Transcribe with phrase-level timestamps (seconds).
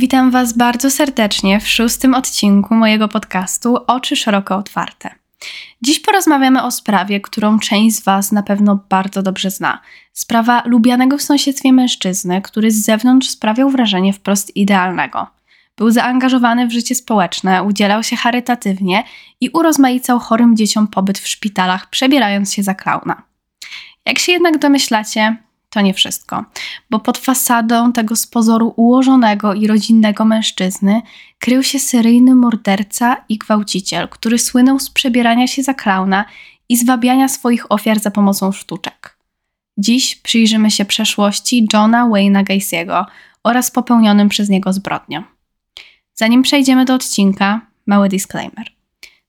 [0.00, 5.14] Witam Was bardzo serdecznie w szóstym odcinku mojego podcastu Oczy Szeroko Otwarte.
[5.82, 9.80] Dziś porozmawiamy o sprawie, którą część z Was na pewno bardzo dobrze zna.
[10.12, 15.26] Sprawa lubianego w sąsiedztwie mężczyzny, który z zewnątrz sprawiał wrażenie wprost idealnego.
[15.76, 19.04] Był zaangażowany w życie społeczne, udzielał się charytatywnie
[19.40, 23.22] i urozmaicał chorym dzieciom pobyt w szpitalach, przebierając się za klauna.
[24.06, 25.36] Jak się jednak domyślacie,
[25.78, 26.44] to nie wszystko,
[26.90, 31.02] bo pod fasadą tego z pozoru ułożonego i rodzinnego mężczyzny
[31.38, 36.24] krył się seryjny morderca i gwałciciel, który słynął z przebierania się za klauna
[36.68, 39.16] i zwabiania swoich ofiar za pomocą sztuczek.
[39.76, 43.04] Dziś przyjrzymy się przeszłości Johna Wayne'a Gacy'ego
[43.44, 45.24] oraz popełnionym przez niego zbrodniom.
[46.14, 48.66] Zanim przejdziemy do odcinka, mały disclaimer.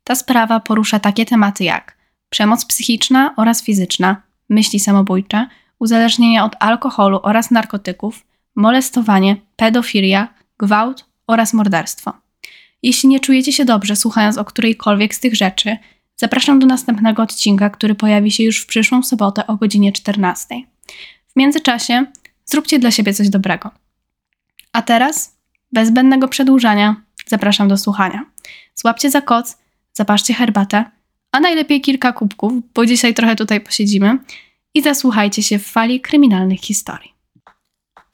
[0.03, 1.97] Ta sprawa porusza takie tematy jak
[2.29, 5.47] przemoc psychiczna oraz fizyczna, myśli samobójcze,
[5.79, 8.25] uzależnienia od alkoholu oraz narkotyków,
[8.55, 12.13] molestowanie, pedofilia, gwałt oraz morderstwo.
[12.83, 15.77] Jeśli nie czujecie się dobrze słuchając o którejkolwiek z tych rzeczy,
[16.15, 20.55] zapraszam do następnego odcinka, który pojawi się już w przyszłą sobotę o godzinie 14.
[21.27, 22.05] W międzyczasie
[22.45, 23.71] zróbcie dla siebie coś dobrego.
[24.73, 25.37] A teraz,
[25.71, 26.95] bez zbędnego przedłużania,
[27.27, 28.25] zapraszam do słuchania.
[28.75, 29.57] Złapcie za koc,
[29.93, 30.85] zapaszcie herbatę,
[31.31, 34.17] a najlepiej kilka kubków, bo dzisiaj trochę tutaj posiedzimy
[34.79, 37.13] i zasłuchajcie się w fali kryminalnych historii.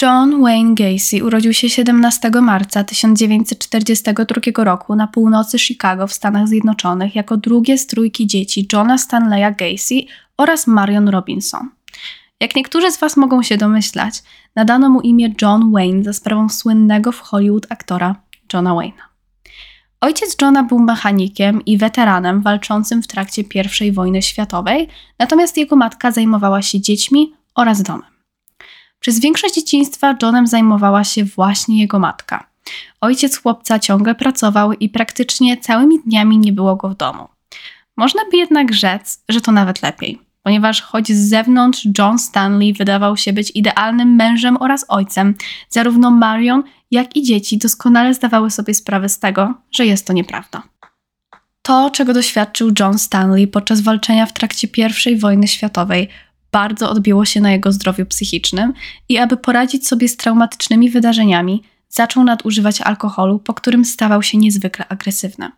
[0.02, 7.16] John Wayne Gacy urodził się 17 marca 1942 roku na północy Chicago w Stanach Zjednoczonych
[7.16, 10.02] jako drugie z trójki dzieci Johna Stanleya Gacy
[10.38, 11.70] oraz Marion Robinson.
[12.40, 14.24] Jak niektórzy z Was mogą się domyślać,
[14.56, 18.16] nadano mu imię John Wayne za sprawą słynnego w Hollywood aktora
[18.54, 19.15] Johna Wayne'a.
[20.02, 23.44] Ojciec Johna był mechanikiem i weteranem walczącym w trakcie
[23.82, 24.88] I wojny światowej,
[25.20, 28.16] natomiast jego matka zajmowała się dziećmi oraz domem.
[29.00, 32.48] Przez większość dzieciństwa Johnem zajmowała się właśnie jego matka.
[33.02, 37.28] Ojciec chłopca ciągle pracował i praktycznie całymi dniami nie było go w domu.
[37.98, 43.18] Można by jednak rzec, że to nawet lepiej, ponieważ choć z zewnątrz John Stanley wydawał
[43.18, 45.36] się być idealnym mężem oraz ojcem,
[45.70, 50.64] zarówno Marion, jak i dzieci doskonale zdawały sobie sprawę z tego, że jest to nieprawda.
[51.62, 54.68] To, czego doświadczył John Stanley podczas walczenia w trakcie
[55.06, 56.10] I wojny światowej,
[56.52, 58.74] bardzo odbiło się na jego zdrowiu psychicznym
[59.10, 64.88] i aby poradzić sobie z traumatycznymi wydarzeniami, zaczął nadużywać alkoholu, po którym stawał się niezwykle
[64.88, 65.52] agresywny.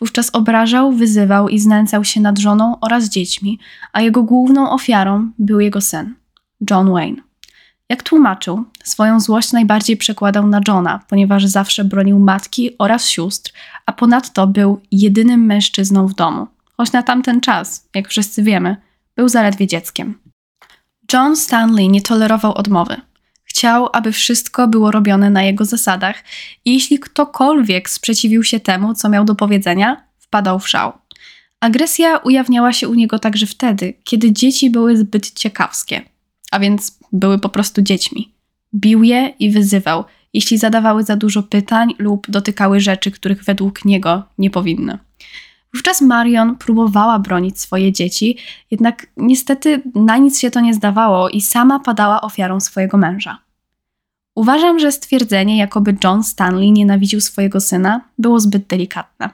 [0.00, 3.58] Wówczas obrażał, wyzywał i znęcał się nad żoną oraz dziećmi,
[3.92, 6.14] a jego główną ofiarą był jego syn,
[6.70, 7.22] John Wayne.
[7.88, 13.52] Jak tłumaczył, swoją złość najbardziej przekładał na Johna, ponieważ zawsze bronił matki oraz sióstr,
[13.86, 16.46] a ponadto był jedynym mężczyzną w domu.
[16.76, 18.76] Choć na tamten czas, jak wszyscy wiemy,
[19.16, 20.18] był zaledwie dzieckiem.
[21.12, 22.96] John Stanley nie tolerował odmowy.
[23.54, 26.24] Chciał, aby wszystko było robione na jego zasadach
[26.64, 30.92] i jeśli ktokolwiek sprzeciwił się temu, co miał do powiedzenia, wpadał w szał.
[31.60, 36.02] Agresja ujawniała się u niego także wtedy, kiedy dzieci były zbyt ciekawskie,
[36.50, 38.32] a więc były po prostu dziećmi.
[38.74, 44.22] Bił je i wyzywał, jeśli zadawały za dużo pytań lub dotykały rzeczy, których według niego
[44.38, 44.98] nie powinny.
[45.74, 48.36] Wówczas Marion próbowała bronić swoje dzieci,
[48.70, 53.38] jednak niestety na nic się to nie zdawało i sama padała ofiarą swojego męża.
[54.34, 59.30] Uważam, że stwierdzenie, jakoby John Stanley nienawidził swojego syna, było zbyt delikatne.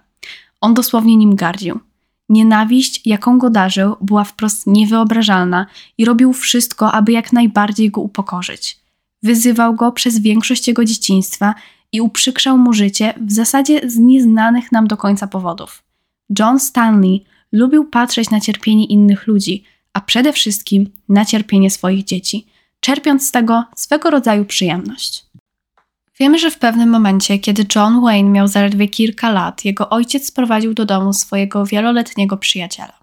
[0.60, 1.80] On dosłownie nim gardził.
[2.28, 5.66] Nienawiść, jaką go darzył, była wprost niewyobrażalna
[5.98, 8.78] i robił wszystko, aby jak najbardziej go upokorzyć.
[9.22, 11.54] Wyzywał go przez większość jego dzieciństwa
[11.92, 15.89] i uprzykrzał mu życie w zasadzie z nieznanych nam do końca powodów.
[16.38, 22.46] John Stanley lubił patrzeć na cierpienie innych ludzi, a przede wszystkim na cierpienie swoich dzieci,
[22.80, 25.24] czerpiąc z tego swego rodzaju przyjemność.
[26.19, 30.74] Wiemy, że w pewnym momencie, kiedy John Wayne miał zaledwie kilka lat, jego ojciec sprowadził
[30.74, 33.00] do domu swojego wieloletniego przyjaciela.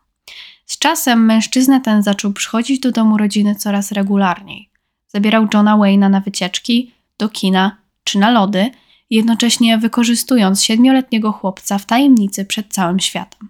[0.65, 4.69] Z czasem mężczyzna ten zaczął przychodzić do domu rodziny coraz regularniej.
[5.07, 8.71] Zabierał Johna Wayne'a na wycieczki, do kina czy na lody,
[9.09, 13.49] jednocześnie wykorzystując siedmioletniego chłopca w tajemnicy przed całym światem.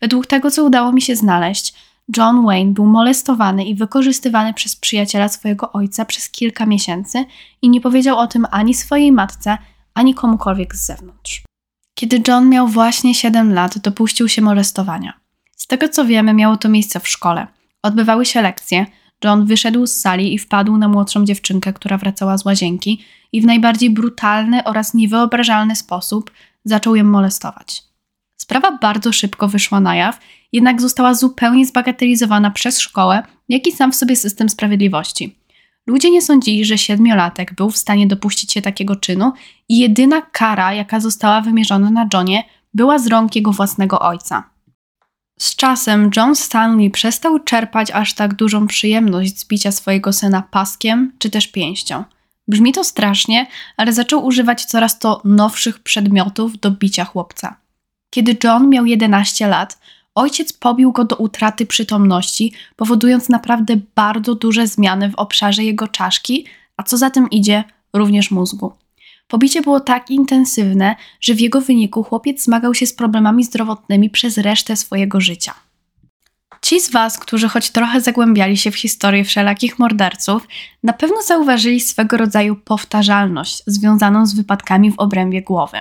[0.00, 1.74] Według tego, co udało mi się znaleźć,
[2.16, 7.24] John Wayne był molestowany i wykorzystywany przez przyjaciela swojego ojca przez kilka miesięcy
[7.62, 9.58] i nie powiedział o tym ani swojej matce,
[9.94, 11.42] ani komukolwiek z zewnątrz.
[11.94, 15.12] Kiedy John miał właśnie 7 lat, dopuścił się molestowania.
[15.56, 17.46] Z tego co wiemy, miało to miejsce w szkole.
[17.82, 18.86] Odbywały się lekcje.
[19.24, 23.46] John wyszedł z sali i wpadł na młodszą dziewczynkę, która wracała z łazienki, i w
[23.46, 26.30] najbardziej brutalny oraz niewyobrażalny sposób
[26.64, 27.82] zaczął ją molestować.
[28.36, 30.18] Sprawa bardzo szybko wyszła na jaw,
[30.52, 35.36] jednak została zupełnie zbagatelizowana przez szkołę, jak i sam w sobie system sprawiedliwości.
[35.86, 39.32] ludzie nie sądzili, że siedmiolatek był w stanie dopuścić się takiego czynu
[39.68, 42.44] i jedyna kara, jaka została wymierzona na Johnie,
[42.74, 44.50] była z rąk jego własnego ojca.
[45.38, 51.12] Z czasem John Stanley przestał czerpać aż tak dużą przyjemność z bicia swojego syna paskiem
[51.18, 52.04] czy też pięścią.
[52.48, 53.46] Brzmi to strasznie,
[53.76, 57.56] ale zaczął używać coraz to nowszych przedmiotów do bicia chłopca.
[58.10, 59.78] Kiedy John miał 11 lat,
[60.14, 66.46] ojciec pobił go do utraty przytomności, powodując naprawdę bardzo duże zmiany w obszarze jego czaszki,
[66.76, 68.72] a co za tym idzie, również mózgu.
[69.28, 74.38] Pobicie było tak intensywne, że w jego wyniku chłopiec zmagał się z problemami zdrowotnymi przez
[74.38, 75.54] resztę swojego życia.
[76.64, 80.48] Ci z Was, którzy choć trochę zagłębiali się w historię wszelakich morderców,
[80.82, 85.78] na pewno zauważyli swego rodzaju powtarzalność związaną z wypadkami w obrębie głowy.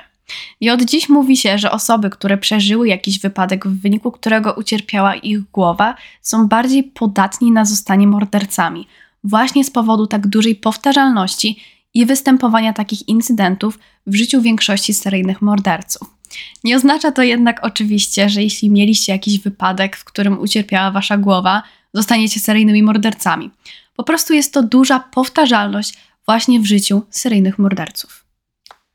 [0.61, 5.15] I od dziś mówi się, że osoby, które przeżyły jakiś wypadek, w wyniku którego ucierpiała
[5.15, 8.87] ich głowa, są bardziej podatni na zostanie mordercami,
[9.23, 11.59] właśnie z powodu tak dużej powtarzalności
[11.93, 16.22] i występowania takich incydentów w życiu większości seryjnych morderców.
[16.63, 21.63] Nie oznacza to jednak oczywiście, że jeśli mieliście jakiś wypadek, w którym ucierpiała wasza głowa,
[21.93, 23.51] zostaniecie seryjnymi mordercami.
[23.95, 25.93] Po prostu jest to duża powtarzalność
[26.25, 28.25] właśnie w życiu seryjnych morderców.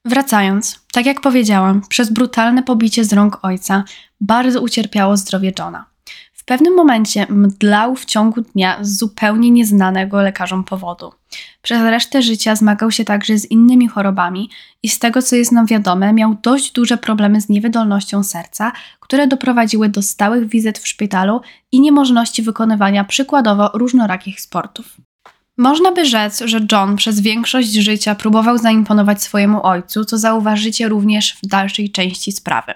[0.04, 3.84] Wracając, tak jak powiedziałam, przez brutalne pobicie z rąk ojca
[4.20, 5.84] bardzo ucierpiało zdrowie Johna
[6.48, 11.12] pewnym momencie mdlał w ciągu dnia z zupełnie nieznanego lekarzom powodu.
[11.62, 14.50] Przez resztę życia zmagał się także z innymi chorobami
[14.82, 19.26] i z tego co jest nam wiadome, miał dość duże problemy z niewydolnością serca, które
[19.26, 21.40] doprowadziły do stałych wizyt w szpitalu
[21.72, 24.96] i niemożności wykonywania przykładowo różnorakich sportów.
[25.56, 31.36] Można by rzec, że John przez większość życia próbował zaimponować swojemu ojcu, co zauważycie również
[31.42, 32.74] w dalszej części sprawy.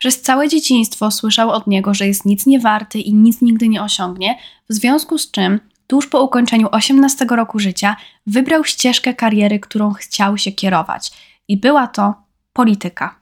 [0.00, 4.38] Przez całe dzieciństwo słyszał od niego, że jest nic niewarty i nic nigdy nie osiągnie,
[4.68, 10.38] w związku z czym tuż po ukończeniu 18 roku życia wybrał ścieżkę kariery, którą chciał
[10.38, 11.10] się kierować
[11.48, 12.14] i była to
[12.52, 13.20] polityka.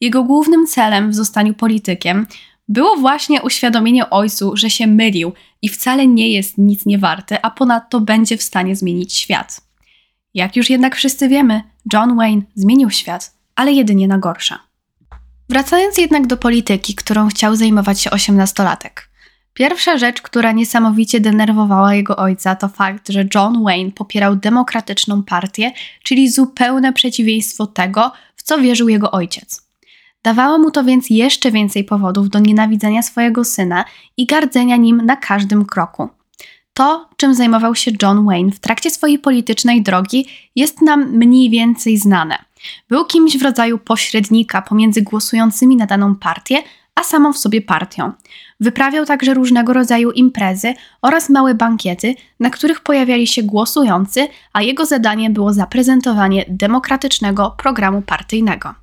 [0.00, 2.26] Jego głównym celem w zostaniu politykiem
[2.68, 5.32] było właśnie uświadomienie ojcu, że się mylił
[5.62, 9.60] i wcale nie jest nic niewarty, a ponadto będzie w stanie zmienić świat.
[10.34, 11.62] Jak już jednak wszyscy wiemy,
[11.92, 14.58] John Wayne zmienił świat, ale jedynie na gorsze.
[15.48, 19.08] Wracając jednak do polityki, którą chciał zajmować się osiemnastolatek.
[19.54, 25.72] Pierwsza rzecz, która niesamowicie denerwowała jego ojca, to fakt, że John Wayne popierał demokratyczną partię,
[26.02, 29.62] czyli zupełne przeciwieństwo tego, w co wierzył jego ojciec.
[30.22, 33.84] Dawało mu to więc jeszcze więcej powodów do nienawidzenia swojego syna
[34.16, 36.08] i gardzenia nim na każdym kroku.
[36.74, 40.26] To, czym zajmował się John Wayne w trakcie swojej politycznej drogi,
[40.56, 42.38] jest nam mniej więcej znane–
[42.88, 46.62] był kimś w rodzaju pośrednika pomiędzy głosującymi na daną partię,
[46.94, 48.12] a samą w sobie partią.
[48.60, 54.86] Wyprawiał także różnego rodzaju imprezy oraz małe bankiety, na których pojawiali się głosujący, a jego
[54.86, 58.74] zadanie było zaprezentowanie demokratycznego programu partyjnego.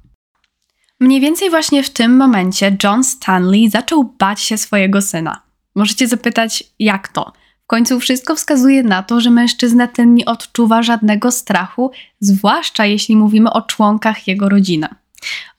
[1.00, 5.42] Mniej więcej właśnie w tym momencie John Stanley zaczął bać się swojego syna.
[5.76, 7.34] Możecie zapytać, jak to?
[7.72, 13.54] Końcu wszystko wskazuje na to, że mężczyzna ten nie odczuwa żadnego strachu, zwłaszcza jeśli mówimy
[13.54, 14.88] o członkach jego rodziny.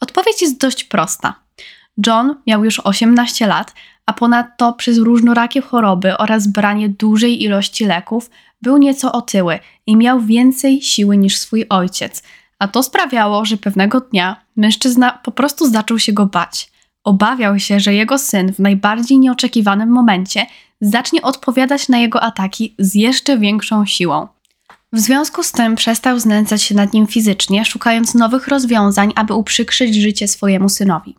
[0.00, 1.35] Odpowiedź jest dość prosta.
[2.06, 3.75] John miał już 18 lat,
[4.06, 8.31] a ponadto przez różnorakie choroby oraz branie dużej ilości leków
[8.62, 12.23] był nieco otyły i miał więcej siły niż swój ojciec,
[12.59, 16.73] a to sprawiało, że pewnego dnia mężczyzna po prostu zaczął się go bać.
[17.04, 20.47] Obawiał się, że jego syn w najbardziej nieoczekiwanym momencie
[20.83, 24.29] zacznie odpowiadać na jego ataki z jeszcze większą siłą.
[24.93, 29.95] W związku z tym przestał znęcać się nad nim fizycznie, szukając nowych rozwiązań, aby uprzykrzyć
[29.95, 31.17] życie swojemu synowi.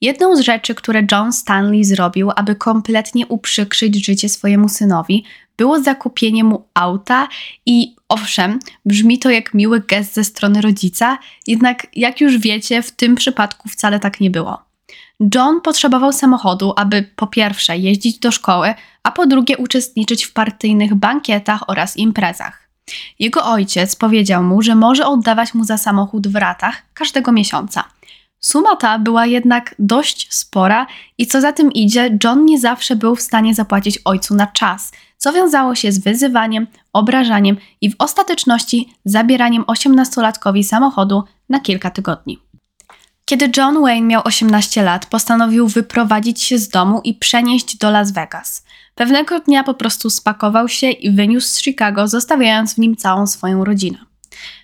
[0.00, 5.24] Jedną z rzeczy, które John Stanley zrobił, aby kompletnie uprzykrzyć życie swojemu synowi,
[5.56, 7.28] było zakupienie mu auta
[7.66, 12.90] i owszem, brzmi to jak miły gest ze strony rodzica, jednak jak już wiecie, w
[12.90, 14.71] tym przypadku wcale tak nie było.
[15.34, 20.94] John potrzebował samochodu, aby po pierwsze jeździć do szkoły, a po drugie uczestniczyć w partyjnych
[20.94, 22.68] bankietach oraz imprezach.
[23.18, 27.84] Jego ojciec powiedział mu, że może oddawać mu za samochód w ratach każdego miesiąca.
[28.40, 30.86] Suma ta była jednak dość spora
[31.18, 34.92] i co za tym idzie, John nie zawsze był w stanie zapłacić ojcu na czas,
[35.16, 42.38] co wiązało się z wyzywaniem, obrażaniem i w ostateczności zabieraniem osiemnastolatkowi samochodu na kilka tygodni.
[43.24, 48.12] Kiedy John Wayne miał 18 lat, postanowił wyprowadzić się z domu i przenieść do Las
[48.12, 48.64] Vegas.
[48.94, 53.64] Pewnego dnia po prostu spakował się i wyniósł z Chicago, zostawiając w nim całą swoją
[53.64, 53.98] rodzinę.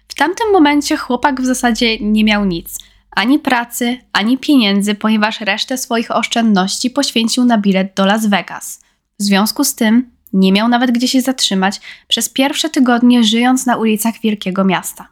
[0.09, 2.79] W tamtym momencie chłopak w zasadzie nie miał nic
[3.19, 8.81] ani pracy, ani pieniędzy, ponieważ resztę swoich oszczędności poświęcił na bilet do Las Vegas.
[9.19, 13.77] W związku z tym nie miał nawet gdzie się zatrzymać, przez pierwsze tygodnie żyjąc na
[13.77, 15.09] ulicach wielkiego miasta.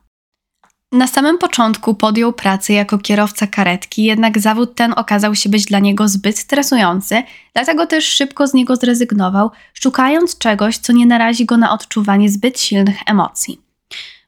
[0.97, 5.79] Na samym początku podjął pracę jako kierowca karetki, jednak zawód ten okazał się być dla
[5.79, 7.23] niego zbyt stresujący,
[7.55, 12.61] dlatego też szybko z niego zrezygnował, szukając czegoś, co nie narazi go na odczuwanie zbyt
[12.61, 13.61] silnych emocji.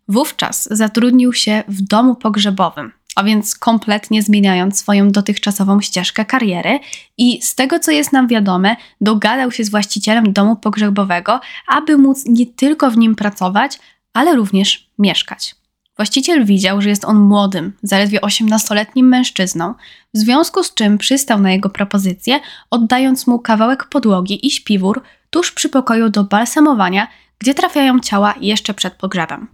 [0.08, 6.80] Wówczas zatrudnił się w domu pogrzebowym, a więc kompletnie zmieniając swoją dotychczasową ścieżkę kariery
[7.18, 12.24] i z tego co jest nam wiadome, dogadał się z właścicielem domu pogrzebowego, aby móc
[12.26, 13.78] nie tylko w nim pracować,
[14.12, 15.58] ale również mieszkać.
[15.98, 19.74] Właściciel widział, że jest on młodym, zaledwie 18-letnim mężczyzną,
[20.14, 22.40] w związku z czym przystał na jego propozycję,
[22.70, 28.74] oddając mu kawałek podłogi i śpiwór tuż przy pokoju do balsamowania, gdzie trafiają ciała jeszcze
[28.74, 29.48] przed pogrzebem.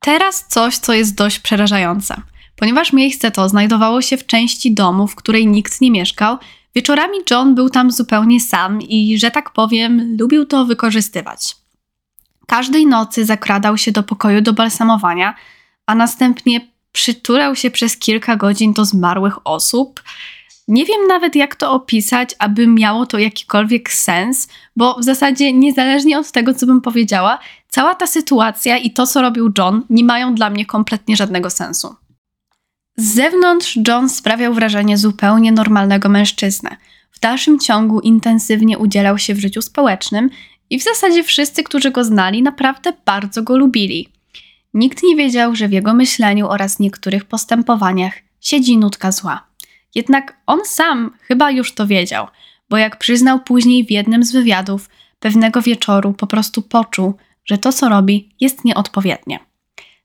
[0.00, 2.16] Teraz coś, co jest dość przerażające.
[2.56, 6.36] Ponieważ miejsce to znajdowało się w części domu, w której nikt nie mieszkał,
[6.74, 11.63] wieczorami John był tam zupełnie sam i, że tak powiem, lubił to wykorzystywać.
[12.46, 15.34] Każdej nocy zakradał się do pokoju do balsamowania,
[15.86, 16.60] a następnie
[16.92, 20.02] przytulał się przez kilka godzin do zmarłych osób.
[20.68, 26.18] Nie wiem nawet, jak to opisać, aby miało to jakikolwiek sens, bo w zasadzie, niezależnie
[26.18, 30.34] od tego, co bym powiedziała, cała ta sytuacja i to, co robił John, nie mają
[30.34, 31.94] dla mnie kompletnie żadnego sensu.
[32.96, 36.76] Z zewnątrz John sprawiał wrażenie zupełnie normalnego mężczyzny.
[37.10, 40.30] W dalszym ciągu intensywnie udzielał się w życiu społecznym
[40.70, 44.08] i w zasadzie wszyscy, którzy go znali, naprawdę bardzo go lubili.
[44.74, 49.46] Nikt nie wiedział, że w jego myśleniu oraz niektórych postępowaniach siedzi nutka zła.
[49.94, 52.26] Jednak on sam chyba już to wiedział,
[52.70, 57.72] bo jak przyznał później w jednym z wywiadów, pewnego wieczoru po prostu poczuł, że to
[57.72, 59.38] co robi jest nieodpowiednie.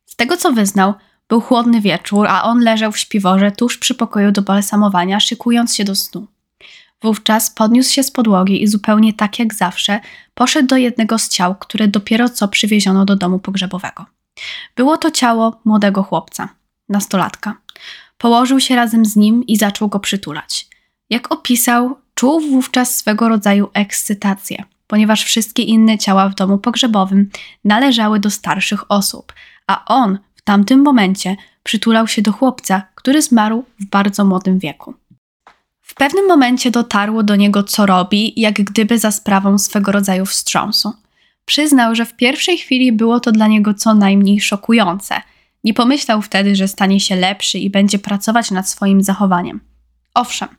[0.06, 0.94] Z tego co wyznał,
[1.30, 5.84] był chłodny wieczór, a on leżał w śpiworze tuż przy pokoju do balsamowania, szykując się
[5.84, 6.28] do snu.
[7.02, 10.00] Wówczas podniósł się z podłogi i zupełnie tak jak zawsze
[10.34, 14.06] poszedł do jednego z ciał, które dopiero co przywieziono do domu pogrzebowego.
[14.76, 16.50] Było to ciało młodego chłopca,
[16.90, 17.56] nastolatka.
[18.18, 20.68] Położył się razem z nim i zaczął go przytulać.
[21.10, 27.30] Jak opisał, czuł wówczas swego rodzaju ekscytację, ponieważ wszystkie inne ciała w domu pogrzebowym
[27.64, 29.34] należały do starszych osób,
[29.68, 34.94] a on w tamtym momencie przytulał się do chłopca, który zmarł w bardzo młodym wieku.
[35.90, 40.94] W pewnym momencie dotarło do niego, co robi, jak gdyby za sprawą swego rodzaju wstrząsu.
[41.46, 45.22] Przyznał, że w pierwszej chwili było to dla niego co najmniej szokujące.
[45.64, 49.60] Nie pomyślał wtedy, że stanie się lepszy i będzie pracować nad swoim zachowaniem.
[50.14, 50.50] Owszem,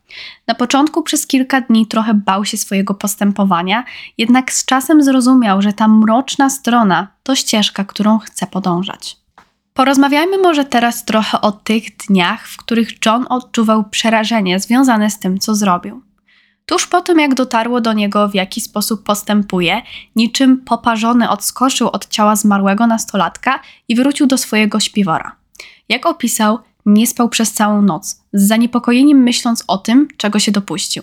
[0.47, 3.85] na początku przez kilka dni trochę bał się swojego postępowania,
[4.19, 9.20] jednak z czasem zrozumiał, że ta mroczna strona to ścieżka, którą chce podążać.
[9.81, 15.39] Porozmawiajmy może teraz trochę o tych dniach, w których John odczuwał przerażenie związane z tym,
[15.39, 16.03] co zrobił.
[16.67, 19.83] Tuż po tym, jak dotarło do niego, w jaki sposób postępuje,
[20.17, 25.37] niczym poparzony odskoczył od ciała zmarłego nastolatka i wrócił do swojego śpiwora.
[25.89, 31.03] Jak opisał, nie spał przez całą noc, z zaniepokojeniem myśląc o tym, czego się dopuścił.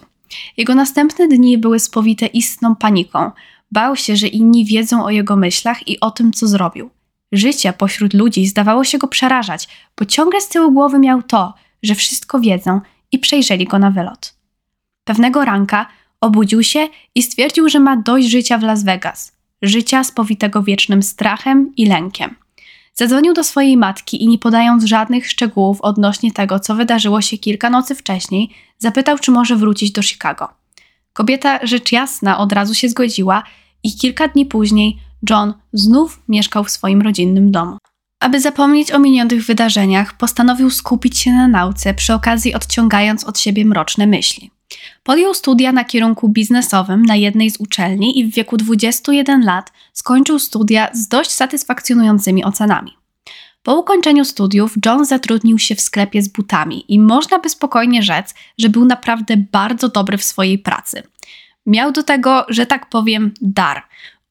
[0.57, 3.31] Jego następne dni były spowite istną paniką.
[3.72, 6.97] Bał się, że inni wiedzą o jego myślach i o tym, co zrobił.
[7.31, 9.67] Życie pośród ludzi zdawało się go przerażać,
[9.98, 11.53] bo ciągle z tyłu głowy miał to,
[11.84, 12.81] że wszystko wiedzą
[13.12, 14.34] i przejrzeli go na wylot.
[15.03, 15.86] Pewnego ranka
[16.22, 19.31] obudził się i stwierdził, że ma dość życia w Las Vegas,
[19.62, 22.36] życia spowitego wiecznym strachem i lękiem.
[22.93, 27.69] Zadzwonił do swojej matki i nie podając żadnych szczegółów odnośnie tego, co wydarzyło się kilka
[27.69, 30.50] nocy wcześniej, zapytał, czy może wrócić do Chicago.
[31.13, 33.43] Kobieta rzecz jasna od razu się zgodziła
[33.84, 34.98] i kilka dni później
[35.29, 37.77] John znów mieszkał w swoim rodzinnym domu.
[38.19, 43.65] Aby zapomnieć o minionych wydarzeniach, postanowił skupić się na nauce, przy okazji odciągając od siebie
[43.65, 44.51] mroczne myśli.
[45.03, 50.39] Podjął studia na kierunku biznesowym na jednej z uczelni i w wieku 21 lat skończył
[50.39, 52.97] studia z dość satysfakcjonującymi ocenami.
[53.63, 58.33] Po ukończeniu studiów John zatrudnił się w sklepie z butami i można by spokojnie rzec,
[58.57, 61.03] że był naprawdę bardzo dobry w swojej pracy.
[61.65, 63.83] Miał do tego, że tak powiem, dar.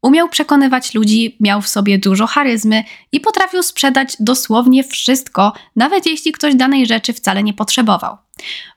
[0.07, 6.33] Umiał przekonywać ludzi, miał w sobie dużo charyzmy i potrafił sprzedać dosłownie wszystko, nawet jeśli
[6.33, 8.17] ktoś danej rzeczy wcale nie potrzebował.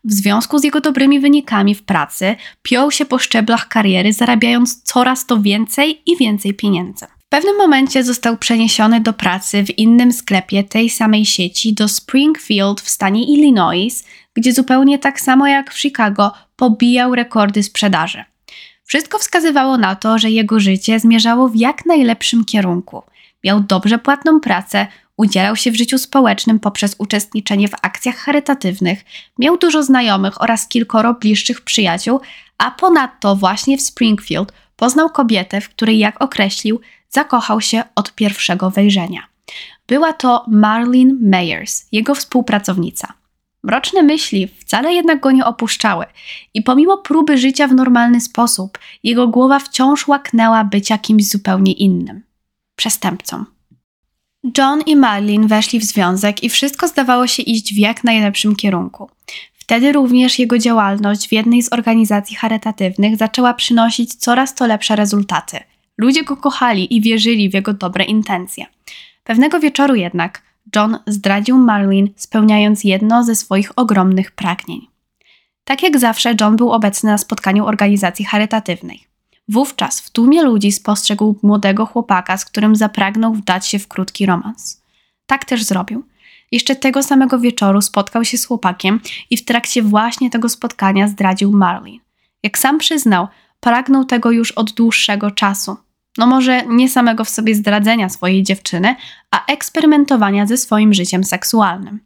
[0.03, 5.25] W związku z jego dobrymi wynikami w pracy, piął się po szczeblach kariery, zarabiając coraz
[5.25, 7.05] to więcej i więcej pieniędzy.
[7.05, 12.81] W pewnym momencie został przeniesiony do pracy w innym sklepie tej samej sieci do Springfield
[12.81, 18.23] w stanie Illinois, gdzie zupełnie tak samo jak w Chicago pobijał rekordy sprzedaży.
[18.89, 23.03] Wszystko wskazywało na to, że jego życie zmierzało w jak najlepszym kierunku.
[23.43, 29.05] Miał dobrze płatną pracę, udzielał się w życiu społecznym poprzez uczestniczenie w akcjach charytatywnych,
[29.39, 32.19] miał dużo znajomych oraz kilkoro bliższych przyjaciół,
[32.57, 38.69] a ponadto właśnie w Springfield poznał kobietę, w której, jak określił, zakochał się od pierwszego
[38.69, 39.21] wejrzenia.
[39.87, 43.18] Była to Marlene Mayers, jego współpracownica.
[43.63, 46.05] Mroczne myśli wcale jednak go nie opuszczały
[46.53, 52.29] i pomimo próby życia w normalny sposób, jego głowa wciąż łaknęła bycia kimś zupełnie innym
[52.75, 53.45] przestępcą.
[54.57, 59.09] John i Marlene weszli w związek i wszystko zdawało się iść w jak najlepszym kierunku.
[59.53, 65.57] Wtedy również jego działalność w jednej z organizacji charytatywnych zaczęła przynosić coraz to lepsze rezultaty.
[65.97, 68.65] Ludzie go kochali i wierzyli w jego dobre intencje.
[69.23, 70.41] Pewnego wieczoru jednak
[70.75, 74.87] John zdradził Marlene, spełniając jedno ze swoich ogromnych pragnień.
[75.63, 79.03] Tak jak zawsze, John był obecny na spotkaniu organizacji charytatywnej.
[79.47, 84.81] Wówczas w tłumie ludzi spostrzegł młodego chłopaka, z którym zapragnął wdać się w krótki romans.
[85.25, 86.03] Tak też zrobił.
[86.51, 88.99] Jeszcze tego samego wieczoru spotkał się z chłopakiem
[89.29, 91.97] i w trakcie właśnie tego spotkania zdradził Marlene.
[92.43, 93.27] Jak sam przyznał,
[93.59, 95.77] pragnął tego już od dłuższego czasu.
[96.19, 98.95] No może nie samego w sobie zdradzenia swojej dziewczyny,
[99.31, 101.99] a eksperymentowania ze swoim życiem seksualnym.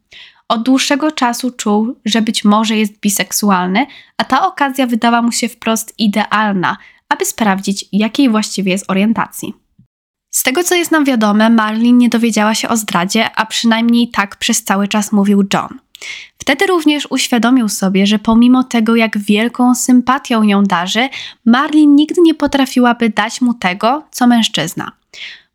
[0.49, 3.85] Od dłuższego czasu czuł, że być może jest biseksualny,
[4.17, 6.77] a ta okazja wydała mu się wprost idealna,
[7.09, 9.53] aby sprawdzić, jakiej właściwie jest orientacji.
[10.31, 14.35] Z tego, co jest nam wiadome, Marlin nie dowiedziała się o zdradzie, a przynajmniej tak
[14.35, 15.79] przez cały czas mówił John.
[16.43, 21.09] Wtedy również uświadomił sobie, że pomimo tego, jak wielką sympatią ją darzy,
[21.45, 24.91] Marlin nigdy nie potrafiłaby dać mu tego, co mężczyzna.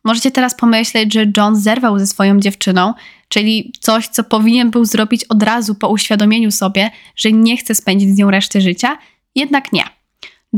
[0.04, 2.95] Możecie teraz pomyśleć, że John zerwał ze swoją dziewczyną,
[3.28, 8.11] czyli coś, co powinien był zrobić od razu po uświadomieniu sobie, że nie chce spędzić
[8.11, 8.99] z nią reszty życia,
[9.35, 9.85] jednak nie.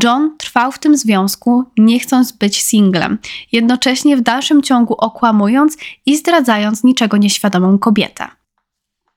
[0.04, 3.18] John trwał w tym związku, nie chcąc być singlem,
[3.52, 8.39] jednocześnie w dalszym ciągu okłamując i zdradzając niczego nieświadomą kobietę.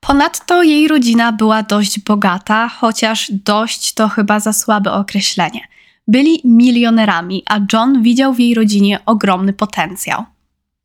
[0.08, 5.68] Ponadto jej rodzina była dość bogata, chociaż dość to chyba za słabe określenie.
[6.08, 10.24] Byli milionerami, a John widział w jej rodzinie ogromny potencjał.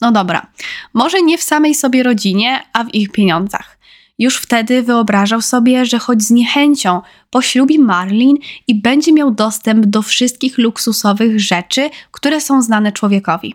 [0.01, 0.47] No dobra,
[0.95, 3.79] może nie w samej sobie rodzinie, a w ich pieniądzach.
[4.19, 10.03] Już wtedy wyobrażał sobie, że choć z niechęcią poślubi Marlin i będzie miał dostęp do
[10.03, 13.55] wszystkich luksusowych rzeczy, które są znane człowiekowi.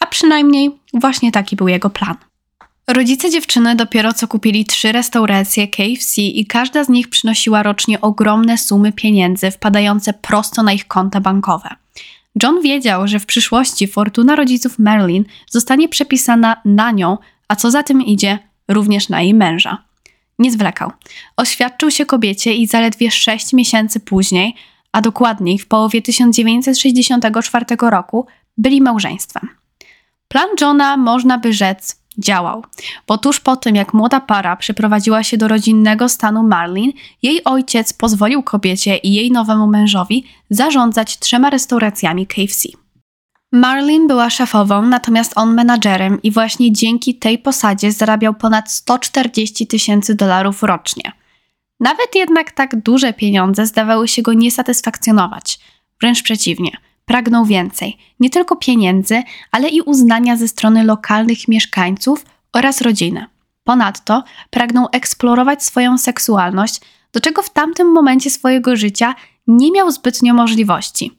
[0.00, 2.27] A przynajmniej właśnie taki był jego plan.
[2.88, 8.58] Rodzice dziewczyny dopiero co kupili trzy restauracje KFC i każda z nich przynosiła rocznie ogromne
[8.58, 11.68] sumy pieniędzy wpadające prosto na ich konta bankowe.
[12.42, 17.82] John wiedział, że w przyszłości fortuna rodziców Marilyn zostanie przepisana na nią, a co za
[17.82, 19.84] tym idzie, również na jej męża.
[20.38, 20.90] Nie zwlekał.
[21.36, 24.54] Oświadczył się kobiecie i zaledwie sześć miesięcy później,
[24.92, 29.48] a dokładniej w połowie 1964 roku, byli małżeństwem.
[30.28, 32.64] Plan Johna, można by rzec, działał,
[33.06, 37.92] bo tuż po tym, jak młoda para przeprowadziła się do rodzinnego stanu Marlin, jej ojciec
[37.92, 42.68] pozwolił kobiecie i jej nowemu mężowi zarządzać trzema restauracjami KFC.
[43.52, 50.14] Marlin była szefową, natomiast on menadżerem i właśnie dzięki tej posadzie zarabiał ponad 140 tysięcy
[50.14, 51.12] dolarów rocznie.
[51.80, 55.58] Nawet jednak tak duże pieniądze zdawały się go nie satysfakcjonować.
[56.00, 56.70] Wręcz przeciwnie,
[57.08, 63.26] pragnął więcej, nie tylko pieniędzy, ale i uznania ze strony lokalnych mieszkańców oraz rodziny.
[63.64, 66.80] Ponadto pragnął eksplorować swoją seksualność,
[67.12, 69.14] do czego w tamtym momencie swojego życia
[69.46, 71.18] nie miał zbytnio możliwości.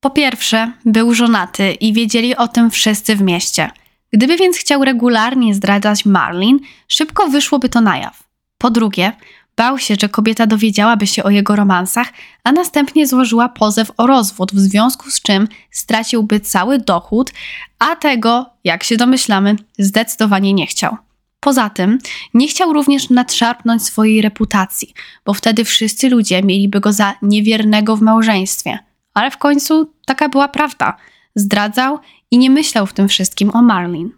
[0.00, 3.70] Po pierwsze, był żonaty i wiedzieli o tym wszyscy w mieście.
[4.12, 8.22] Gdyby więc chciał regularnie zdradzać Marlin, szybko wyszłoby to na jaw.
[8.58, 9.12] Po drugie,
[9.56, 12.12] bał się, że kobieta dowiedziałaby się o jego romansach,
[12.44, 17.32] a następnie złożyła pozew o rozwód, w związku z czym straciłby cały dochód,
[17.78, 20.96] a tego, jak się domyślamy, zdecydowanie nie chciał.
[21.40, 21.98] Poza tym
[22.34, 28.02] nie chciał również nadszarpnąć swojej reputacji, bo wtedy wszyscy ludzie mieliby go za niewiernego w
[28.02, 28.78] małżeństwie–
[29.14, 30.96] ale w końcu taka była prawda.
[31.34, 31.98] Zdradzał
[32.30, 34.10] i nie myślał w tym wszystkim o Marlin.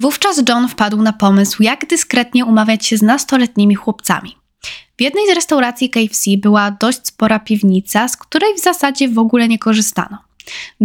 [0.00, 4.36] Wówczas John wpadł na pomysł, jak dyskretnie umawiać się z nastoletnimi chłopcami.
[4.98, 9.48] W jednej z restauracji KFC była dość spora piwnica, z której w zasadzie w ogóle
[9.48, 10.18] nie korzystano.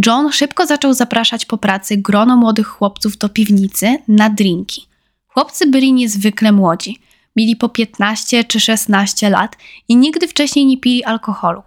[0.06, 4.88] John szybko zaczął zapraszać po pracy grono młodych chłopców do piwnicy na drinki.
[5.28, 7.00] Chłopcy byli niezwykle młodzi.
[7.36, 11.62] Mieli po 15 czy 16 lat i nigdy wcześniej nie pili alkoholu.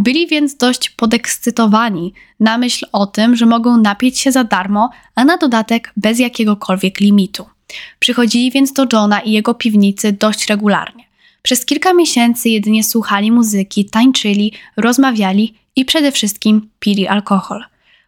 [0.00, 5.24] Byli więc dość podekscytowani na myśl o tym, że mogą napić się za darmo, a
[5.24, 7.46] na dodatek bez jakiegokolwiek limitu.
[7.98, 11.04] Przychodzili więc do Johna i jego piwnicy dość regularnie.
[11.42, 17.64] Przez kilka miesięcy jedynie słuchali muzyki, tańczyli, rozmawiali i przede wszystkim pili alkohol.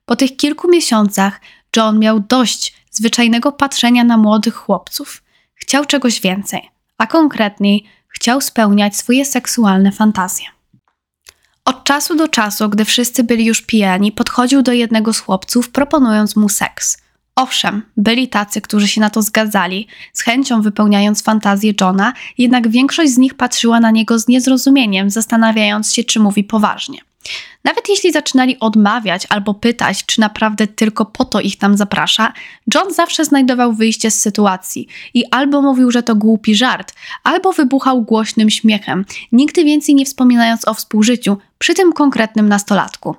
[0.06, 1.40] Po tych kilku miesiącach
[1.76, 5.22] John miał dość zwyczajnego patrzenia na młodych chłopców.
[5.54, 10.59] Chciał czegoś więcej, a konkretniej chciał spełniać swoje seksualne fantazje.
[11.64, 16.36] Od czasu do czasu, gdy wszyscy byli już pijani, podchodził do jednego z chłopców, proponując
[16.36, 16.98] mu seks.
[17.36, 23.12] Owszem, byli tacy, którzy się na to zgadzali, z chęcią wypełniając fantazję Johna, jednak większość
[23.12, 26.98] z nich patrzyła na niego z niezrozumieniem, zastanawiając się, czy mówi poważnie.
[27.64, 32.32] Nawet jeśli zaczynali odmawiać albo pytać, czy naprawdę tylko po to ich tam zaprasza,
[32.74, 38.02] John zawsze znajdował wyjście z sytuacji i albo mówił, że to głupi żart, albo wybuchał
[38.02, 43.14] głośnym śmiechem, nigdy więcej nie wspominając o współżyciu przy tym konkretnym nastolatku.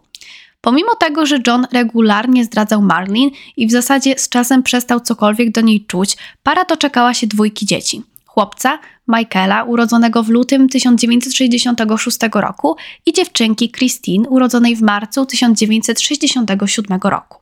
[0.61, 5.61] Pomimo tego, że John regularnie zdradzał Marlin i w zasadzie z czasem przestał cokolwiek do
[5.61, 8.03] niej czuć, para doczekała się dwójki dzieci.
[8.33, 17.37] Chłopca, Michaela, urodzonego w lutym 1966 roku i dziewczynki Christine, urodzonej w marcu 1967 roku.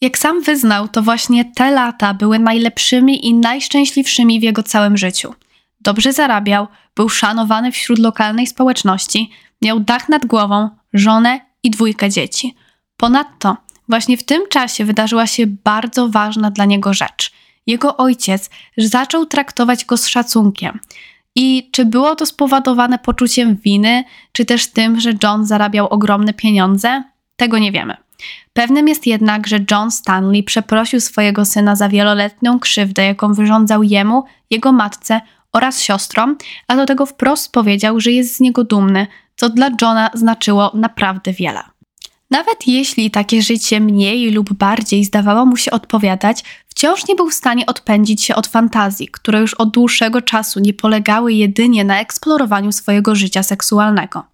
[0.00, 5.34] Jak sam wyznał, to właśnie te lata były najlepszymi i najszczęśliwszymi w jego całym życiu.
[5.80, 9.30] Dobrze zarabiał, był szanowany wśród lokalnej społeczności,
[9.62, 12.54] miał dach nad głową, żonę i dwójkę dzieci.
[12.96, 13.56] Ponadto,
[13.88, 17.41] właśnie w tym czasie wydarzyła się bardzo ważna dla niego rzecz.
[17.66, 20.78] Jego ojciec zaczął traktować go z szacunkiem.
[21.34, 27.02] I czy było to spowodowane poczuciem winy, czy też tym, że John zarabiał ogromne pieniądze?
[27.36, 27.96] Tego nie wiemy.
[28.52, 34.24] Pewnym jest jednak, że John Stanley przeprosił swojego syna za wieloletnią krzywdę, jaką wyrządzał jemu,
[34.50, 35.20] jego matce
[35.52, 36.36] oraz siostrom,
[36.68, 41.32] a do tego wprost powiedział, że jest z niego dumny, co dla Johna znaczyło naprawdę
[41.32, 41.71] wiele.
[42.32, 47.34] Nawet jeśli takie życie mniej lub bardziej zdawało mu się odpowiadać, wciąż nie był w
[47.34, 52.72] stanie odpędzić się od fantazji, które już od dłuższego czasu nie polegały jedynie na eksplorowaniu
[52.72, 54.24] swojego życia seksualnego.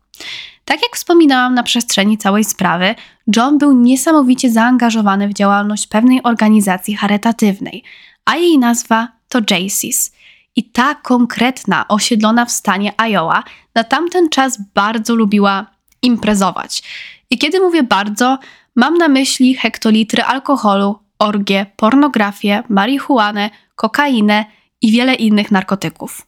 [0.65, 2.95] Tak jak wspominałam na przestrzeni całej sprawy,
[3.37, 7.85] John był niesamowicie zaangażowany w działalność pewnej organizacji charytatywnej,
[8.25, 10.13] a jej nazwa to JCS.
[10.57, 15.67] I ta konkretna, osiedlona w stanie Iowa, na tamten czas bardzo lubiła
[16.03, 16.83] imprezować.
[17.31, 18.39] I kiedy mówię bardzo,
[18.77, 24.45] mam na myśli hektolitry alkoholu, orgie, pornografię, marihuanę, kokainę
[24.83, 26.27] i wiele innych narkotyków.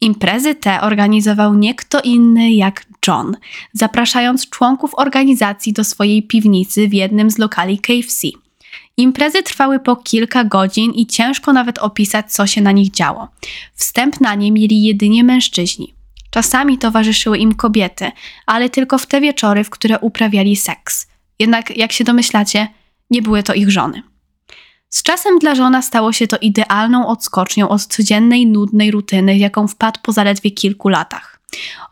[0.00, 3.36] Imprezy te organizował nie kto inny jak John,
[3.72, 8.26] zapraszając członków organizacji do swojej piwnicy w jednym z lokali KFC.
[8.96, 13.28] Imprezy trwały po kilka godzin i ciężko nawet opisać, co się na nich działo.
[13.74, 15.95] Wstęp na nie mieli jedynie mężczyźni.
[16.36, 18.12] Czasami towarzyszyły im kobiety,
[18.46, 21.06] ale tylko w te wieczory, w które uprawiali seks.
[21.38, 22.68] Jednak, jak się domyślacie,
[23.10, 24.02] nie były to ich żony.
[24.88, 30.00] Z czasem dla żona stało się to idealną odskocznią od codziennej, nudnej rutyny, jaką wpadł
[30.02, 31.40] po zaledwie kilku latach.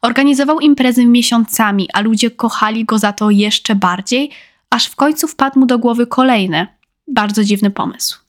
[0.03, 4.31] Organizował imprezy miesiącami, a ludzie kochali go za to jeszcze bardziej,
[4.71, 6.67] aż w końcu wpadł mu do głowy kolejny,
[7.09, 8.24] bardzo dziwny pomysł.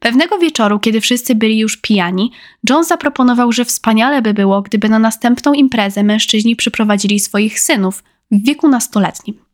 [0.00, 2.32] Pewnego wieczoru, kiedy wszyscy byli już pijani,
[2.70, 8.46] John zaproponował, że wspaniale by było, gdyby na następną imprezę mężczyźni przyprowadzili swoich synów w
[8.46, 9.44] wieku nastoletnim.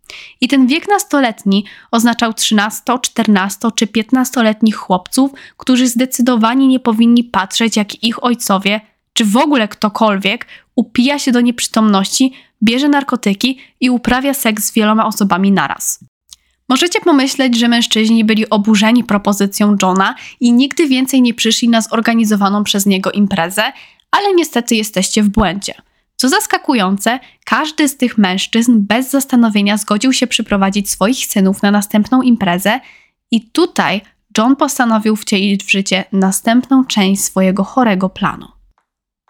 [0.40, 7.76] I ten wiek nastoletni oznaczał 13, 14 czy 15-letnich chłopców, którzy zdecydowanie nie powinni patrzeć,
[7.76, 8.80] jak ich ojcowie,
[9.12, 12.32] czy w ogóle ktokolwiek, upija się do nieprzytomności,
[12.62, 16.04] bierze narkotyki i uprawia seks z wieloma osobami naraz.
[16.70, 22.64] Możecie pomyśleć, że mężczyźni byli oburzeni propozycją Johna i nigdy więcej nie przyszli na zorganizowaną
[22.64, 23.62] przez niego imprezę,
[24.10, 25.74] ale niestety jesteście w błędzie.
[26.16, 32.22] Co zaskakujące, każdy z tych mężczyzn bez zastanowienia zgodził się przyprowadzić swoich synów na następną
[32.22, 32.80] imprezę,
[33.30, 34.00] i tutaj
[34.38, 38.46] John postanowił wcielić w życie następną część swojego chorego planu.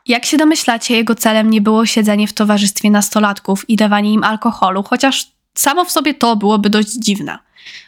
[0.06, 4.82] Jak się domyślacie, jego celem nie było siedzenie w towarzystwie nastolatków i dawanie im alkoholu,
[4.82, 7.38] chociaż samo w sobie to byłoby dość dziwne.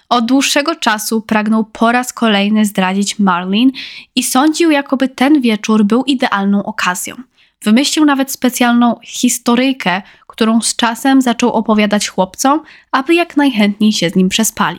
[0.09, 3.73] Od dłuższego czasu pragnął po raz kolejny zdradzić Marlin
[4.15, 7.17] i sądził, jakoby ten wieczór był idealną okazją.
[7.63, 12.61] Wymyślił nawet specjalną historyjkę, którą z czasem zaczął opowiadać chłopcom,
[12.93, 14.79] aby jak najchętniej się z nim przespali.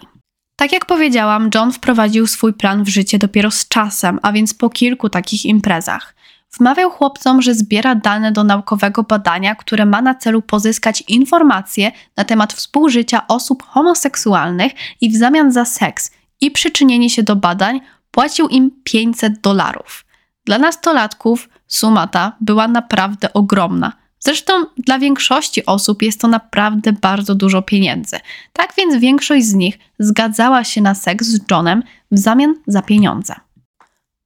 [0.56, 4.70] Tak jak powiedziałam, John wprowadził swój plan w życie dopiero z czasem, a więc po
[4.70, 6.16] kilku takich imprezach.
[6.58, 12.24] Wmawiał chłopcom, że zbiera dane do naukowego badania, które ma na celu pozyskać informacje na
[12.24, 16.12] temat współżycia osób homoseksualnych i w zamian za seks
[16.42, 20.06] i przyczynienie się do badań płacił im 500 dolarów.
[20.46, 23.94] Dla nastolatków suma ta była naprawdę ogromna.
[24.20, 28.18] Zresztą dla większości osób jest to naprawdę bardzo dużo pieniędzy.
[28.54, 33.36] Tak więc większość z nich zgadzała się na seks z Johnem w zamian za pieniądze.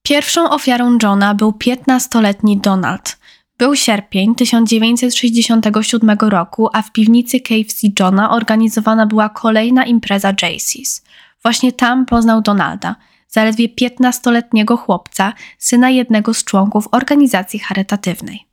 [0.08, 3.18] Pierwszą ofiarą Johna był 15-letni Donald.
[3.58, 11.04] Był sierpień 1967 roku, a w piwnicy KFC Johna organizowana była kolejna impreza Jaycees.
[11.42, 12.96] Właśnie tam poznał Donalda,
[13.28, 18.46] zaledwie 15-letniego chłopca, syna jednego z członków organizacji charytatywnej.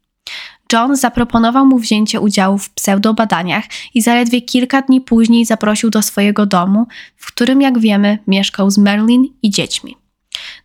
[0.73, 6.45] John zaproponował mu wzięcie udziału w pseudobadaniach i zaledwie kilka dni później zaprosił do swojego
[6.45, 6.87] domu,
[7.17, 10.04] w którym, jak wiemy, mieszkał z Merlin i dziećmi.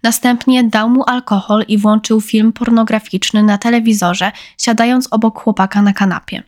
[0.03, 6.43] Następnie dał mu alkohol i włączył film pornograficzny na telewizorze, siadając obok chłopaka na kanapie.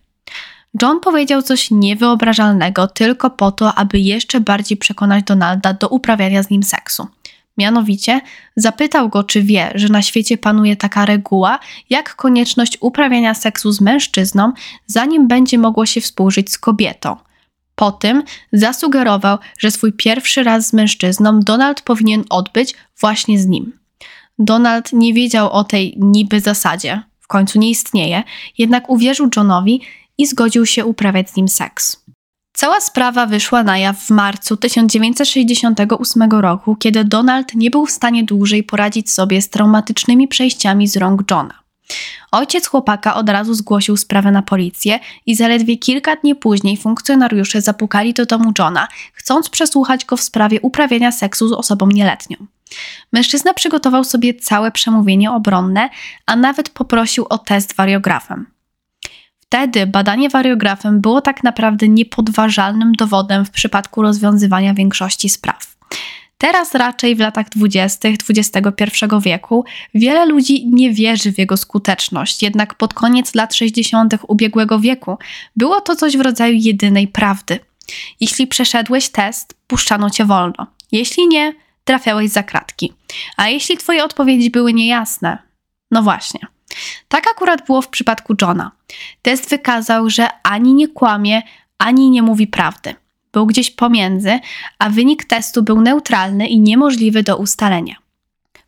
[0.83, 6.51] John powiedział coś niewyobrażalnego tylko po to, aby jeszcze bardziej przekonać Donalda do uprawiania z
[6.51, 7.07] nim seksu.
[7.59, 8.21] Mianowicie
[8.57, 11.59] zapytał go, czy wie, że na świecie panuje taka reguła,
[11.91, 14.53] jak konieczność uprawiania seksu z mężczyzną,
[14.87, 17.17] zanim będzie mogło się współżyć z kobietą.
[17.75, 23.79] Po tym zasugerował, że swój pierwszy raz z mężczyzną Donald powinien odbyć właśnie z nim.
[24.39, 28.23] Donald nie wiedział o tej niby zasadzie, w końcu nie istnieje,
[28.59, 29.81] jednak uwierzył Johnowi
[30.19, 32.03] i zgodził się uprawiać z nim seks.
[32.53, 38.25] Cała sprawa wyszła na jaw w marcu 1968 roku, kiedy Donald nie był w stanie
[38.25, 41.62] dłużej poradzić sobie z traumatycznymi przejściami z rąk Johna.
[42.33, 48.15] Ojciec chłopaka od razu zgłosił sprawę na policję i zaledwie kilka dni później funkcjonariusze zapukali
[48.15, 52.37] do domu Johna, chcąc przesłuchać go w sprawie uprawiania seksu z osobą nieletnią.
[53.13, 55.91] Mężczyzna przygotował sobie całe przemówienie obronne,
[56.27, 58.47] a nawet poprosił o test wariografem.
[59.41, 65.77] Wtedy badanie wariografem było tak naprawdę niepodważalnym dowodem w przypadku rozwiązywania większości spraw.
[66.43, 68.09] Teraz raczej w latach 20.
[68.09, 74.15] XXI wieku wiele ludzi nie wierzy w jego skuteczność, jednak pod koniec lat 60.
[74.29, 75.19] ubiegłego wieku
[75.57, 77.59] było to coś w rodzaju jedynej prawdy.
[78.21, 80.67] Jeśli przeszedłeś test, puszczano cię wolno.
[80.93, 82.93] Jeśli nie, trafiałeś za kratki.
[83.37, 85.39] A jeśli twoje odpowiedzi były niejasne,
[85.91, 86.41] no właśnie.
[87.09, 88.71] Tak akurat było w przypadku Johna.
[89.23, 91.43] Test wykazał, że ani nie kłamie,
[91.79, 92.95] ani nie mówi prawdy.
[93.33, 94.39] Był gdzieś pomiędzy,
[94.79, 97.95] a wynik testu był neutralny i niemożliwy do ustalenia.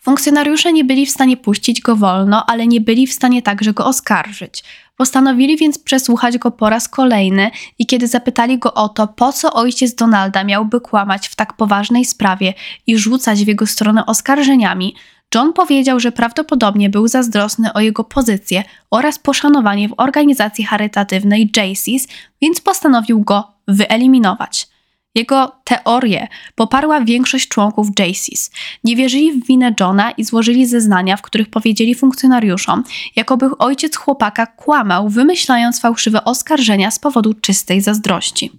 [0.00, 3.86] Funkcjonariusze nie byli w stanie puścić go wolno, ale nie byli w stanie także go
[3.86, 4.64] oskarżyć.
[4.96, 9.52] Postanowili więc przesłuchać go po raz kolejny i kiedy zapytali go o to, po co
[9.52, 12.54] ojciec Donalda miałby kłamać w tak poważnej sprawie
[12.86, 14.94] i rzucać w jego stronę oskarżeniami,
[15.34, 22.08] John powiedział, że prawdopodobnie był zazdrosny o jego pozycję oraz poszanowanie w organizacji charytatywnej Jaycees,
[22.42, 24.68] więc postanowił go wyeliminować.
[25.14, 28.50] Jego teorię poparła większość członków Jaycees.
[28.84, 32.84] Nie wierzyli w winę Johna i złożyli zeznania, w których powiedzieli funkcjonariuszom,
[33.16, 38.50] jakoby ojciec chłopaka kłamał, wymyślając fałszywe oskarżenia z powodu czystej zazdrości.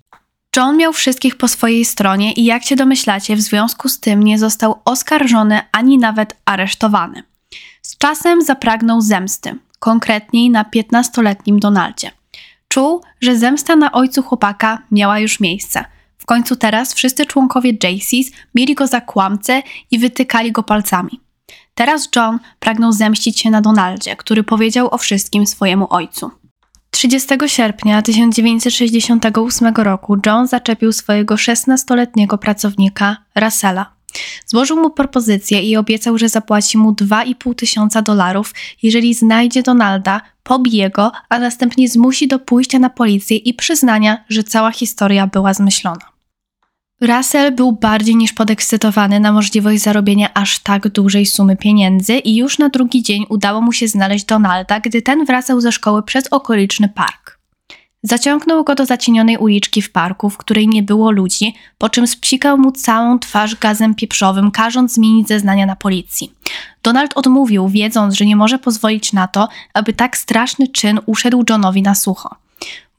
[0.58, 4.40] John miał wszystkich po swojej stronie i jak się domyślacie, w związku z tym nie
[4.40, 7.24] został oskarżony ani nawet aresztowany.
[7.82, 12.12] Z czasem zapragnął zemsty, konkretniej na 15-letnim Donaldzie.
[12.76, 15.86] Czuł, że zemsta na ojcu chłopaka miała już miejsce.
[16.18, 19.62] W końcu teraz wszyscy członkowie JCs mieli go za kłamcę
[19.92, 21.22] i wytykali go palcami.
[21.76, 26.32] Teraz John pragnął zemścić się na Donaldzie, który powiedział o wszystkim swojemu ojcu.
[26.92, 33.95] 30 sierpnia 1968 roku John zaczepił swojego 16-letniego pracownika Russella.
[34.46, 40.90] Złożył mu propozycję i obiecał, że zapłaci mu 2,5 tysiąca dolarów, jeżeli znajdzie Donalda, pobije
[40.90, 46.16] go, a następnie zmusi do pójścia na policję i przyznania, że cała historia była zmyślona.
[47.02, 52.58] Russell był bardziej niż podekscytowany na możliwość zarobienia aż tak dużej sumy pieniędzy i już
[52.60, 56.90] na drugi dzień udało mu się znaleźć Donalda, gdy ten wracał ze szkoły przez okoliczny
[56.90, 57.25] park.
[58.08, 62.58] Zaciągnął go do zacienionej uliczki w parku, w której nie było ludzi, po czym spsikał
[62.58, 66.34] mu całą twarz gazem pieprzowym, każąc zmienić zeznania na policji.
[66.84, 71.82] Donald odmówił, wiedząc, że nie może pozwolić na to, aby tak straszny czyn uszedł Johnowi
[71.82, 72.36] na sucho.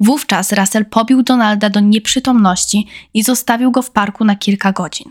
[0.00, 5.10] Wówczas Russell pobił Donalda do nieprzytomności i zostawił go w parku na kilka godzin.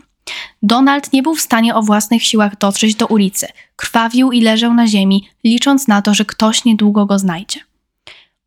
[0.62, 3.46] Donald nie był w stanie o własnych siłach dotrzeć do ulicy.
[3.76, 7.60] Krwawił i leżał na ziemi, licząc na to, że ktoś niedługo go znajdzie.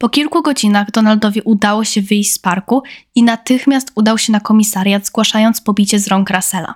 [0.01, 2.83] Po kilku godzinach Donaldowi udało się wyjść z parku
[3.15, 6.75] i natychmiast udał się na komisariat, zgłaszając pobicie z rąk Russella.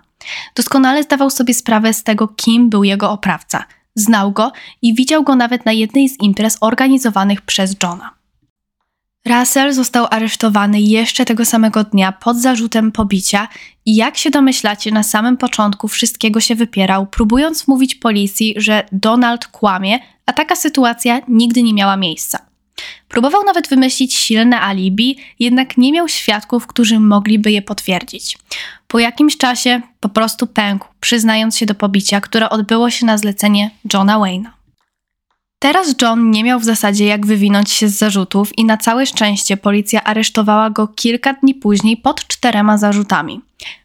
[0.56, 3.64] Doskonale zdawał sobie sprawę z tego, kim był jego oprawca.
[3.96, 8.14] Znał go i widział go nawet na jednej z imprez organizowanych przez Johna.
[9.26, 13.48] Russell został aresztowany jeszcze tego samego dnia pod zarzutem pobicia
[13.86, 19.48] i jak się domyślacie, na samym początku wszystkiego się wypierał, próbując mówić policji, że Donald
[19.48, 22.53] kłamie, a taka sytuacja nigdy nie miała miejsca.
[23.08, 28.38] Próbował nawet wymyślić silne alibi, jednak nie miał świadków, którzy mogliby je potwierdzić.
[28.88, 33.72] Po jakimś czasie po prostu pękł, przyznając się do pobicia, które odbyło się na zlecenie
[33.94, 34.50] Johna Wayne'a.
[35.60, 39.58] Teraz John nie miał w zasadzie jak wywinąć się z zarzutów i na całe szczęście
[39.58, 43.42] policja aresztowała go kilka dni później pod czterema zarzutami: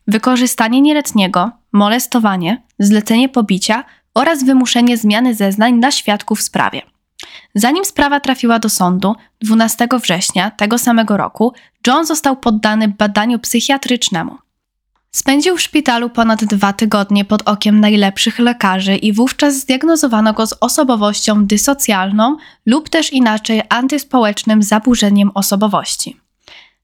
[0.06, 3.84] wykorzystanie nieletniego, molestowanie, zlecenie pobicia
[4.14, 6.82] oraz wymuszenie zmiany zeznań na świadków w sprawie.
[7.54, 11.52] Zanim sprawa trafiła do sądu, 12 września tego samego roku,
[11.86, 14.38] John został poddany badaniu psychiatrycznemu.
[15.10, 20.54] Spędził w szpitalu ponad dwa tygodnie pod okiem najlepszych lekarzy i wówczas zdiagnozowano go z
[20.60, 26.20] osobowością dysocjalną lub też inaczej antyspołecznym zaburzeniem osobowości.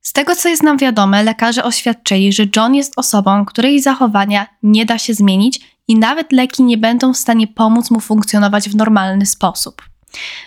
[0.00, 4.86] Z tego co jest nam wiadome, lekarze oświadczyli, że John jest osobą, której zachowania nie
[4.86, 9.26] da się zmienić i nawet leki nie będą w stanie pomóc mu funkcjonować w normalny
[9.26, 9.82] sposób.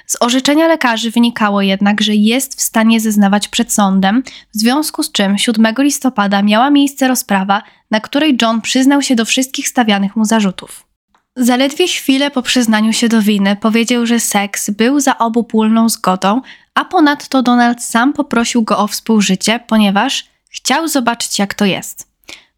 [0.06, 4.24] Z orzeczenia lekarzy wynikało jednak, że jest w stanie zeznawać przed sądem,
[4.56, 9.26] w związku z czym 7 listopada miała miejsce rozprawa, na której John przyznał się do
[9.26, 10.88] wszystkich stawianych mu zarzutów.
[11.36, 16.42] Zaledwie chwilę po przyznaniu się do winy powiedział, że seks był za obopólną zgodą,
[16.74, 22.07] a ponadto Donald sam poprosił go o współżycie, ponieważ chciał zobaczyć, jak to jest.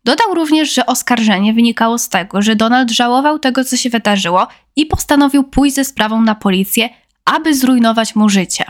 [0.04, 4.86] Dodał również, że oskarżenie wynikało z tego, że Donald żałował tego, co się wydarzyło i
[4.86, 6.90] postanowił pójść ze sprawą na policję,
[7.26, 8.66] aby zrujnować mu życie.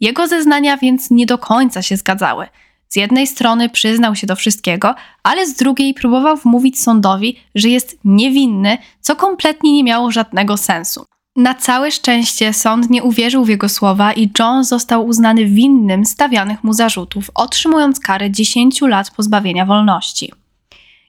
[0.00, 2.46] Jego zeznania więc nie do końca się zgadzały.
[2.88, 7.98] Z jednej strony przyznał się do wszystkiego, ale z drugiej próbował wmówić sądowi, że jest
[8.04, 11.04] niewinny, co kompletnie nie miało żadnego sensu.
[11.36, 16.64] Na całe szczęście sąd nie uwierzył w jego słowa i John został uznany winnym stawianych
[16.64, 20.32] mu zarzutów, otrzymując karę 10 lat pozbawienia wolności.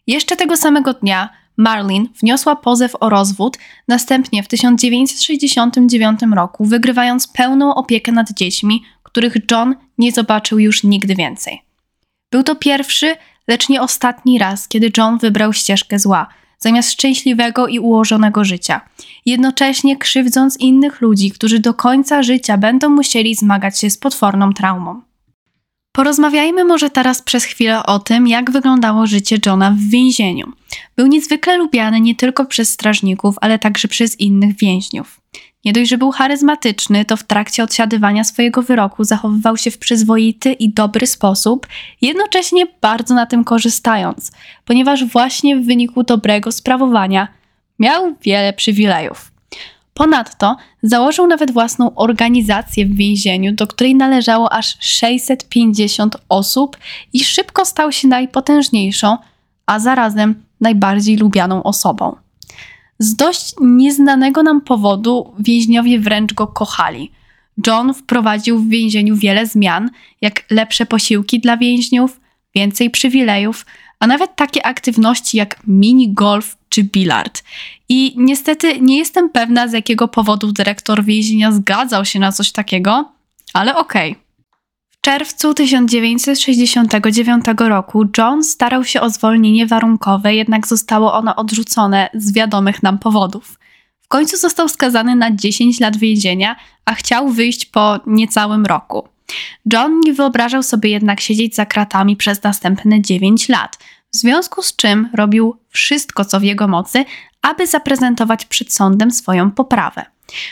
[0.07, 7.75] Jeszcze tego samego dnia Marlin wniosła pozew o rozwód, następnie w 1969 roku wygrywając pełną
[7.75, 11.61] opiekę nad dziećmi, których John nie zobaczył już nigdy więcej.
[12.31, 13.15] Był to pierwszy,
[13.47, 16.27] lecz nie ostatni raz, kiedy John wybrał ścieżkę zła,
[16.59, 18.81] zamiast szczęśliwego i ułożonego życia,
[19.25, 25.01] jednocześnie krzywdząc innych ludzi, którzy do końca życia będą musieli zmagać się z potworną traumą.
[25.95, 30.51] Porozmawiajmy może teraz przez chwilę o tym, jak wyglądało życie Johna w więzieniu.
[30.95, 35.21] Był niezwykle lubiany nie tylko przez strażników, ale także przez innych więźniów.
[35.65, 40.53] Nie dość, że był charyzmatyczny, to w trakcie odsiadywania swojego wyroku zachowywał się w przyzwoity
[40.53, 41.67] i dobry sposób,
[42.01, 44.31] jednocześnie bardzo na tym korzystając,
[44.65, 47.27] ponieważ właśnie w wyniku dobrego sprawowania
[47.79, 49.34] miał wiele przywilejów.
[49.97, 56.77] Ponadto założył nawet własną organizację w więzieniu, do której należało aż 650 osób
[57.13, 59.17] i szybko stał się najpotężniejszą,
[59.65, 62.15] a zarazem najbardziej lubianą osobą.
[62.99, 67.11] Z dość nieznanego nam powodu więźniowie wręcz go kochali.
[67.67, 69.89] John wprowadził w więzieniu wiele zmian,
[70.21, 72.19] jak lepsze posiłki dla więźniów,
[72.55, 73.65] więcej przywilejów,
[73.99, 77.43] a nawet takie aktywności jak mini golf czy bilard.
[77.89, 83.11] I niestety nie jestem pewna, z jakiego powodu dyrektor więzienia zgadzał się na coś takiego,
[83.53, 84.11] ale okej.
[84.11, 84.25] Okay.
[84.89, 92.33] W czerwcu 1969 roku John starał się o zwolnienie warunkowe, jednak zostało ono odrzucone z
[92.33, 93.59] wiadomych nam powodów.
[94.01, 99.07] W końcu został skazany na 10 lat więzienia, a chciał wyjść po niecałym roku.
[99.73, 103.77] John nie wyobrażał sobie jednak siedzieć za kratami przez następne 9 lat,
[104.13, 107.05] w związku z czym robił wszystko, co w jego mocy,
[107.45, 110.05] aby zaprezentować przed sądem swoją poprawę.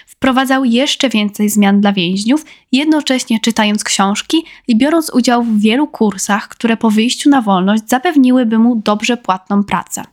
[0.08, 6.48] Wprowadzał jeszcze więcej zmian dla więźniów, jednocześnie czytając książki i biorąc udział w wielu kursach,
[6.48, 10.04] które po wyjściu na wolność zapewniłyby mu dobrze płatną pracę.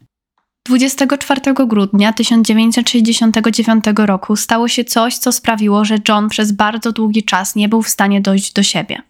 [0.66, 7.56] 24 grudnia 1969 roku stało się coś, co sprawiło, że John przez bardzo długi czas
[7.56, 9.02] nie był w stanie dojść do siebie.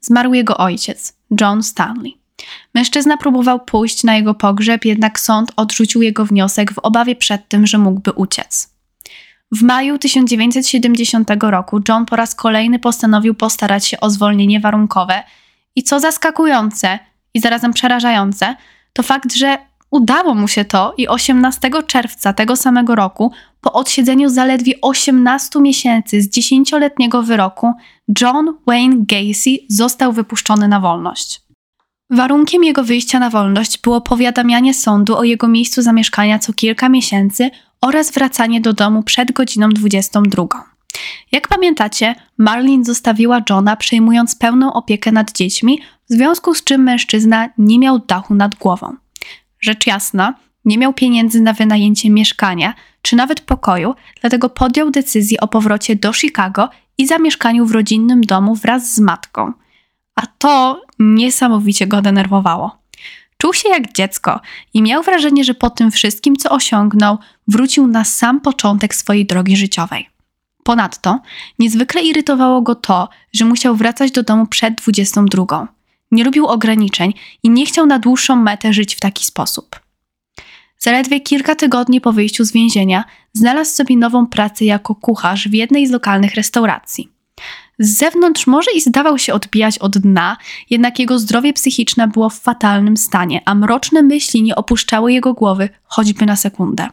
[0.00, 2.21] Zmarł jego ojciec, John Stanley.
[2.74, 7.66] Mężczyzna próbował pójść na jego pogrzeb, jednak sąd odrzucił jego wniosek w obawie przed tym,
[7.66, 8.72] że mógłby uciec.
[9.52, 15.22] W maju 1970 roku John po raz kolejny postanowił postarać się o zwolnienie warunkowe
[15.76, 16.98] i co zaskakujące
[17.34, 18.56] i zarazem przerażające,
[18.92, 19.58] to fakt, że
[19.90, 26.22] udało mu się to i 18 czerwca tego samego roku, po odsiedzeniu zaledwie 18 miesięcy
[26.22, 27.72] z 10-letniego wyroku,
[28.20, 31.41] John Wayne Gacy został wypuszczony na wolność.
[32.12, 37.50] Warunkiem jego wyjścia na wolność było powiadamianie sądu o jego miejscu zamieszkania co kilka miesięcy
[37.80, 40.44] oraz wracanie do domu przed godziną 22.
[41.32, 47.48] Jak pamiętacie, Marlin zostawiła Johna przejmując pełną opiekę nad dziećmi, w związku z czym mężczyzna
[47.58, 48.96] nie miał dachu nad głową.
[49.60, 50.34] Rzecz jasna,
[50.64, 56.12] nie miał pieniędzy na wynajęcie mieszkania czy nawet pokoju, dlatego podjął decyzję o powrocie do
[56.12, 59.52] Chicago i zamieszkaniu w rodzinnym domu wraz z matką.
[60.14, 62.82] A to niesamowicie go denerwowało.
[63.38, 64.40] Czuł się jak dziecko
[64.74, 69.56] i miał wrażenie, że po tym wszystkim, co osiągnął, wrócił na sam początek swojej drogi
[69.56, 70.08] życiowej.
[70.62, 71.20] Ponadto
[71.58, 75.68] niezwykle irytowało go to, że musiał wracać do domu przed 22.
[76.10, 79.80] Nie lubił ograniczeń i nie chciał na dłuższą metę żyć w taki sposób.
[80.78, 85.86] Zaledwie kilka tygodni po wyjściu z więzienia znalazł sobie nową pracę jako kucharz w jednej
[85.86, 87.11] z lokalnych restauracji.
[87.82, 90.36] Z zewnątrz może i zdawał się odbijać od dna,
[90.70, 95.68] jednak jego zdrowie psychiczne było w fatalnym stanie, a mroczne myśli nie opuszczały jego głowy
[95.84, 96.88] choćby na sekundę.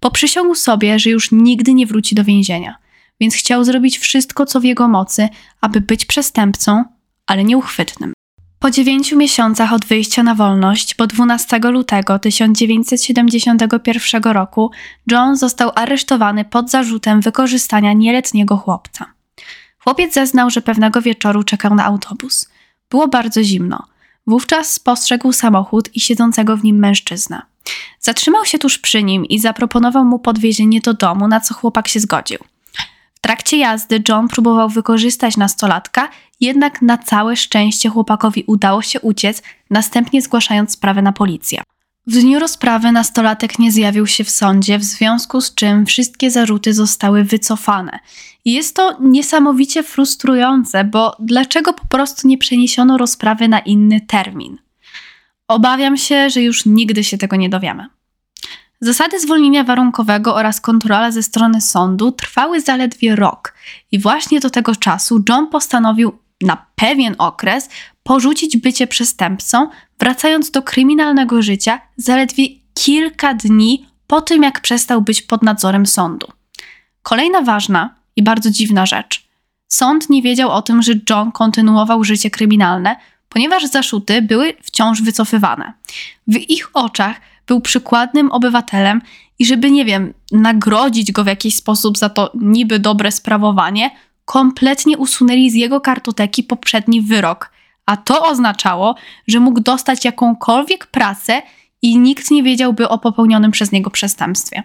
[0.00, 2.74] Poprzysiągł sobie, że już nigdy nie wróci do więzienia,
[3.20, 5.28] więc chciał zrobić wszystko, co w jego mocy,
[5.60, 6.84] aby być przestępcą,
[7.26, 8.12] ale nieuchwytnym.
[8.58, 14.70] Po dziewięciu miesiącach od wyjścia na wolność, bo 12 lutego 1971 roku,
[15.10, 19.06] John został aresztowany pod zarzutem wykorzystania nieletniego chłopca.
[19.84, 22.48] Chłopiec zeznał, że pewnego wieczoru czekał na autobus.
[22.90, 23.86] Było bardzo zimno.
[24.26, 27.42] Wówczas spostrzegł samochód i siedzącego w nim mężczyznę.
[28.00, 32.00] Zatrzymał się tuż przy nim i zaproponował mu podwiezienie do domu, na co chłopak się
[32.00, 32.38] zgodził.
[33.14, 36.08] W trakcie jazdy John próbował wykorzystać nastolatka,
[36.40, 41.62] jednak na całe szczęście chłopakowi udało się uciec, następnie zgłaszając sprawę na policję.
[42.06, 46.74] W dniu rozprawy nastolatek nie zjawił się w sądzie, w związku z czym wszystkie zarzuty
[46.74, 47.98] zostały wycofane.
[48.44, 54.58] Jest to niesamowicie frustrujące, bo dlaczego po prostu nie przeniesiono rozprawy na inny termin?
[55.48, 57.86] Obawiam się, że już nigdy się tego nie dowiemy.
[58.80, 63.54] Zasady zwolnienia warunkowego oraz kontrola ze strony sądu trwały zaledwie rok,
[63.92, 67.68] i właśnie do tego czasu John postanowił na pewien okres
[68.02, 69.68] porzucić bycie przestępcą,
[69.98, 76.26] wracając do kryminalnego życia zaledwie kilka dni po tym, jak przestał być pod nadzorem sądu.
[77.02, 79.28] Kolejna ważna i bardzo dziwna rzecz.
[79.68, 82.96] Sąd nie wiedział o tym, że John kontynuował życie kryminalne,
[83.28, 85.72] ponieważ zaszuty były wciąż wycofywane.
[86.26, 89.02] W ich oczach był przykładnym obywatelem
[89.38, 93.90] i żeby, nie wiem, nagrodzić go w jakiś sposób za to niby dobre sprawowanie,
[94.32, 97.50] kompletnie usunęli z jego kartoteki poprzedni wyrok,
[97.86, 98.94] a to oznaczało,
[99.28, 101.42] że mógł dostać jakąkolwiek pracę
[101.82, 104.62] i nikt nie wiedziałby o popełnionym przez niego przestępstwie.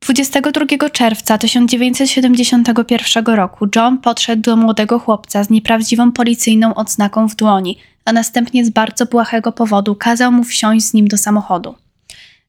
[0.00, 7.78] 22 czerwca 1971 roku John podszedł do młodego chłopca z nieprawdziwą policyjną odznaką w dłoni,
[8.04, 11.74] a następnie z bardzo błahego powodu kazał mu wsiąść z nim do samochodu.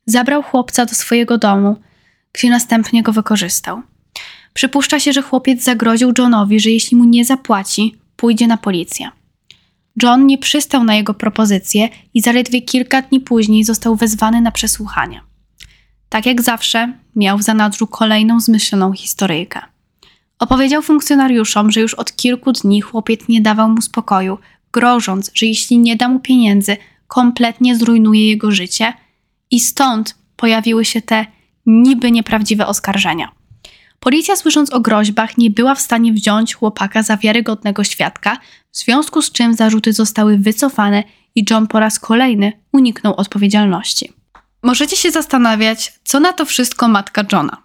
[0.06, 1.76] Zabrał chłopca do swojego domu,
[2.34, 3.82] gdzie następnie go wykorzystał.
[4.58, 9.10] Przypuszcza się, że chłopiec zagroził Johnowi, że jeśli mu nie zapłaci, pójdzie na policję.
[10.04, 15.22] John nie przystał na jego propozycję i zaledwie kilka dni później został wezwany na przesłuchanie.
[16.10, 19.62] Tak jak zawsze, miał w zanadrzu kolejną zmyśloną historyjkę.
[20.40, 24.38] Opowiedział funkcjonariuszom, że już od kilku dni chłopiec nie dawał mu spokoju,
[24.72, 26.78] grożąc, że jeśli nie da mu pieniędzy,
[27.08, 28.94] kompletnie zrujnuje jego życie,
[29.52, 31.26] i stąd pojawiły się te
[31.66, 33.37] niby nieprawdziwe oskarżenia.
[34.00, 38.38] Policja, słysząc o groźbach, nie była w stanie wziąć chłopaka za wiarygodnego świadka,
[38.72, 41.04] w związku z czym zarzuty zostały wycofane
[41.36, 44.14] i John po raz kolejny uniknął odpowiedzialności.
[44.64, 47.58] Możecie się zastanawiać, co na to wszystko matka Johna.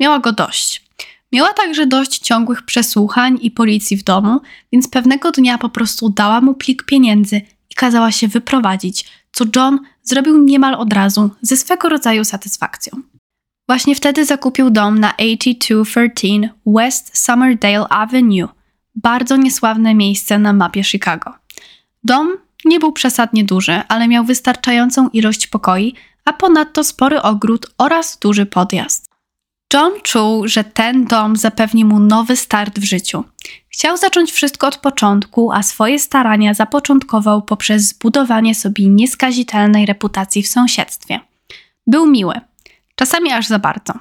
[0.00, 0.84] Miała go dość.
[1.32, 4.40] Miała także dość ciągłych przesłuchań i policji w domu,
[4.72, 9.78] więc pewnego dnia po prostu dała mu plik pieniędzy i kazała się wyprowadzić, co John
[10.02, 13.02] zrobił niemal od razu, ze swego rodzaju satysfakcją.
[13.66, 18.48] Właśnie wtedy zakupił dom na 8213 West Summerdale Avenue,
[18.94, 21.32] bardzo niesławne miejsce na mapie Chicago.
[22.04, 25.94] Dom nie był przesadnie duży, ale miał wystarczającą ilość pokoi,
[26.24, 29.14] a ponadto spory ogród oraz duży podjazd.
[29.74, 33.24] John czuł, że ten dom zapewni mu nowy start w życiu.
[33.68, 40.48] Chciał zacząć wszystko od początku, a swoje starania zapoczątkował poprzez zbudowanie sobie nieskazitelnej reputacji w
[40.48, 41.20] sąsiedztwie.
[41.86, 42.40] Był miły,
[42.94, 43.92] czasami aż za bardzo.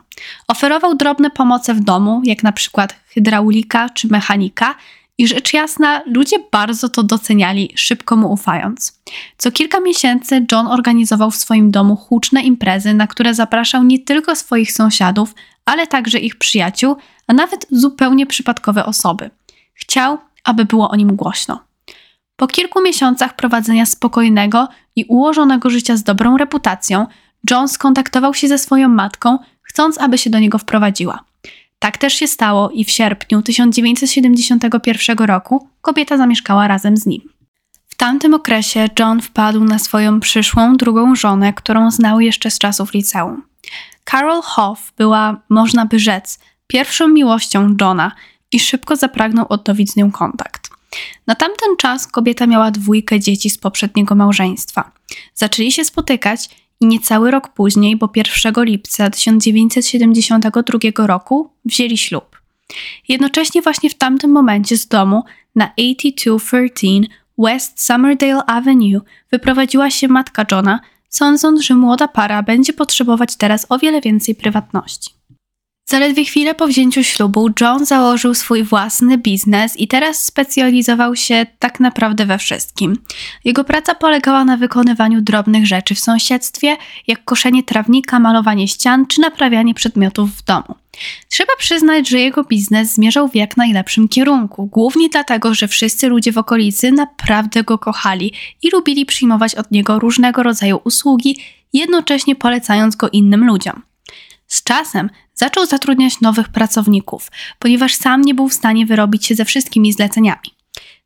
[0.48, 4.76] Oferował drobne pomoce w domu, jak na przykład hydraulika czy mechanika,
[5.18, 9.02] i rzecz jasna, ludzie bardzo to doceniali, szybko mu ufając.
[9.38, 14.36] Co kilka miesięcy John organizował w swoim domu huczne imprezy, na które zapraszał nie tylko
[14.36, 15.36] swoich sąsiadów,
[15.66, 16.96] ale także ich przyjaciół,
[17.28, 19.30] a nawet zupełnie przypadkowe osoby.
[19.74, 21.64] Chciał, aby było o nim głośno.
[22.36, 27.08] Po kilku miesiącach prowadzenia spokojnego i ułożonego życia z dobrą reputacją,
[27.50, 31.24] John skontaktował się ze swoją matką, chcąc, aby się do niego wprowadziła.
[31.80, 37.22] Tak też się stało i w sierpniu 1971 roku kobieta zamieszkała razem z nim.
[37.88, 42.94] W tamtym okresie John wpadł na swoją przyszłą drugą żonę, którą znał jeszcze z czasów
[42.94, 43.44] liceum.
[44.12, 48.12] Carol Hoff była, można by rzec, pierwszą miłością Johna
[48.52, 50.70] i szybko zapragnął odnowić z nią kontakt.
[51.28, 54.92] Na tamten czas kobieta miała dwójkę dzieci z poprzedniego małżeństwa.
[55.36, 56.50] Zaczęli się spotykać
[56.84, 62.42] i niecały rok później, bo 1 lipca 1972 roku, wzięli ślub.
[63.08, 65.24] Jednocześnie właśnie w tamtym momencie z domu
[65.56, 70.80] na 8213 West Summerdale Avenue wyprowadziła się matka Johna,
[71.10, 75.12] sądząc, że młoda para będzie potrzebować teraz o wiele więcej prywatności.
[75.86, 81.80] Zaledwie chwilę po wzięciu ślubu, John założył swój własny biznes i teraz specjalizował się tak
[81.80, 82.98] naprawdę we wszystkim.
[83.44, 86.78] Jego praca polegała na wykonywaniu drobnych rzeczy w sąsiedztwie,
[87.08, 90.76] jak koszenie trawnika, malowanie ścian czy naprawianie przedmiotów w domu.
[91.30, 96.32] Trzeba przyznać, że jego biznes zmierzał w jak najlepszym kierunku, głównie dlatego, że wszyscy ludzie
[96.32, 101.38] w okolicy naprawdę go kochali i lubili przyjmować od niego różnego rodzaju usługi,
[101.74, 103.82] jednocześnie polecając go innym ludziom.
[104.48, 109.46] Z czasem zaczął zatrudniać nowych pracowników, ponieważ sam nie był w stanie wyrobić się ze
[109.46, 110.54] wszystkimi zleceniami.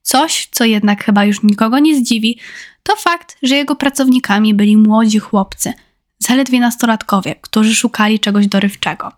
[0.01, 2.39] Coś, co jednak chyba już nikogo nie zdziwi,
[2.83, 5.73] to fakt, że jego pracownikami byli młodzi chłopcy,
[6.19, 9.11] zaledwie nastolatkowie, którzy szukali czegoś dorywczego.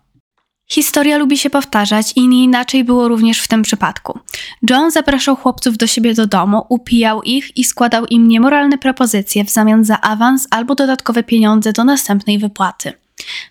[0.70, 4.18] Historia lubi się powtarzać i nie inaczej było również w tym przypadku.
[4.70, 9.50] John zapraszał chłopców do siebie do domu, upijał ich i składał im niemoralne propozycje w
[9.50, 12.92] zamian za awans albo dodatkowe pieniądze do następnej wypłaty.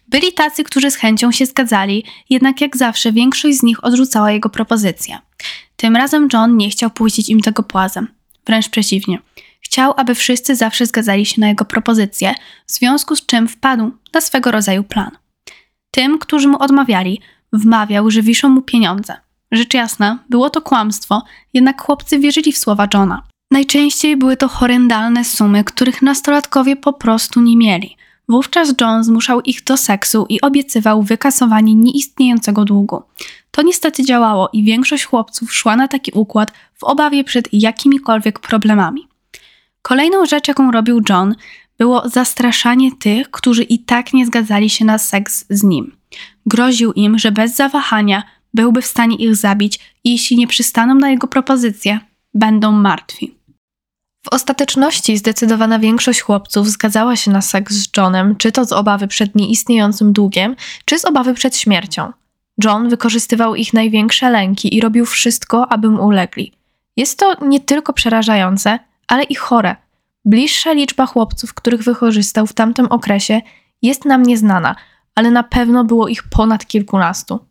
[0.07, 4.49] Byli tacy, którzy z chęcią się zgadzali, jednak jak zawsze większość z nich odrzucała jego
[4.49, 5.19] propozycje.
[5.75, 8.07] Tym razem John nie chciał puścić im tego płazem.
[8.45, 9.19] Wręcz przeciwnie.
[9.61, 12.35] Chciał, aby wszyscy zawsze zgadzali się na jego propozycje,
[12.67, 15.11] w związku z czym wpadł na swego rodzaju plan.
[15.91, 17.21] Tym, którzy mu odmawiali,
[17.53, 19.17] wmawiał, że wiszą mu pieniądze.
[19.51, 21.23] Rzecz jasna, było to kłamstwo,
[21.53, 23.23] jednak chłopcy wierzyli w słowa Johna.
[23.51, 27.97] Najczęściej były to horrendalne sumy, których nastolatkowie po prostu nie mieli.
[28.29, 33.03] Wówczas John zmuszał ich do seksu i obiecywał wykasowanie nieistniejącego długu.
[33.51, 39.07] To niestety działało i większość chłopców szła na taki układ w obawie przed jakimikolwiek problemami.
[39.81, 41.35] Kolejną rzecz, jaką robił John,
[41.77, 45.95] było zastraszanie tych, którzy i tak nie zgadzali się na seks z nim.
[46.45, 48.23] Groził im, że bez zawahania
[48.53, 51.99] byłby w stanie ich zabić i jeśli nie przystaną na jego propozycję,
[52.33, 53.38] będą martwi.
[54.25, 59.07] W ostateczności zdecydowana większość chłopców zgadzała się na seks z Johnem, czy to z obawy
[59.07, 60.55] przed nieistniejącym długiem,
[60.85, 62.11] czy z obawy przed śmiercią.
[62.63, 66.53] John wykorzystywał ich największe lęki i robił wszystko, aby mu ulegli.
[66.97, 69.75] Jest to nie tylko przerażające, ale i chore.
[70.25, 73.41] Bliższa liczba chłopców, których wykorzystał w tamtym okresie,
[73.81, 74.75] jest nam nieznana,
[75.15, 77.48] ale na pewno było ich ponad kilkunastu.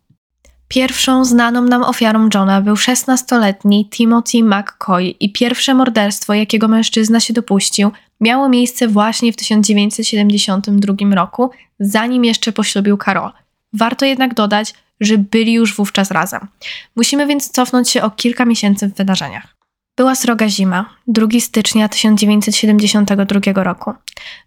[0.69, 7.33] Pierwszą znaną nam ofiarą Johna był 16-letni Timothy McCoy i pierwsze morderstwo, jakiego mężczyzna się
[7.33, 7.91] dopuścił,
[8.21, 11.49] miało miejsce właśnie w 1972 roku,
[11.79, 13.31] zanim jeszcze poślubił Carol.
[13.73, 16.47] Warto jednak dodać, że byli już wówczas razem.
[16.95, 19.55] Musimy więc cofnąć się o kilka miesięcy w wydarzeniach.
[19.97, 23.93] Była sroga zima, 2 stycznia 1972 roku.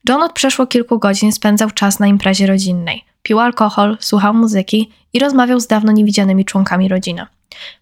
[0.09, 3.12] John od przeszło kilku godzin spędzał czas na imprezie rodzinnej.
[3.23, 7.27] Pił alkohol, słuchał muzyki i rozmawiał z dawno niewidzianymi członkami rodziny.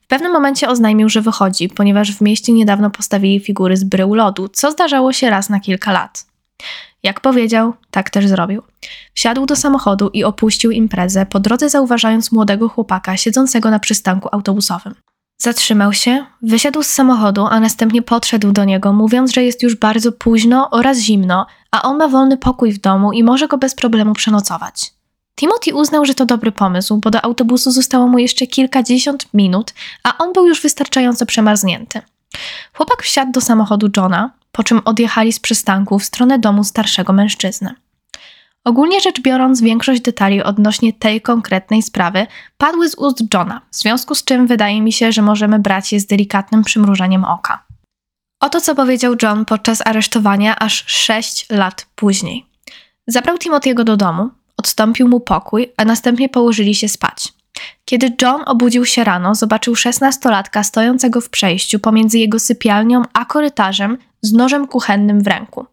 [0.02, 4.48] W pewnym momencie oznajmił, że wychodzi, ponieważ w mieście niedawno postawili figury z brył lodu,
[4.48, 6.26] co zdarzało się raz na kilka lat.
[7.02, 8.62] Jak powiedział, tak też zrobił.
[9.14, 14.94] Wsiadł do samochodu i opuścił imprezę, po drodze zauważając młodego chłopaka siedzącego na przystanku autobusowym.
[15.38, 20.12] Zatrzymał się, wysiadł z samochodu, a następnie podszedł do niego, mówiąc, że jest już bardzo
[20.12, 24.12] późno oraz zimno, a on ma wolny pokój w domu i może go bez problemu
[24.12, 24.99] przenocować.
[25.40, 29.74] Timothy uznał, że to dobry pomysł, bo do autobusu zostało mu jeszcze kilkadziesiąt minut,
[30.04, 32.02] a on był już wystarczająco przemarznięty.
[32.72, 37.74] Chłopak wsiadł do samochodu Johna, po czym odjechali z przystanku w stronę domu starszego mężczyzny.
[38.64, 42.26] Ogólnie rzecz biorąc, większość detali odnośnie tej konkretnej sprawy
[42.58, 46.00] padły z ust Johna, w związku z czym wydaje mi się, że możemy brać je
[46.00, 47.64] z delikatnym przymrużeniem oka.
[48.40, 52.46] Oto co powiedział John podczas aresztowania aż 6 lat później.
[53.06, 54.30] Zabrał Timothy'ego do domu,
[54.60, 57.32] odstąpił mu pokój, a następnie położyli się spać.
[57.84, 63.98] Kiedy John obudził się rano, zobaczył szesnastolatka stojącego w przejściu pomiędzy jego sypialnią a korytarzem
[64.22, 65.66] z nożem kuchennym w ręku.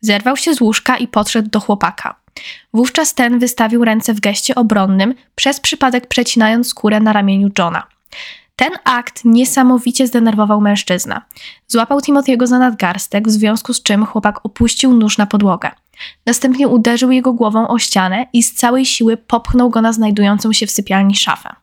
[0.00, 2.20] Zerwał się z łóżka i podszedł do chłopaka.
[2.74, 7.86] Wówczas ten wystawił ręce w geście obronnym, przez przypadek przecinając skórę na ramieniu Johna.
[8.56, 11.20] Ten akt niesamowicie zdenerwował mężczyznę.
[11.68, 15.70] Złapał Timothy'ego za nadgarstek, w związku z czym chłopak opuścił nóż na podłogę.
[16.26, 20.66] Następnie uderzył jego głową o ścianę i z całej siły popchnął go na znajdującą się
[20.66, 21.54] w sypialni szafę.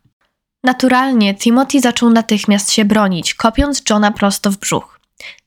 [0.64, 5.00] Naturalnie Timothy zaczął natychmiast się bronić, kopiąc Johna prosto w brzuch.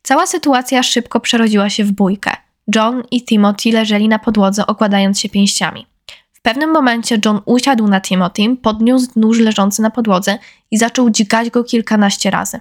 [0.02, 2.36] Cała sytuacja szybko przerodziła się w bójkę.
[2.74, 5.86] John i Timothy leżeli na podłodze, okładając się pięściami.
[6.32, 10.38] W pewnym momencie John usiadł na Timothy, podniósł nóż leżący na podłodze
[10.70, 12.60] i zaczął dzikać go kilkanaście razy.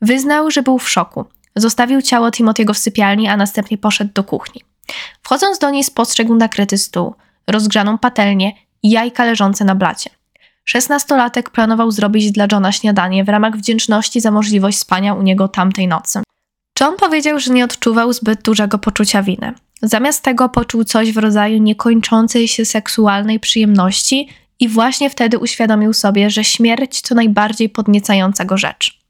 [0.00, 1.24] Wyznał, że był w szoku.
[1.56, 4.62] Zostawił ciało Timothy'ego w sypialni, a następnie poszedł do kuchni.
[5.22, 7.14] Wchodząc do niej spostrzegł nakryty stół,
[7.46, 8.52] rozgrzaną patelnię
[8.82, 10.10] i jajka leżące na blacie.
[10.64, 15.88] Szesnastolatek planował zrobić dla Johna śniadanie w ramach wdzięczności za możliwość spania u niego tamtej
[15.88, 16.22] nocy.
[16.80, 19.54] John powiedział, że nie odczuwał zbyt dużego poczucia winy.
[19.82, 24.28] Zamiast tego poczuł coś w rodzaju niekończącej się seksualnej przyjemności
[24.60, 29.01] i właśnie wtedy uświadomił sobie, że śmierć to najbardziej podniecająca go rzecz.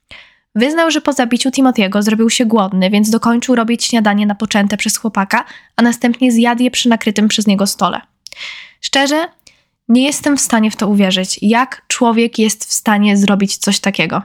[0.55, 5.45] Wyznał, że po zabiciu Timothy'ego zrobił się głodny, więc dokończył robić śniadanie napoczęte przez chłopaka,
[5.75, 8.01] a następnie zjadł je przy nakrytym przez niego stole.
[8.81, 9.25] Szczerze,
[9.89, 14.21] nie jestem w stanie w to uwierzyć, jak człowiek jest w stanie zrobić coś takiego.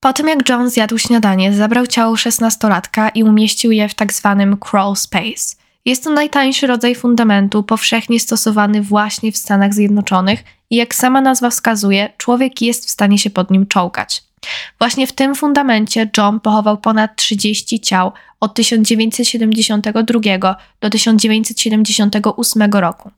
[0.00, 4.56] Po tym jak John zjadł śniadanie, zabrał ciało szesnastolatka i umieścił je w tak zwanym
[4.70, 5.56] crawl space.
[5.84, 11.50] Jest to najtańszy rodzaj fundamentu, powszechnie stosowany właśnie w Stanach Zjednoczonych i jak sama nazwa
[11.50, 14.29] wskazuje, człowiek jest w stanie się pod nim czołgać.
[14.78, 23.10] Właśnie w tym fundamencie John pochował ponad 30 ciał od 1972 do 1978 roku.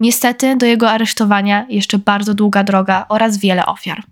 [0.00, 4.02] Niestety do jego aresztowania jeszcze bardzo długa droga oraz wiele ofiar.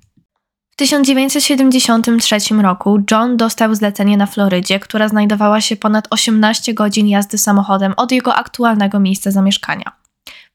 [0.71, 7.39] W 1973 roku John dostał zlecenie na Florydzie, która znajdowała się ponad 18 godzin jazdy
[7.39, 9.93] samochodem od jego aktualnego miejsca zamieszkania.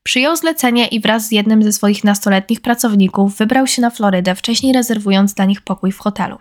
[0.04, 4.74] Przyjął zlecenie i wraz z jednym ze swoich nastoletnich pracowników wybrał się na Florydę, wcześniej
[4.74, 6.38] rezerwując dla nich pokój w hotelu.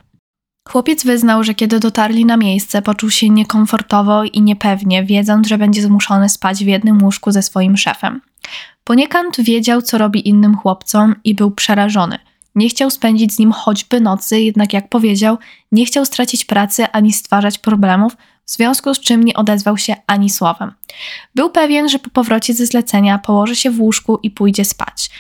[0.69, 5.83] Chłopiec wyznał, że kiedy dotarli na miejsce, poczuł się niekomfortowo i niepewnie, wiedząc, że będzie
[5.83, 8.21] zmuszony spać w jednym łóżku ze swoim szefem.
[8.85, 12.19] Poniekąd wiedział, co robi innym chłopcom i był przerażony.
[12.55, 15.39] Nie chciał spędzić z nim choćby nocy, jednak jak powiedział,
[15.73, 18.17] nie chciał stracić pracy ani stwarzać problemów,
[18.53, 20.73] w związku z czym nie odezwał się ani słowem.
[21.35, 25.11] Był pewien, że po powrocie ze zlecenia położy się w łóżku i pójdzie spać.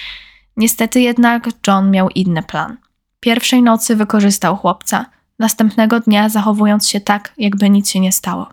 [0.56, 2.76] Niestety jednak John miał inny plan.
[3.20, 5.06] Pierwszej nocy wykorzystał chłopca,
[5.38, 8.48] następnego dnia zachowując się tak, jakby nic się nie stało.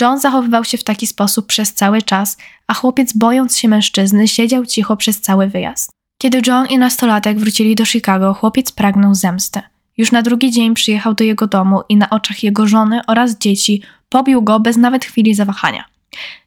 [0.00, 2.36] John zachowywał się w taki sposób przez cały czas,
[2.66, 5.90] a chłopiec, bojąc się mężczyzny, siedział cicho przez cały wyjazd.
[6.18, 9.60] Kiedy John i nastolatek wrócili do Chicago, chłopiec pragnął zemsty.
[10.00, 13.82] Już na drugi dzień przyjechał do jego domu i na oczach jego żony oraz dzieci
[14.08, 15.84] pobił go bez nawet chwili zawahania.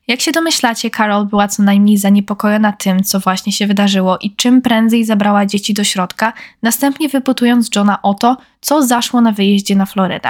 [0.07, 4.61] Jak się domyślacie, Carol była co najmniej zaniepokojona tym, co właśnie się wydarzyło i czym
[4.61, 9.85] prędzej zabrała dzieci do środka, następnie wypytując Johna o to, co zaszło na wyjeździe na
[9.85, 10.29] Florydę.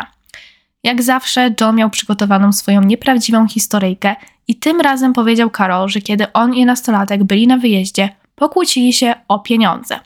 [0.84, 4.16] Jak zawsze, John miał przygotowaną swoją nieprawdziwą historyjkę
[4.48, 9.16] i tym razem powiedział Carol, że kiedy on i nastolatek byli na wyjeździe, pokłócili się
[9.28, 10.00] o pieniądze.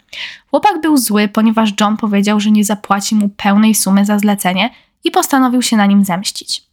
[0.49, 4.69] Chłopak był zły, ponieważ John powiedział, że nie zapłaci mu pełnej sumy za zlecenie
[5.03, 6.67] i postanowił się na nim zemścić.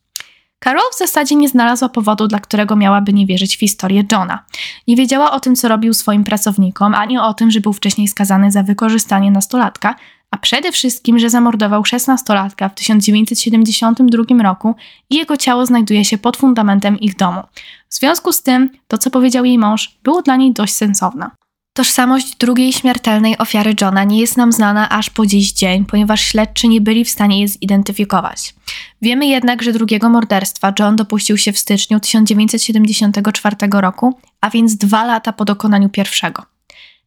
[0.65, 4.45] Carol w zasadzie nie znalazła powodu, dla którego miałaby nie wierzyć w historię Johna.
[4.89, 8.53] Nie wiedziała o tym, co robił swoim pracownikom, ani o tym, że był wcześniej skazany
[8.53, 9.95] za wykorzystanie nastolatka,
[10.31, 14.75] a przede wszystkim, że zamordował szesnastolatka w 1972 roku
[15.11, 17.43] i jego ciało znajduje się pod fundamentem ich domu.
[17.89, 21.31] W związku z tym, to co powiedział jej mąż, było dla niej dość sensowne.
[21.77, 26.69] Tożsamość drugiej śmiertelnej ofiary Johna nie jest nam znana aż po dziś dzień, ponieważ śledczy
[26.69, 28.55] nie byli w stanie je zidentyfikować.
[29.03, 35.05] Wiemy jednak, że drugiego morderstwa John dopuścił się w styczniu 1974 roku, a więc dwa
[35.05, 36.43] lata po dokonaniu pierwszego.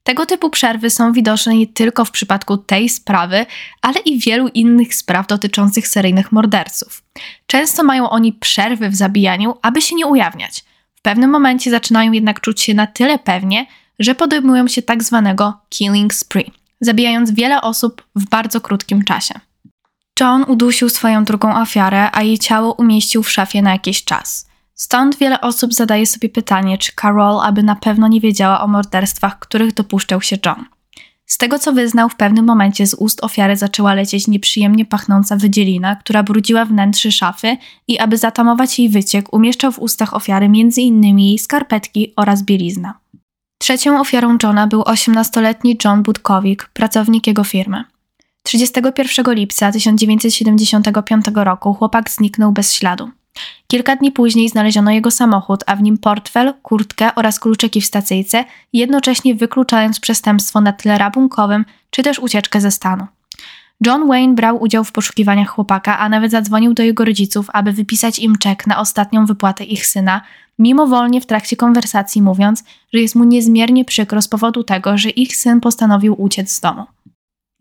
[0.04, 3.46] Tego typu przerwy są widoczne nie tylko w przypadku tej sprawy,
[3.82, 7.04] ale i wielu innych spraw dotyczących seryjnych morderców.
[7.46, 10.66] Często mają oni przerwy w zabijaniu, aby się nie ujawniać.
[10.96, 13.66] W pewnym momencie zaczynają jednak czuć się na tyle pewnie,
[14.00, 19.34] że podejmują się tak zwanego killing spree, zabijając wiele osób w bardzo krótkim czasie.
[20.20, 24.48] John udusił swoją drugą ofiarę, a jej ciało umieścił w szafie na jakiś czas.
[24.74, 29.40] Stąd wiele osób zadaje sobie pytanie, czy Carol aby na pewno nie wiedziała o morderstwach,
[29.40, 30.66] których dopuszczał się John.
[31.26, 35.96] Z tego co wyznał, w pewnym momencie z ust ofiary zaczęła lecieć nieprzyjemnie pachnąca wydzielina,
[35.96, 41.20] która brudziła wnętrze szafy i aby zatamować jej wyciek, umieszczał w ustach ofiary m.in.
[41.20, 43.00] jej skarpetki oraz bielizna.
[43.58, 47.84] Trzecią ofiarą Johna był 18-letni John Budkowik, pracownik jego firmy.
[48.44, 53.10] 31 lipca 1975 roku chłopak zniknął bez śladu.
[53.68, 58.46] Kilka dni później znaleziono jego samochód, a w nim portfel, kurtkę oraz kluczyki w stacyjce,
[58.74, 63.08] jednocześnie wykluczając przestępstwo na tle rabunkowym czy też ucieczkę ze stanu.
[63.86, 68.20] John Wayne brał udział w poszukiwaniach chłopaka, a nawet zadzwonił do jego rodziców, aby wypisać
[68.20, 70.22] im czek na ostatnią wypłatę ich syna,
[70.60, 75.36] mimowolnie w trakcie konwersacji mówiąc, że jest mu niezmiernie przykro z powodu tego, że ich
[75.36, 76.86] syn postanowił uciec z domu.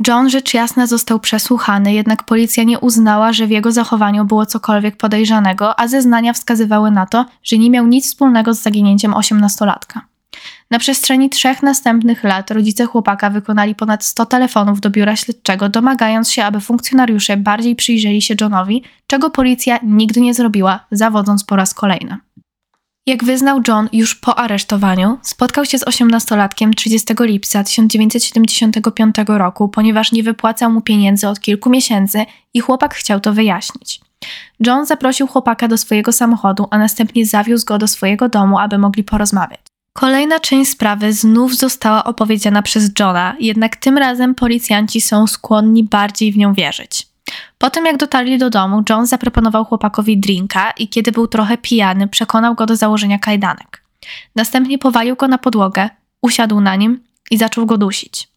[0.06, 4.96] John rzecz jasna został przesłuchany, jednak policja nie uznała, że w jego zachowaniu było cokolwiek
[4.96, 10.00] podejrzanego, a zeznania wskazywały na to, że nie miał nic wspólnego z zaginięciem osiemnastolatka.
[10.70, 16.30] Na przestrzeni trzech następnych lat rodzice chłopaka wykonali ponad 100 telefonów do biura śledczego, domagając
[16.30, 21.74] się, aby funkcjonariusze bardziej przyjrzeli się Johnowi, czego policja nigdy nie zrobiła, zawodząc po raz
[21.74, 22.16] kolejny.
[23.08, 30.12] Jak wyznał John już po aresztowaniu, spotkał się z osiemnastolatkiem 30 lipca 1975 roku, ponieważ
[30.12, 34.00] nie wypłacał mu pieniędzy od kilku miesięcy i chłopak chciał to wyjaśnić.
[34.60, 39.04] John zaprosił chłopaka do swojego samochodu, a następnie zawiózł go do swojego domu, aby mogli
[39.04, 39.60] porozmawiać.
[39.92, 46.32] Kolejna część sprawy znów została opowiedziana przez Johna, jednak tym razem policjanci są skłonni bardziej
[46.32, 47.15] w nią wierzyć.
[47.58, 52.08] Po tym jak dotarli do domu, John zaproponował chłopakowi drinka i kiedy był trochę pijany,
[52.08, 53.82] przekonał go do założenia kajdanek.
[54.34, 55.90] Następnie powalił go na podłogę,
[56.22, 58.28] usiadł na nim i zaczął go dusić.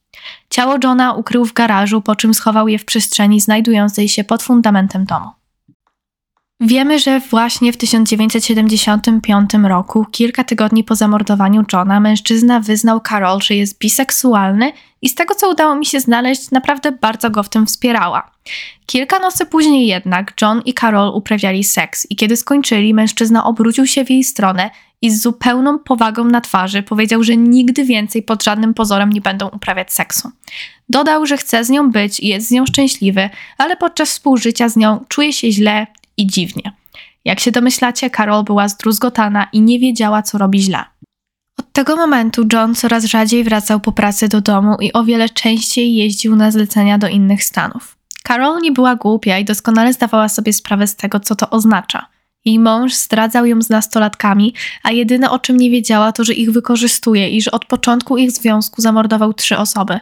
[0.49, 5.05] Ciało Johna ukrył w garażu, po czym schował je w przestrzeni znajdującej się pod fundamentem
[5.05, 5.38] domu.
[6.61, 13.55] Wiemy, że właśnie w 1975 roku, kilka tygodni po zamordowaniu Johna, mężczyzna wyznał Carol, że
[13.55, 17.65] jest biseksualny i z tego co udało mi się znaleźć, naprawdę bardzo go w tym
[17.65, 18.31] wspierała.
[18.85, 24.05] Kilka nocy później jednak John i Carol uprawiali seks i kiedy skończyli, mężczyzna obrócił się
[24.05, 24.69] w jej stronę
[25.01, 29.47] i z zupełną powagą na twarzy powiedział, że nigdy więcej pod żadnym pozorem nie będą
[29.47, 30.31] uprawiać seksu.
[30.89, 34.75] Dodał, że chce z nią być i jest z nią szczęśliwy, ale podczas współżycia z
[34.75, 35.87] nią czuje się źle
[36.19, 36.71] i dziwnie.
[37.25, 40.83] Jak się domyślacie, Carol była zdruzgotana i nie wiedziała, co robi źle.
[41.59, 45.95] Od tego momentu John coraz rzadziej wracał po pracy do domu i o wiele częściej
[45.95, 47.97] jeździł na zlecenia do innych stanów.
[48.27, 52.07] Carol nie była głupia i doskonale zdawała sobie sprawę z tego, co to oznacza.
[52.45, 54.53] Jej mąż zdradzał ją z nastolatkami,
[54.83, 58.31] a jedyne o czym nie wiedziała to, że ich wykorzystuje i że od początku ich
[58.31, 59.99] związku zamordował trzy osoby.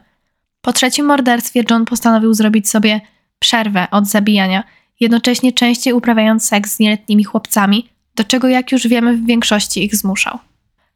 [0.61, 3.01] Po trzecim morderstwie John postanowił zrobić sobie
[3.39, 4.63] przerwę od zabijania–
[4.99, 9.95] jednocześnie częściej uprawiając seks z nieletnimi chłopcami, do czego jak już wiemy w większości ich
[9.95, 10.39] zmuszał.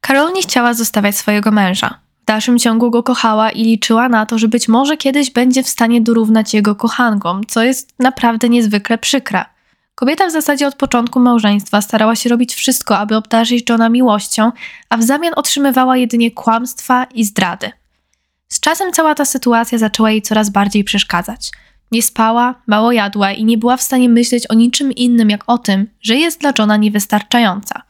[0.02, 2.00] Karol nie chciała zostawiać swojego męża.
[2.22, 5.68] W dalszym ciągu go kochała i liczyła na to, że być może kiedyś będzie w
[5.68, 9.46] stanie dorównać jego kochankom, co jest naprawdę niezwykle przykre.
[9.96, 14.52] Kobieta w zasadzie od początku małżeństwa starała się robić wszystko, aby obdarzyć Johna miłością,
[14.90, 17.72] a w zamian otrzymywała jedynie kłamstwa i zdrady.
[18.48, 21.52] Z czasem cała ta sytuacja zaczęła jej coraz bardziej przeszkadzać–
[21.92, 25.58] nie spała, mało jadła i nie była w stanie myśleć o niczym innym jak o
[25.58, 27.82] tym, że jest dla Johna niewystarczająca.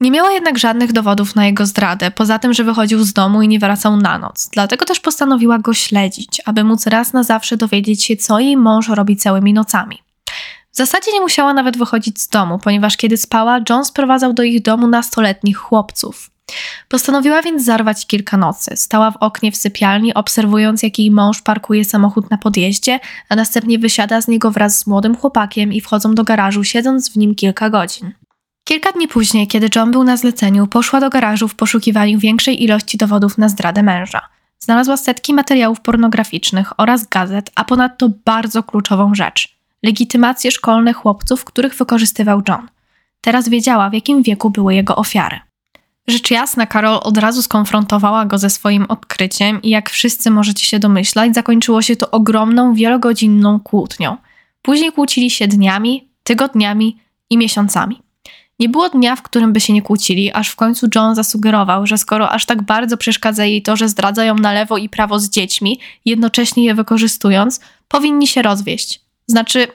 [0.00, 3.48] Nie miała jednak żadnych dowodów na jego zdradę, poza tym, że wychodził z domu i
[3.48, 4.48] nie wracał na noc.
[4.52, 8.88] Dlatego też postanowiła go śledzić, aby móc raz na zawsze dowiedzieć się, co jej mąż
[8.88, 9.98] robi całymi nocami.
[10.72, 14.62] W zasadzie nie musiała nawet wychodzić z domu, ponieważ kiedy spała, John sprowadzał do ich
[14.62, 16.30] domu nastoletnich chłopców.
[16.88, 18.76] Postanowiła więc zarwać kilka nocy.
[18.76, 23.78] Stała w oknie w sypialni, obserwując, jak jej mąż parkuje samochód na podjeździe, a następnie
[23.78, 27.70] wysiada z niego wraz z młodym chłopakiem i wchodzą do garażu, siedząc w nim kilka
[27.70, 28.12] godzin.
[28.64, 32.98] Kilka dni później, kiedy John był na zleceniu, poszła do garażu w poszukiwaniu większej ilości
[32.98, 34.20] dowodów na zdradę męża.
[34.58, 41.74] Znalazła setki materiałów pornograficznych oraz gazet, a ponadto bardzo kluczową rzecz legitymacje szkolne chłopców, których
[41.74, 42.68] wykorzystywał John.
[43.20, 45.40] Teraz wiedziała, w jakim wieku były jego ofiary.
[46.08, 50.78] Rzecz jasna, Karol od razu skonfrontowała go ze swoim odkryciem i jak wszyscy możecie się
[50.78, 54.16] domyślać, zakończyło się to ogromną, wielogodzinną kłótnią.
[54.62, 56.98] Później kłócili się dniami, tygodniami
[57.30, 58.02] i miesiącami.
[58.58, 61.98] Nie było dnia, w którym by się nie kłócili, aż w końcu John zasugerował, że
[61.98, 65.30] skoro aż tak bardzo przeszkadza jej to, że zdradza ją na lewo i prawo z
[65.30, 69.00] dziećmi, jednocześnie je wykorzystując, powinni się rozwieść.
[69.26, 69.66] Znaczy,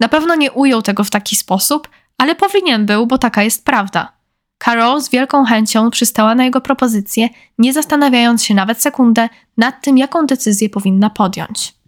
[0.00, 4.17] na pewno nie ujął tego w taki sposób, ale powinien był, bo taka jest prawda.
[4.64, 7.28] Carol z wielką chęcią przystała na jego propozycję,
[7.58, 11.78] nie zastanawiając się nawet sekundę nad tym, jaką decyzję powinna podjąć.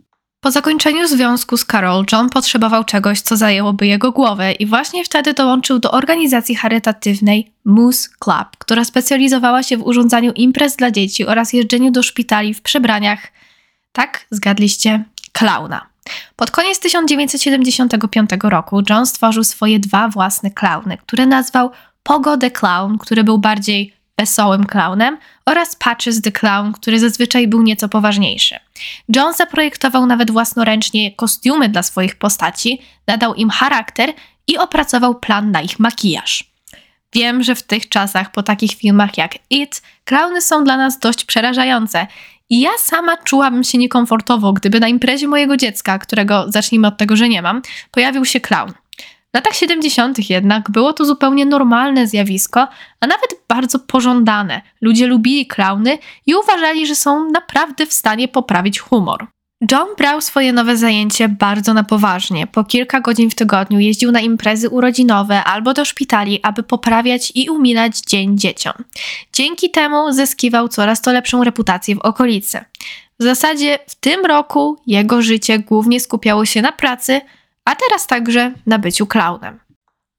[0.40, 5.34] Po zakończeniu związku z Carol, John potrzebował czegoś, co zajęłoby jego głowę i właśnie wtedy
[5.34, 11.52] dołączył do organizacji charytatywnej Moose Club, która specjalizowała się w urządzaniu imprez dla dzieci oraz
[11.52, 13.28] jeżdżeniu do szpitali w przebraniach,
[13.92, 15.86] tak, zgadliście, klauna.
[16.36, 21.70] Pod koniec 1975 roku John stworzył swoje dwa własne klauny, które nazwał
[22.02, 27.62] Pogo the Clown, który był bardziej wesołym clownem, oraz Patches the Clown, który zazwyczaj był
[27.62, 28.56] nieco poważniejszy.
[29.16, 34.12] John zaprojektował nawet własnoręcznie kostiumy dla swoich postaci, nadał im charakter
[34.46, 36.50] i opracował plan na ich makijaż.
[37.12, 41.24] Wiem, że w tych czasach, po takich filmach jak It, klauny są dla nas dość
[41.24, 42.06] przerażające
[42.50, 47.16] i ja sama czułabym się niekomfortowo, gdyby na imprezie mojego dziecka, którego zacznijmy od tego,
[47.16, 48.72] że nie mam, pojawił się klaun.
[49.32, 50.30] W latach 70.
[50.30, 52.68] jednak było to zupełnie normalne zjawisko,
[53.00, 54.62] a nawet bardzo pożądane.
[54.80, 59.26] Ludzie lubili klauny i uważali, że są naprawdę w stanie poprawić humor.
[59.70, 62.46] John brał swoje nowe zajęcie bardzo na poważnie.
[62.46, 67.50] Po kilka godzin w tygodniu jeździł na imprezy urodzinowe albo do szpitali, aby poprawiać i
[67.50, 68.74] umilać dzień dzieciom.
[69.32, 72.60] Dzięki temu zyskiwał coraz to lepszą reputację w okolicy.
[73.20, 77.20] W zasadzie w tym roku jego życie głównie skupiało się na pracy,
[77.70, 79.60] a teraz także na byciu klaunem.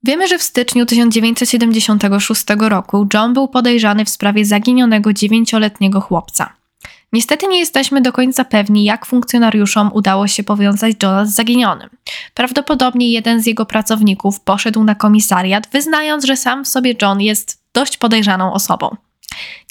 [0.04, 6.54] Wiemy, że w styczniu 1976 roku John był podejrzany w sprawie zaginionego dziewięcioletniego chłopca.
[7.14, 11.89] Niestety nie jesteśmy do końca pewni, jak funkcjonariuszom udało się powiązać Johna z zaginionym.
[12.34, 17.64] Prawdopodobnie jeden z jego pracowników poszedł na komisariat, wyznając, że sam w sobie John jest
[17.74, 18.95] dość podejrzaną osobą.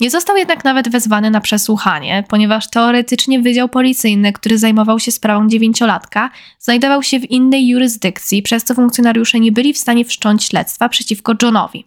[0.00, 5.48] Nie został jednak nawet wezwany na przesłuchanie, ponieważ teoretycznie Wydział Policyjny, który zajmował się sprawą
[5.48, 10.88] dziewięciolatka, znajdował się w innej jurysdykcji, przez co funkcjonariusze nie byli w stanie wszcząć śledztwa
[10.88, 11.84] przeciwko Johnowi.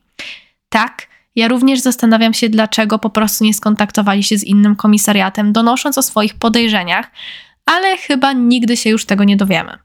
[0.70, 5.98] Tak, ja również zastanawiam się, dlaczego po prostu nie skontaktowali się z innym komisariatem, donosząc
[5.98, 7.12] o swoich podejrzeniach,
[7.66, 9.83] ale chyba nigdy się już tego nie dowiemy.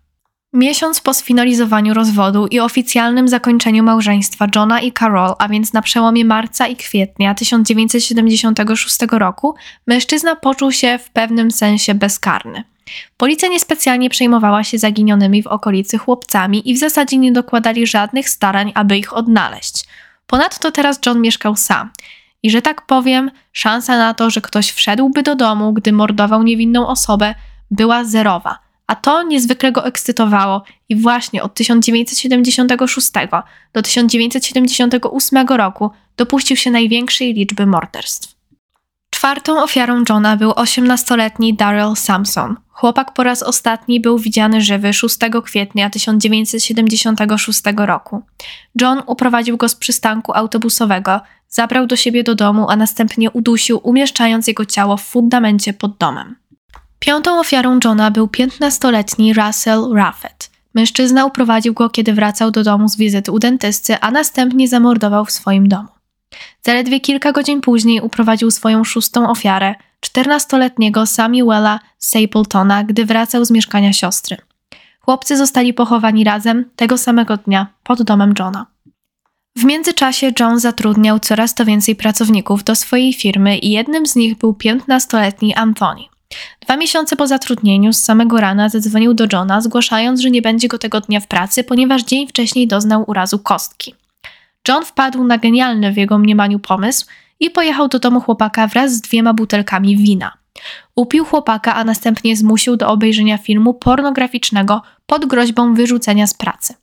[0.53, 6.25] Miesiąc po sfinalizowaniu rozwodu i oficjalnym zakończeniu małżeństwa Johna i Carol, a więc na przełomie
[6.25, 9.55] marca i kwietnia 1976 roku,
[9.87, 12.65] mężczyzna poczuł się w pewnym sensie bezkarny.
[13.17, 18.73] Policja niespecjalnie przejmowała się zaginionymi w okolicy chłopcami i w zasadzie nie dokładali żadnych starań,
[18.75, 19.85] aby ich odnaleźć.
[20.27, 21.91] Ponadto teraz John mieszkał sam.
[22.43, 26.87] I że tak powiem, szansa na to, że ktoś wszedłby do domu, gdy mordował niewinną
[26.87, 27.35] osobę,
[27.71, 28.68] była zerowa.
[28.89, 33.11] A to niezwykle go ekscytowało i właśnie od 1976
[33.73, 38.39] do 1978 roku dopuścił się największej liczby morderstw.
[39.11, 42.57] Czwartą ofiarą Johna był 18-letni Daryl Sampson.
[42.69, 48.23] Chłopak po raz ostatni był widziany żywy 6 kwietnia 1976 roku.
[48.81, 54.47] John uprowadził go z przystanku autobusowego, zabrał do siebie do domu, a następnie udusił, umieszczając
[54.47, 56.37] jego ciało w fundamencie pod domem.
[56.99, 60.51] Piątą ofiarą Johna był 15-letni Russell Raffet.
[60.75, 65.33] Mężczyzna uprowadził go, kiedy wracał do domu z wizyty u dentysty, a następnie zamordował w
[65.33, 65.89] swoim domu.
[66.63, 69.75] Zaledwie kilka godzin później uprowadził swoją szóstą ofiarę,
[70.07, 74.37] 14-letniego Samuela Stapletona, gdy wracał z mieszkania siostry.
[75.01, 78.67] Chłopcy zostali pochowani razem tego samego dnia pod domem Johna.
[79.57, 84.39] W międzyczasie John zatrudniał coraz to więcej pracowników do swojej firmy i jednym z nich
[84.39, 86.03] był 15-letni Anthony.
[86.61, 90.79] Dwa miesiące po zatrudnieniu z samego rana zadzwonił do Johna, zgłaszając, że nie będzie go
[90.79, 93.95] tego dnia w pracy, ponieważ dzień wcześniej doznał urazu kostki.
[94.69, 97.07] John wpadł na genialny w jego mniemaniu pomysł
[97.41, 100.33] i pojechał do domu chłopaka wraz z dwiema butelkami wina.
[100.97, 106.75] Upił chłopaka, a następnie zmusił do obejrzenia filmu pornograficznego pod groźbą wyrzucenia z pracy.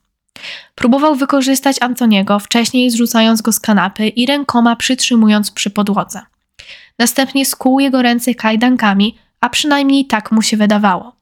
[0.76, 6.22] Próbował wykorzystać Antoniego, wcześniej zrzucając go z kanapy i rękoma przytrzymując przy podłodze.
[7.00, 11.16] Następnie skłuł jego ręce kajdankami, a przynajmniej tak mu się wydawało.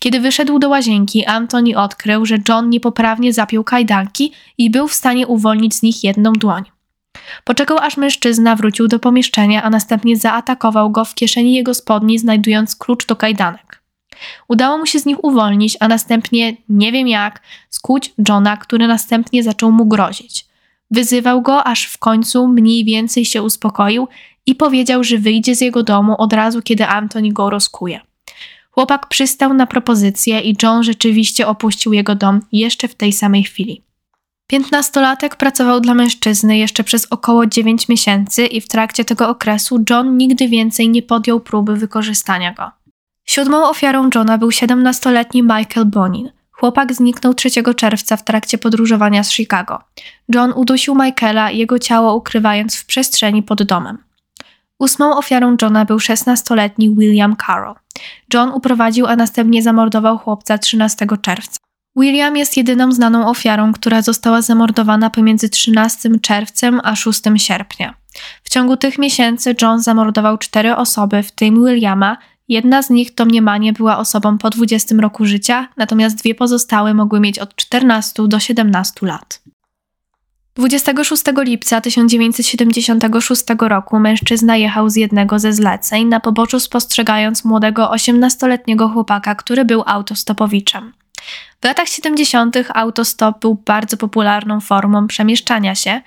[0.00, 5.26] Kiedy wyszedł do łazienki, Antoni odkrył, że John niepoprawnie zapiął kajdanki i był w stanie
[5.26, 6.64] uwolnić z nich jedną dłoń.
[7.44, 12.76] Poczekał, aż mężczyzna wrócił do pomieszczenia, a następnie zaatakował go w kieszeni jego spodni, znajdując
[12.76, 13.82] klucz do kajdanek.
[14.48, 19.42] Udało mu się z nich uwolnić, a następnie, nie wiem jak, skuć Johna, który następnie
[19.42, 20.46] zaczął mu grozić.
[20.90, 24.08] Wyzywał go, aż w końcu mniej więcej się uspokoił
[24.46, 28.00] i powiedział, że wyjdzie z jego domu od razu, kiedy Antoni go rozkuje.
[28.70, 33.82] Chłopak przystał na propozycję i John rzeczywiście opuścił jego dom jeszcze w tej samej chwili.
[34.46, 40.16] Piętnastolatek pracował dla mężczyzny jeszcze przez około 9 miesięcy i w trakcie tego okresu John
[40.16, 42.70] nigdy więcej nie podjął próby wykorzystania go.
[43.24, 46.30] Siódmą ofiarą Johna był 17-letni Michael Bonin.
[46.50, 49.78] Chłopak zniknął 3 czerwca w trakcie podróżowania z Chicago.
[50.34, 54.05] John udusił Michaela, jego ciało ukrywając w przestrzeni pod domem.
[54.78, 57.74] Ósmą ofiarą Johna był 16-letni William Carroll.
[58.34, 61.58] John uprowadził, a następnie zamordował chłopca 13 czerwca.
[61.96, 67.94] William jest jedyną znaną ofiarą, która została zamordowana pomiędzy 13 czerwcem a 6 sierpnia.
[68.42, 72.16] W ciągu tych miesięcy John zamordował cztery osoby, w tym Williama.
[72.48, 77.38] Jedna z nich domniemanie była osobą po 20 roku życia, natomiast dwie pozostałe mogły mieć
[77.38, 79.42] od 14 do 17 lat.
[80.56, 88.88] 26 lipca 1976 roku mężczyzna jechał z jednego ze zleceń na poboczu spostrzegając młodego 18-letniego
[88.88, 90.92] chłopaka, który był autostopowiczem.
[91.60, 92.56] W latach 70.
[92.74, 96.00] autostop był bardzo popularną formą przemieszczania się.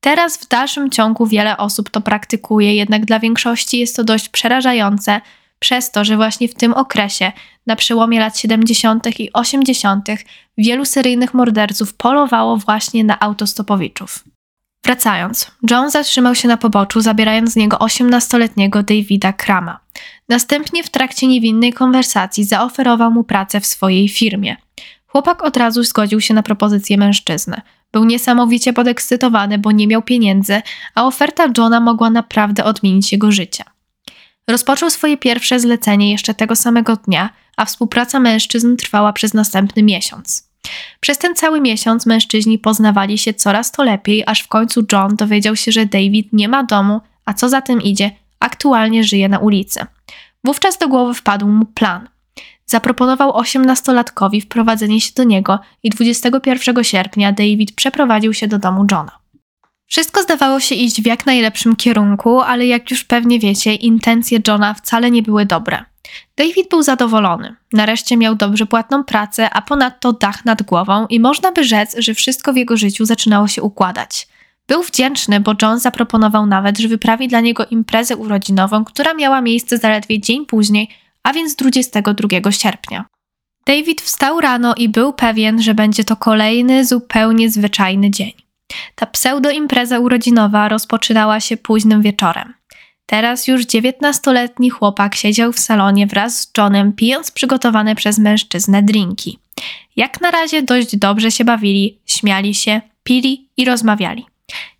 [0.00, 5.20] Teraz w dalszym ciągu wiele osób to praktykuje, jednak dla większości jest to dość przerażające,
[5.58, 7.32] przez to, że właśnie w tym okresie,
[7.66, 9.20] na przełomie lat 70.
[9.20, 10.08] i 80.,
[10.58, 14.24] wielu seryjnych morderców polowało właśnie na autostopowiczów.
[14.84, 19.80] Wracając, John zatrzymał się na poboczu, zabierając z niego 18-letniego Davida Krama.
[20.28, 24.56] Następnie w trakcie niewinnej konwersacji zaoferował mu pracę w swojej firmie.
[25.06, 27.60] Chłopak od razu zgodził się na propozycję mężczyzny.
[27.92, 30.62] Był niesamowicie podekscytowany, bo nie miał pieniędzy,
[30.94, 33.64] a oferta Johna mogła naprawdę odmienić jego życie.
[34.50, 40.48] Rozpoczął swoje pierwsze zlecenie jeszcze tego samego dnia, a współpraca mężczyzn trwała przez następny miesiąc.
[41.00, 45.56] Przez ten cały miesiąc mężczyźni poznawali się coraz to lepiej, aż w końcu John dowiedział
[45.56, 49.86] się, że David nie ma domu, a co za tym idzie, aktualnie żyje na ulicy.
[50.44, 52.08] Wówczas do głowy wpadł mu plan.
[52.66, 59.18] Zaproponował osiemnastolatkowi wprowadzenie się do niego i 21 sierpnia David przeprowadził się do domu Johna.
[59.86, 64.74] Wszystko zdawało się iść w jak najlepszym kierunku, ale jak już pewnie wiecie, intencje Johna
[64.74, 65.84] wcale nie były dobre.
[66.36, 67.56] David był zadowolony.
[67.72, 72.14] Nareszcie miał dobrze płatną pracę, a ponadto dach nad głową i można by rzec, że
[72.14, 74.28] wszystko w jego życiu zaczynało się układać.
[74.68, 79.78] Był wdzięczny, bo John zaproponował nawet, że wyprawi dla niego imprezę urodzinową, która miała miejsce
[79.78, 80.88] zaledwie dzień później,
[81.22, 83.04] a więc 22 sierpnia.
[83.66, 88.45] David wstał rano i był pewien, że będzie to kolejny zupełnie zwyczajny dzień.
[88.94, 92.54] Ta pseudo-impreza urodzinowa rozpoczynała się późnym wieczorem.
[93.06, 99.38] Teraz już dziewiętnastoletni chłopak siedział w salonie wraz z Johnem, pijąc przygotowane przez mężczyznę drinki.
[99.96, 104.26] Jak na razie dość dobrze się bawili, śmiali się, pili i rozmawiali.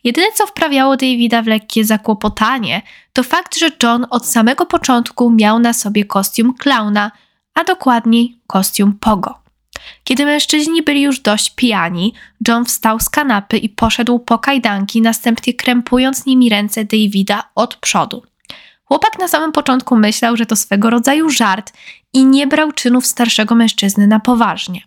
[0.05, 2.83] Jedyne co wprawiało Davida w lekkie zakłopotanie,
[3.13, 7.11] to fakt, że John od samego początku miał na sobie kostium klauna,
[7.55, 9.46] a dokładniej kostium pogo.
[10.09, 12.15] Kiedy mężczyźni byli już dość pijani,
[12.49, 18.23] John wstał z kanapy i poszedł po kajdanki, następnie krępując nimi ręce Davida od przodu.
[18.85, 21.73] Chłopak na samym początku myślał, że to swego rodzaju żart
[22.13, 24.81] i nie brał czynów starszego mężczyzny na poważnie.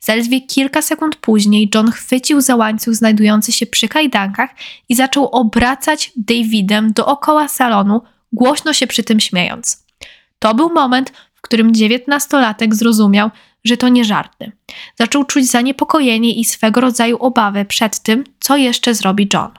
[0.00, 4.50] Zaledwie kilka sekund później John chwycił za łańcuch znajdujący się przy kajdankach
[4.88, 8.02] i zaczął obracać Davidem dookoła salonu,
[8.32, 9.86] głośno się przy tym śmiejąc.
[10.38, 13.30] To był moment, w którym dziewiętnastolatek zrozumiał,
[13.66, 14.52] że to nie żarty.
[14.98, 19.50] Zaczął czuć zaniepokojenie i swego rodzaju obawę przed tym, co jeszcze zrobi John.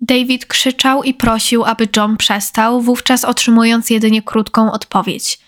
[0.00, 5.38] David krzyczał i prosił, aby John przestał, wówczas otrzymując jedynie krótką odpowiedź.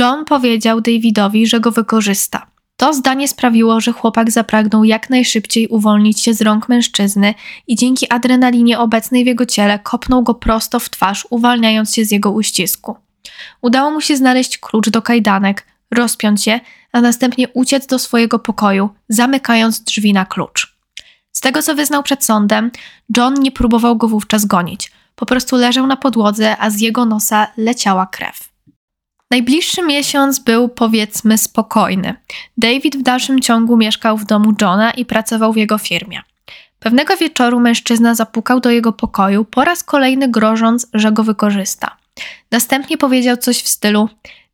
[0.00, 2.46] John powiedział Davidowi, że go wykorzysta.
[2.76, 7.34] To zdanie sprawiło, że chłopak zapragnął jak najszybciej uwolnić się z rąk mężczyzny
[7.66, 12.10] i dzięki adrenalinie obecnej w jego ciele kopnął go prosto w twarz, uwalniając się z
[12.10, 12.96] jego uścisku.
[13.60, 16.60] Udało mu się znaleźć klucz do kajdanek, rozpiąć je,
[16.92, 20.76] a następnie uciec do swojego pokoju, zamykając drzwi na klucz.
[21.32, 22.70] Z tego, co wyznał przed sądem,
[23.16, 24.92] John nie próbował go wówczas gonić.
[25.14, 28.52] Po prostu leżał na podłodze, a z jego nosa leciała krew.
[29.30, 32.14] Najbliższy miesiąc był powiedzmy spokojny.
[32.56, 36.22] David w dalszym ciągu mieszkał w domu Johna i pracował w jego firmie.
[36.78, 41.96] Pewnego wieczoru mężczyzna zapukał do jego pokoju, po raz kolejny grożąc, że go wykorzysta.
[42.50, 44.08] Następnie powiedział coś w stylu: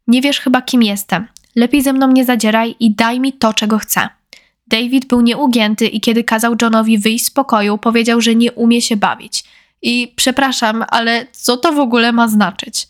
[0.07, 1.27] Nie wiesz chyba, kim jestem.
[1.59, 4.09] Lepiej ze mną nie zadzieraj i daj mi to, czego chcę.
[4.67, 8.97] David był nieugięty i kiedy kazał Johnowi wyjść z pokoju, powiedział, że nie umie się
[8.97, 9.45] bawić.
[9.83, 12.89] I przepraszam, ale co to w ogóle ma znaczyć?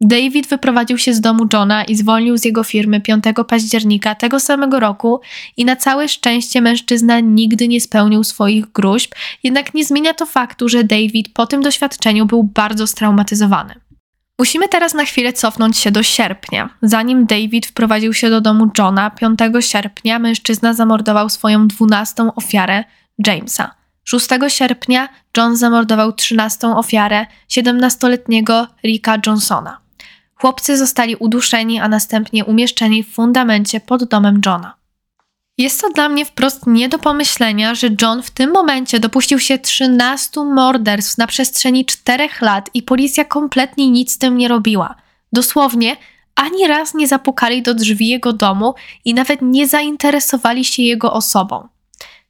[0.00, 4.80] David wyprowadził się z domu Johna i zwolnił z jego firmy 5 października tego samego
[4.80, 5.20] roku
[5.56, 10.68] i na całe szczęście mężczyzna nigdy nie spełnił swoich gruźb, jednak nie zmienia to faktu,
[10.68, 13.74] że David po tym doświadczeniu był bardzo straumatyzowany.
[14.42, 16.70] Musimy teraz na chwilę cofnąć się do sierpnia.
[16.82, 22.84] Zanim David wprowadził się do domu Johna, 5 sierpnia mężczyzna zamordował swoją dwunastą ofiarę,
[23.26, 23.74] Jamesa.
[24.04, 29.78] 6 sierpnia John zamordował 13 ofiarę, 17-letniego Ricka Johnsona.
[30.34, 34.81] Chłopcy zostali uduszeni, a następnie umieszczeni w fundamencie pod domem Johna.
[35.58, 39.58] Jest to dla mnie wprost nie do pomyślenia, że John w tym momencie dopuścił się
[39.58, 44.94] 13 morderstw na przestrzeni 4 lat i policja kompletnie nic z tym nie robiła.
[45.32, 45.96] Dosłownie
[46.34, 48.74] ani raz nie zapukali do drzwi jego domu
[49.04, 51.68] i nawet nie zainteresowali się jego osobą.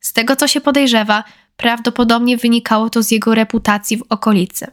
[0.01, 1.25] Z tego co się podejrzewa,
[1.57, 4.67] prawdopodobnie wynikało to z jego reputacji w okolicy.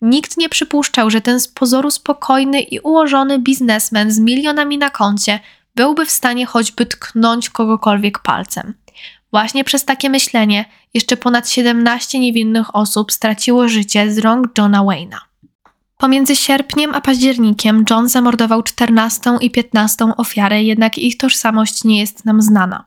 [0.00, 5.40] Nikt nie przypuszczał, że ten z pozoru spokojny i ułożony biznesmen z milionami na koncie
[5.78, 8.74] byłby w stanie choćby tknąć kogokolwiek palcem.
[9.30, 10.64] Właśnie przez takie myślenie
[10.94, 15.20] jeszcze ponad 17 niewinnych osób straciło życie z rąk Johna Wayna.
[15.96, 22.24] Pomiędzy sierpniem a październikiem John zamordował 14 i 15 ofiarę, jednak ich tożsamość nie jest
[22.24, 22.84] nam znana.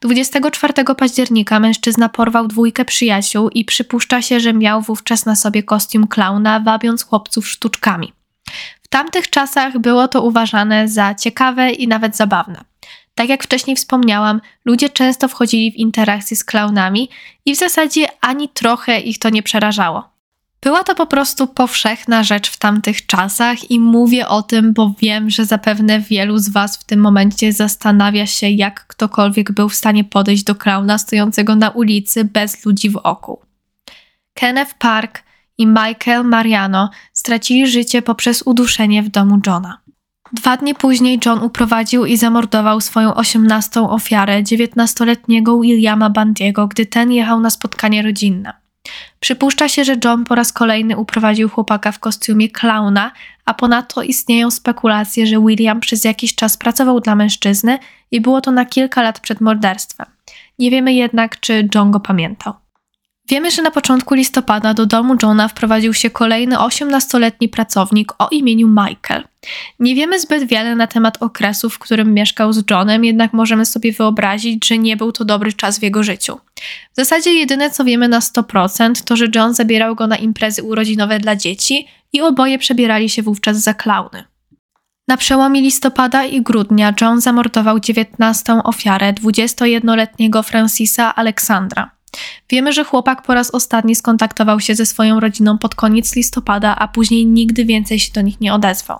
[0.00, 6.06] 24 października mężczyzna porwał dwójkę przyjaciół i przypuszcza się, że miał wówczas na sobie kostium
[6.06, 8.17] klauna, wabiąc chłopców sztuczkami.
[8.88, 12.64] W tamtych czasach było to uważane za ciekawe i nawet zabawne.
[13.14, 17.08] Tak jak wcześniej wspomniałam, ludzie często wchodzili w interakcje z klaunami
[17.44, 20.08] i w zasadzie ani trochę ich to nie przerażało.
[20.60, 25.30] Była to po prostu powszechna rzecz w tamtych czasach i mówię o tym, bo wiem,
[25.30, 30.04] że zapewne wielu z Was w tym momencie zastanawia się, jak ktokolwiek był w stanie
[30.04, 33.40] podejść do klauna stojącego na ulicy bez ludzi wokół.
[34.34, 35.27] Kenneth Park
[35.58, 39.78] i Michael Mariano stracili życie poprzez uduszenie w domu Johna.
[40.32, 47.12] Dwa dni później John uprowadził i zamordował swoją osiemnastą ofiarę, dziewiętnastoletniego Williama Bandiego, gdy ten
[47.12, 48.52] jechał na spotkanie rodzinne.
[49.20, 53.12] Przypuszcza się, że John po raz kolejny uprowadził chłopaka w kostiumie klauna,
[53.44, 57.78] a ponadto istnieją spekulacje, że William przez jakiś czas pracował dla mężczyzny
[58.10, 60.06] i było to na kilka lat przed morderstwem.
[60.58, 62.54] Nie wiemy jednak, czy John go pamiętał.
[63.28, 68.68] Wiemy, że na początku listopada do domu Johna wprowadził się kolejny 18-letni pracownik o imieniu
[68.68, 69.24] Michael.
[69.80, 73.92] Nie wiemy zbyt wiele na temat okresu, w którym mieszkał z Johnem, jednak możemy sobie
[73.92, 76.38] wyobrazić, że nie był to dobry czas w jego życiu.
[76.92, 81.18] W zasadzie jedyne co wiemy na 100% to, że John zabierał go na imprezy urodzinowe
[81.18, 84.24] dla dzieci i oboje przebierali się wówczas za klauny.
[85.08, 91.97] Na przełomie listopada i grudnia John zamordował 19 ofiarę 21-letniego Francisa Aleksandra.
[92.50, 96.88] Wiemy, że chłopak po raz ostatni skontaktował się ze swoją rodziną pod koniec listopada, a
[96.88, 98.98] później nigdy więcej się do nich nie odezwał.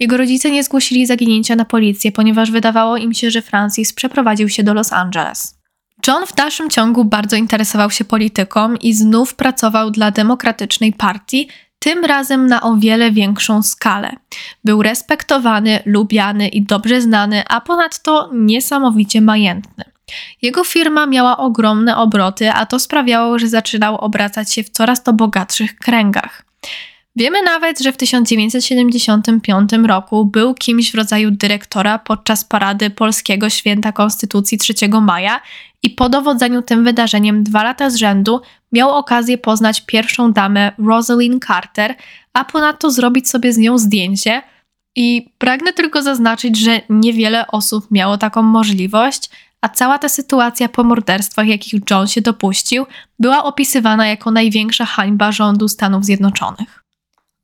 [0.00, 4.62] Jego rodzice nie zgłosili zaginięcia na policję, ponieważ wydawało im się, że Francis przeprowadził się
[4.62, 5.60] do Los Angeles.
[6.06, 11.48] John w dalszym ciągu bardzo interesował się polityką i znów pracował dla Demokratycznej Partii,
[11.78, 14.12] tym razem na o wiele większą skalę.
[14.64, 19.89] Był respektowany, lubiany i dobrze znany, a ponadto niesamowicie majętny.
[20.42, 25.12] Jego firma miała ogromne obroty, a to sprawiało, że zaczynał obracać się w coraz to
[25.12, 26.44] bogatszych kręgach.
[27.16, 33.92] Wiemy nawet, że w 1975 roku był kimś w rodzaju dyrektora podczas parady Polskiego Święta
[33.92, 35.40] Konstytucji 3 maja
[35.82, 38.40] i po dowodzeniu tym wydarzeniem dwa lata z rzędu
[38.72, 41.94] miał okazję poznać pierwszą damę Rosalind Carter,
[42.32, 44.42] a ponadto zrobić sobie z nią zdjęcie.
[44.96, 49.30] I pragnę tylko zaznaczyć, że niewiele osób miało taką możliwość,
[49.60, 52.86] a cała ta sytuacja po morderstwach, jakich John się dopuścił,
[53.18, 56.84] była opisywana jako największa hańba rządu Stanów Zjednoczonych.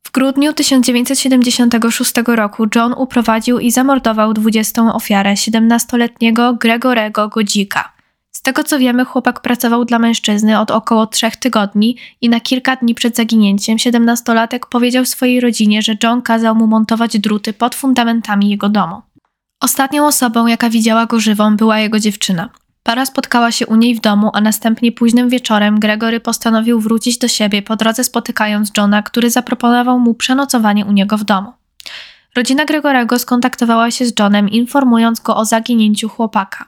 [0.03, 7.97] W grudniu 1976 roku John uprowadził i zamordował 20 ofiarę 17-letniego Gregorego Godzika.
[8.31, 12.75] Z tego co wiemy, chłopak pracował dla mężczyzny od około trzech tygodni i na kilka
[12.75, 18.49] dni przed zaginięciem 17-latek powiedział swojej rodzinie, że John kazał mu montować druty pod fundamentami
[18.49, 19.01] jego domu.
[19.59, 22.49] Ostatnią osobą, jaka widziała go żywą, była jego dziewczyna.
[22.83, 27.27] Para spotkała się u niej w domu, a następnie późnym wieczorem Gregory postanowił wrócić do
[27.27, 31.53] siebie, po drodze spotykając Johna, który zaproponował mu przenocowanie u niego w domu.
[32.35, 36.65] Rodzina Gregorego skontaktowała się z Johnem, informując go o zaginięciu chłopaka.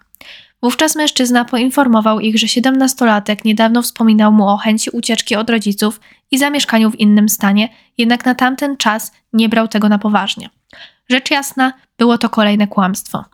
[0.61, 5.99] Wówczas mężczyzna poinformował ich, że siedemnastolatek niedawno wspominał mu o chęci ucieczki od rodziców
[6.31, 10.49] i zamieszkaniu w innym stanie, jednak na tamten czas nie brał tego na poważnie.
[11.09, 13.25] Rzecz jasna, było to kolejne kłamstwo.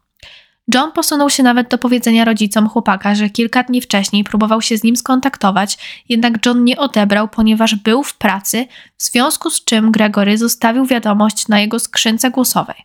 [0.74, 4.84] John posunął się nawet do powiedzenia rodzicom chłopaka, że kilka dni wcześniej próbował się z
[4.84, 5.78] nim skontaktować,
[6.10, 8.68] jednak John nie odebrał, ponieważ był w pracy,
[8.98, 12.76] w związku z czym Gregory zostawił wiadomość na jego skrzynce głosowej.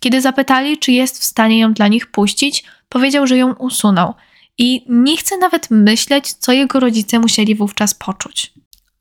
[0.00, 4.14] Kiedy zapytali, czy jest w stanie ją dla nich puścić, powiedział, że ją usunął
[4.58, 8.52] i nie chce nawet myśleć, co jego rodzice musieli wówczas poczuć.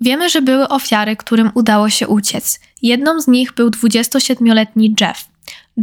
[0.01, 2.59] Wiemy, że były ofiary, którym udało się uciec.
[2.81, 5.29] Jedną z nich był 27-letni Jeff.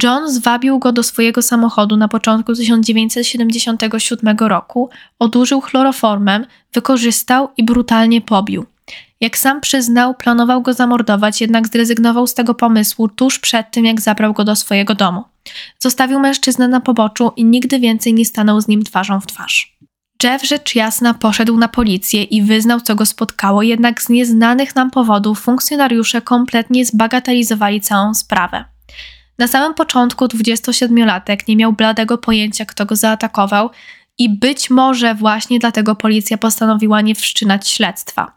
[0.02, 8.20] John zwabił go do swojego samochodu na początku 1977 roku, odurzył chloroformem, wykorzystał i brutalnie
[8.20, 8.66] pobił.
[9.20, 14.00] Jak sam przyznał, planował go zamordować, jednak zrezygnował z tego pomysłu tuż przed tym, jak
[14.00, 15.24] zabrał go do swojego domu.
[15.78, 19.75] Zostawił mężczyznę na poboczu i nigdy więcej nie stanął z nim twarzą w twarz.
[20.22, 24.90] Jeff rzecz jasna poszedł na policję i wyznał, co go spotkało, jednak z nieznanych nam
[24.90, 28.64] powodów funkcjonariusze kompletnie zbagatelizowali całą sprawę.
[29.38, 33.70] Na samym początku 27-latek nie miał bladego pojęcia, kto go zaatakował,
[34.18, 38.32] i być może właśnie dlatego policja postanowiła nie wszczynać śledztwa.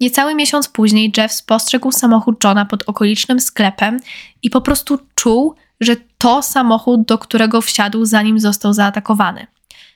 [0.00, 4.00] Niecały miesiąc później Jeff spostrzegł samochód Johna pod okolicznym sklepem
[4.42, 9.46] i po prostu czuł, że to samochód, do którego wsiadł, zanim został zaatakowany.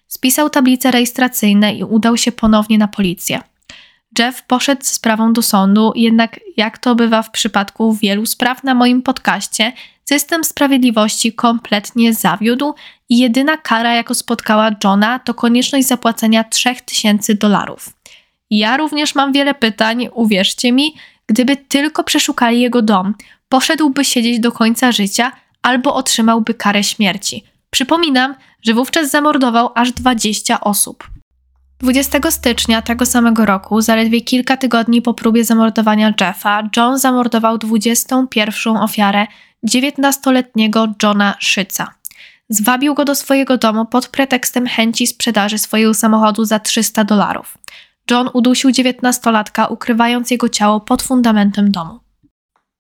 [0.08, 3.40] Spisał tablice rejestracyjne i udał się ponownie na policję.
[4.18, 8.74] Jeff poszedł z sprawą do sądu, jednak jak to bywa w przypadku wielu spraw na
[8.74, 9.72] moim podcaście,
[10.04, 12.74] system sprawiedliwości kompletnie zawiódł
[13.08, 17.90] i jedyna kara, jaką spotkała Johna, to konieczność zapłacenia 3000 dolarów.
[18.50, 20.94] Ja również mam wiele pytań, uwierzcie mi,
[21.26, 23.14] gdyby tylko przeszukali jego dom,
[23.48, 27.44] poszedłby siedzieć do końca życia albo otrzymałby karę śmierci.
[27.70, 31.10] Przypominam, że wówczas zamordował aż 20 osób.
[31.80, 38.76] 20 stycznia tego samego roku, zaledwie kilka tygodni po próbie zamordowania Jeffa, John zamordował 21
[38.76, 39.26] ofiarę
[39.68, 41.94] 19-letniego Johna Szyca.
[42.48, 47.58] Zwabił go do swojego domu pod pretekstem chęci sprzedaży swojego samochodu za 300 dolarów.
[48.10, 52.00] John udusił 19-latka, ukrywając jego ciało pod fundamentem domu.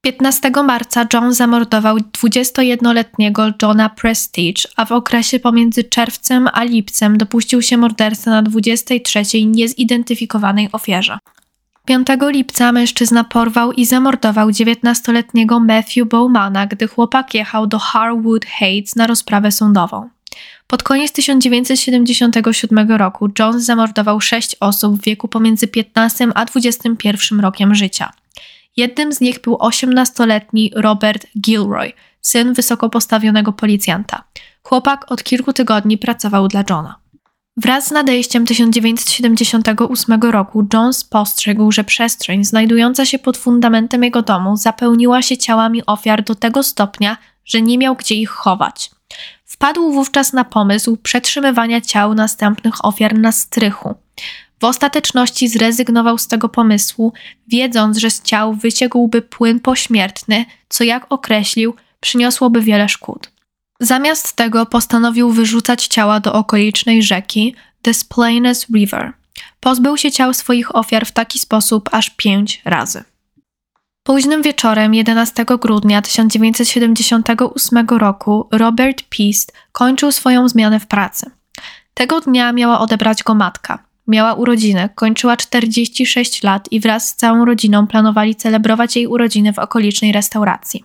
[0.00, 7.62] 15 marca John zamordował 21-letniego Johna Prestige, a w okresie pomiędzy czerwcem a lipcem dopuścił
[7.62, 11.18] się morderstwa na 23 niezidentyfikowanej ofierze.
[11.86, 18.96] 5 lipca mężczyzna porwał i zamordował 19-letniego Matthew Bowmana, gdy chłopak jechał do Harwood Heights
[18.96, 20.08] na rozprawę sądową.
[20.66, 27.74] Pod koniec 1977 roku Jones zamordował sześć osób w wieku pomiędzy 15 a 21 rokiem
[27.74, 28.12] życia.
[28.78, 34.24] Jednym z nich był 18-letni Robert Gilroy, syn wysoko postawionego policjanta.
[34.62, 36.98] Chłopak od kilku tygodni pracował dla Johna.
[37.56, 44.56] Wraz z nadejściem 1978 roku Jones spostrzegł, że przestrzeń znajdująca się pod fundamentem jego domu
[44.56, 48.90] zapełniła się ciałami ofiar do tego stopnia, że nie miał gdzie ich chować.
[49.44, 53.94] Wpadł wówczas na pomysł przetrzymywania ciał następnych ofiar na strychu.
[54.60, 57.12] W ostateczności zrezygnował z tego pomysłu,
[57.48, 63.30] wiedząc, że z ciał wyciekłby płyn pośmiertny, co jak określił, przyniosłoby wiele szkód.
[63.80, 69.12] Zamiast tego postanowił wyrzucać ciała do okolicznej rzeki Des Plaines River.
[69.60, 73.04] Pozbył się ciał swoich ofiar w taki sposób aż pięć razy.
[74.02, 81.30] Późnym wieczorem 11 grudnia 1978 roku Robert Peast kończył swoją zmianę w pracy.
[81.94, 83.87] Tego dnia miała odebrać go matka.
[84.08, 89.58] Miała urodziny, kończyła 46 lat i wraz z całą rodziną planowali celebrować jej urodziny w
[89.58, 90.84] okolicznej restauracji.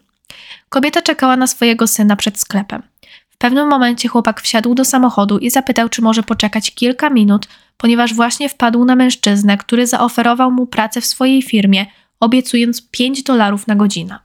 [0.70, 2.82] Kobieta czekała na swojego syna przed sklepem.
[3.30, 7.48] W pewnym momencie chłopak wsiadł do samochodu i zapytał, czy może poczekać kilka minut,
[7.78, 11.86] ponieważ właśnie wpadł na mężczyznę, który zaoferował mu pracę w swojej firmie,
[12.20, 14.20] obiecując 5 dolarów na godzinę.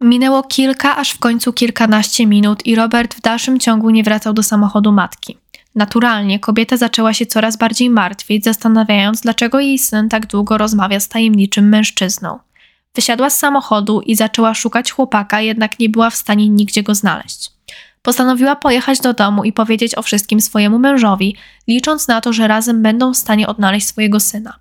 [0.00, 4.42] Minęło kilka, aż w końcu kilkanaście minut i Robert w dalszym ciągu nie wracał do
[4.42, 5.43] samochodu matki.
[5.74, 11.08] Naturalnie kobieta zaczęła się coraz bardziej martwić, zastanawiając, dlaczego jej syn tak długo rozmawia z
[11.08, 12.38] tajemniczym mężczyzną.
[12.94, 17.50] Wysiadła z samochodu i zaczęła szukać chłopaka, jednak nie była w stanie nigdzie go znaleźć.
[18.02, 21.36] Postanowiła pojechać do domu i powiedzieć o wszystkim swojemu mężowi,
[21.68, 24.58] licząc na to, że razem będą w stanie odnaleźć swojego syna.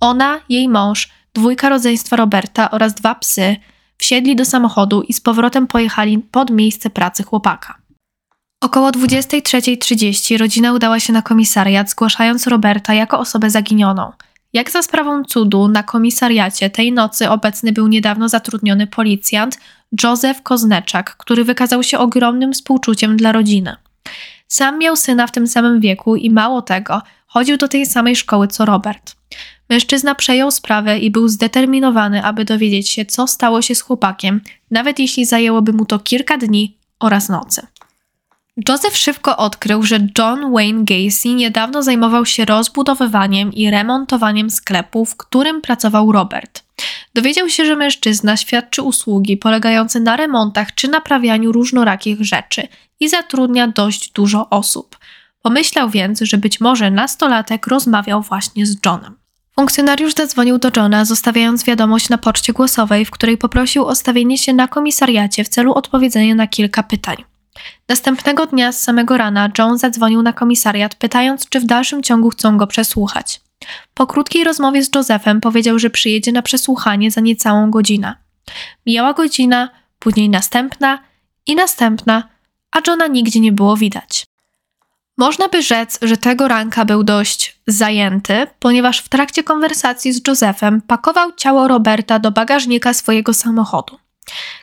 [0.00, 3.56] Ona, jej mąż, dwójka rodzeństwa Roberta oraz dwa psy
[3.98, 7.83] wsiedli do samochodu i z powrotem pojechali pod miejsce pracy chłopaka.
[8.64, 14.12] Około 23.30 rodzina udała się na komisariat, zgłaszając Roberta jako osobę zaginioną–
[14.54, 19.58] jak za sprawą cudu na komisariacie tej nocy obecny był niedawno zatrudniony policjant
[20.02, 23.76] Józef Kozneczak, który wykazał się ogromnym współczuciem dla rodziny.
[24.48, 28.48] Sam miał syna w tym samym wieku i mało tego, chodził do tej samej szkoły
[28.48, 29.16] co Robert.
[29.70, 34.98] Mężczyzna przejął sprawę i był zdeterminowany, aby dowiedzieć się, co stało się z chłopakiem, nawet
[34.98, 37.66] jeśli zajęłoby mu to kilka dni oraz nocy.
[38.68, 45.16] Joseph szybko odkrył, że John Wayne Gacy niedawno zajmował się rozbudowywaniem i remontowaniem sklepu, w
[45.16, 46.64] którym pracował Robert.
[47.14, 52.68] Dowiedział się, że mężczyzna świadczy usługi polegające na remontach czy naprawianiu różnorakich rzeczy
[53.00, 54.98] i zatrudnia dość dużo osób.
[55.42, 59.14] Pomyślał więc, że być może nastolatek rozmawiał właśnie z Johnem.
[59.54, 64.52] Funkcjonariusz zadzwonił do Johna, zostawiając wiadomość na poczcie głosowej, w której poprosił o stawienie się
[64.52, 67.33] na komisariacie w celu odpowiedzenia na kilka pytań.
[67.88, 72.56] Następnego dnia z samego rana John zadzwonił na komisariat, pytając, czy w dalszym ciągu chcą
[72.56, 73.40] go przesłuchać.
[73.94, 78.16] Po krótkiej rozmowie z Josephem powiedział, że przyjedzie na przesłuchanie za niecałą godzinę.
[78.86, 79.68] Mijała godzina,
[79.98, 80.98] później następna
[81.46, 82.28] i następna,
[82.72, 84.24] a Johna nigdzie nie było widać.
[85.18, 90.82] Można by rzec, że tego ranka był dość zajęty, ponieważ w trakcie konwersacji z Josephem
[90.82, 93.98] pakował ciało Roberta do bagażnika swojego samochodu.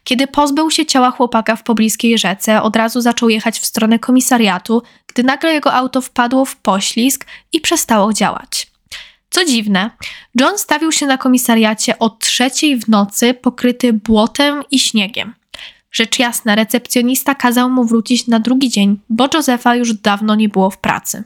[0.03, 4.83] Kiedy pozbył się ciała chłopaka w pobliskiej rzece, od razu zaczął jechać w stronę komisariatu,
[5.07, 8.71] gdy nagle jego auto wpadło w poślizg i przestało działać.
[9.29, 9.91] Co dziwne,
[10.35, 15.33] John stawił się na komisariacie o trzeciej w nocy, pokryty błotem i śniegiem.
[15.91, 20.69] Rzecz jasna, recepcjonista kazał mu wrócić na drugi dzień, bo Josefa już dawno nie było
[20.69, 21.23] w pracy.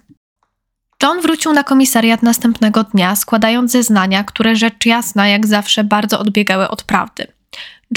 [1.03, 6.69] John wrócił na komisariat następnego dnia, składając zeznania, które rzecz jasna, jak zawsze, bardzo odbiegały
[6.69, 7.27] od prawdy.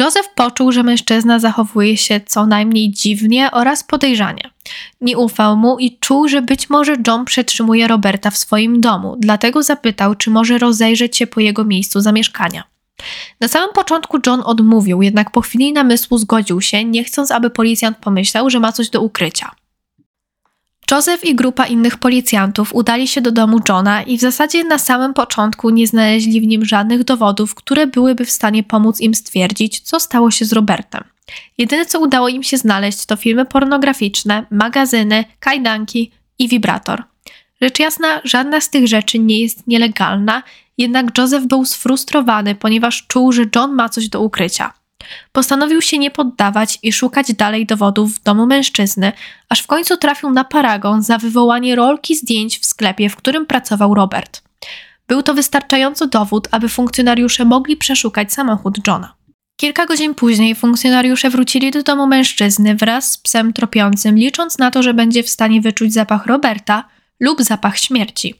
[0.00, 4.50] Joseph poczuł, że mężczyzna zachowuje się co najmniej dziwnie oraz podejrzanie.
[5.00, 9.62] Nie ufał mu i czuł, że być może John przetrzymuje Roberta w swoim domu, dlatego
[9.62, 12.64] zapytał, czy może rozejrzeć się po jego miejscu zamieszkania.
[13.40, 17.98] Na samym początku John odmówił, jednak po chwili namysłu zgodził się, nie chcąc, aby policjant
[17.98, 19.50] pomyślał, że ma coś do ukrycia.
[20.90, 25.14] Joseph i grupa innych policjantów udali się do domu Johna i w zasadzie na samym
[25.14, 30.00] początku nie znaleźli w nim żadnych dowodów, które byłyby w stanie pomóc im stwierdzić, co
[30.00, 31.04] stało się z Robertem.
[31.58, 37.04] Jedyne co udało im się znaleźć to filmy pornograficzne, magazyny, kajdanki i wibrator.
[37.62, 40.42] Rzecz jasna, żadna z tych rzeczy nie jest nielegalna,
[40.78, 44.72] jednak Joseph był sfrustrowany, ponieważ czuł, że John ma coś do ukrycia.
[45.32, 49.12] Postanowił się nie poddawać i szukać dalej dowodów w domu mężczyzny,
[49.48, 53.94] aż w końcu trafił na paragon za wywołanie rolki zdjęć w sklepie, w którym pracował
[53.94, 54.42] Robert.
[55.08, 59.14] Był to wystarczający dowód, aby funkcjonariusze mogli przeszukać samochód Johna.
[59.60, 64.82] Kilka godzin później funkcjonariusze wrócili do domu mężczyzny wraz z psem tropiącym, licząc na to,
[64.82, 66.84] że będzie w stanie wyczuć zapach Roberta
[67.20, 68.34] lub zapach śmierci.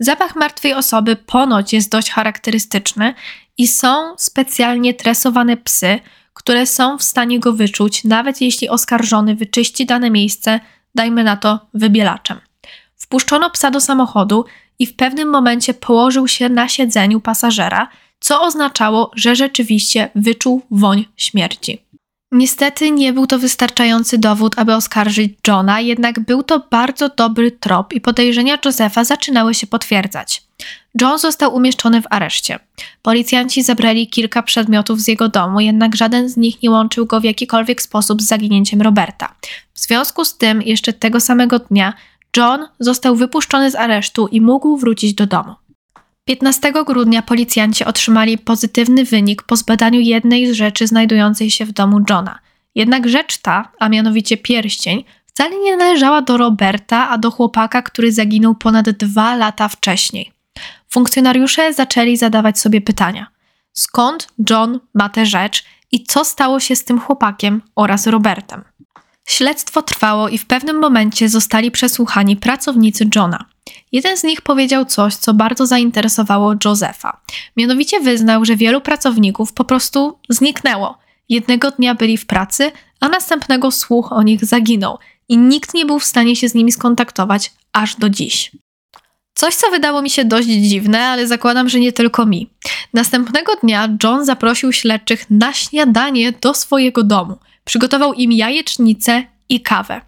[0.00, 3.14] Zapach martwej osoby ponoć jest dość charakterystyczny
[3.58, 6.00] i są specjalnie tresowane psy,
[6.34, 10.60] które są w stanie go wyczuć, nawet jeśli oskarżony wyczyści dane miejsce,
[10.94, 12.40] dajmy na to wybielaczem.
[12.96, 14.44] Wpuszczono psa do samochodu
[14.78, 17.88] i w pewnym momencie położył się na siedzeniu pasażera,
[18.20, 21.82] co oznaczało, że rzeczywiście wyczuł woń śmierci.
[22.32, 27.92] Niestety nie był to wystarczający dowód, aby oskarżyć Johna, jednak był to bardzo dobry trop
[27.92, 30.47] i podejrzenia Josefa zaczynały się potwierdzać.
[31.00, 32.58] John został umieszczony w areszcie.
[33.02, 37.24] Policjanci zabrali kilka przedmiotów z jego domu, jednak żaden z nich nie łączył go w
[37.24, 39.34] jakikolwiek sposób z zaginięciem Roberta.
[39.74, 41.92] W związku z tym, jeszcze tego samego dnia,
[42.36, 45.54] John został wypuszczony z aresztu i mógł wrócić do domu.
[46.24, 52.00] 15 grudnia policjanci otrzymali pozytywny wynik po zbadaniu jednej z rzeczy znajdującej się w domu
[52.10, 52.38] Johna.
[52.74, 58.12] Jednak rzecz ta, a mianowicie pierścień, wcale nie należała do Roberta, a do chłopaka, który
[58.12, 60.37] zaginął ponad dwa lata wcześniej.
[60.90, 63.26] Funkcjonariusze zaczęli zadawać sobie pytania:
[63.72, 68.64] skąd John ma tę rzecz i co stało się z tym chłopakiem oraz Robertem?
[69.28, 73.44] Śledztwo trwało i w pewnym momencie zostali przesłuchani pracownicy Johna.
[73.92, 77.20] Jeden z nich powiedział coś, co bardzo zainteresowało Josefa.
[77.56, 80.98] Mianowicie wyznał, że wielu pracowników po prostu zniknęło.
[81.28, 84.98] Jednego dnia byli w pracy, a następnego słuch o nich zaginął
[85.28, 88.50] i nikt nie był w stanie się z nimi skontaktować aż do dziś.
[89.40, 92.50] Coś, co wydało mi się dość dziwne, ale zakładam, że nie tylko mi.
[92.94, 97.38] Następnego dnia John zaprosił śledczych na śniadanie do swojego domu.
[97.64, 100.00] Przygotował im jajecznicę i kawę.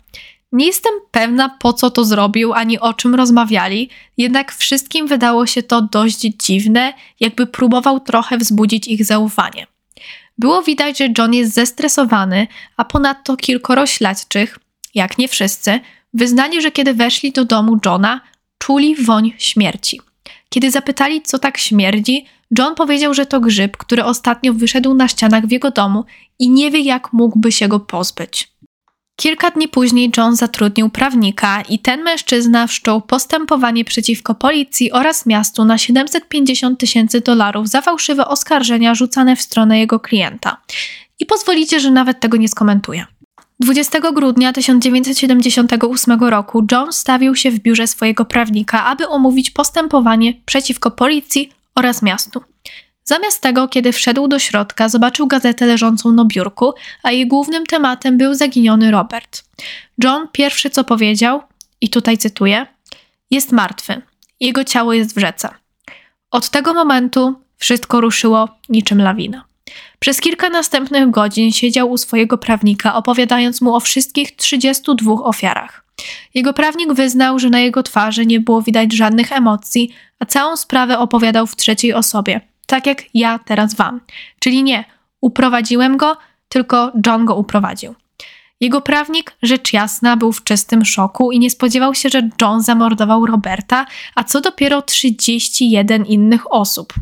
[0.53, 5.63] Nie jestem pewna, po co to zrobił, ani o czym rozmawiali, jednak wszystkim wydało się
[5.63, 9.67] to dość dziwne, jakby próbował trochę wzbudzić ich zaufanie.
[10.39, 12.47] Było widać, że John jest zestresowany,
[12.77, 14.59] a ponadto kilkoro śledczych,
[14.95, 15.81] jak nie wszyscy,
[16.15, 18.21] wyznali, że kiedy weszli do domu Johna,
[18.61, 20.01] czuli woń śmierci.
[20.49, 22.27] Kiedy zapytali, co tak śmierdzi,
[22.59, 26.05] John powiedział, że to grzyb, który ostatnio wyszedł na ścianach w jego domu
[26.39, 28.53] i nie wie, jak mógłby się go pozbyć.
[29.17, 35.65] Kilka dni później John zatrudnił prawnika i ten mężczyzna wszczął postępowanie przeciwko policji oraz miastu
[35.65, 40.57] na 750 tysięcy dolarów za fałszywe oskarżenia rzucane w stronę jego klienta.
[41.19, 43.07] I pozwolicie, że nawet tego nie skomentuję.
[43.61, 50.91] 20 grudnia 1978 roku John stawił się w biurze swojego prawnika, aby omówić postępowanie przeciwko
[50.91, 52.43] policji oraz miastu.
[53.05, 56.73] Zamiast tego, kiedy wszedł do środka, zobaczył gazetę leżącą na biurku,
[57.03, 59.45] a jej głównym tematem był zaginiony Robert.
[60.05, 61.43] John pierwszy co powiedział,
[61.81, 62.67] i tutaj cytuję:
[63.31, 64.03] Jest martwy.
[64.41, 65.49] Jego ciało jest w rzece.
[66.31, 69.50] Od tego momentu wszystko ruszyło niczym lawina.
[69.99, 75.85] Przez kilka następnych godzin siedział u swojego prawnika, opowiadając mu o wszystkich 32 ofiarach.
[76.35, 80.99] Jego prawnik wyznał, że na jego twarzy nie było widać żadnych emocji, a całą sprawę
[80.99, 84.01] opowiadał w trzeciej osobie, tak jak ja teraz wam.
[84.39, 84.85] Czyli nie,
[85.21, 86.17] uprowadziłem go,
[86.49, 87.95] tylko John go uprowadził.
[88.61, 93.27] Jego prawnik, rzecz jasna, był w czystym szoku i nie spodziewał się, że John zamordował
[93.27, 96.95] Roberta, a co dopiero 31 innych osób.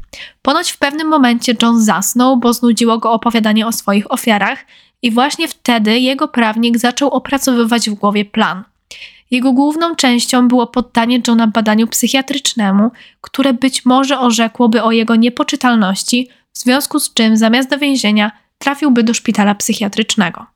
[0.43, 4.65] Ponoć w pewnym momencie John zasnął, bo znudziło go opowiadanie o swoich ofiarach,
[5.03, 8.65] i właśnie wtedy jego prawnik zaczął opracowywać w głowie plan.
[9.31, 12.91] Jego główną częścią było poddanie Johna badaniu psychiatrycznemu,
[13.21, 19.03] które być może orzekłoby o jego niepoczytalności, w związku z czym zamiast do więzienia trafiłby
[19.03, 20.47] do szpitala psychiatrycznego.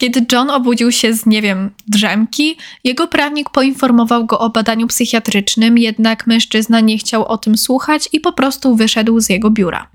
[0.00, 5.78] Kiedy John obudził się z, nie wiem, drzemki, jego prawnik poinformował go o badaniu psychiatrycznym,
[5.78, 9.90] jednak mężczyzna nie chciał o tym słuchać i po prostu wyszedł z jego biura.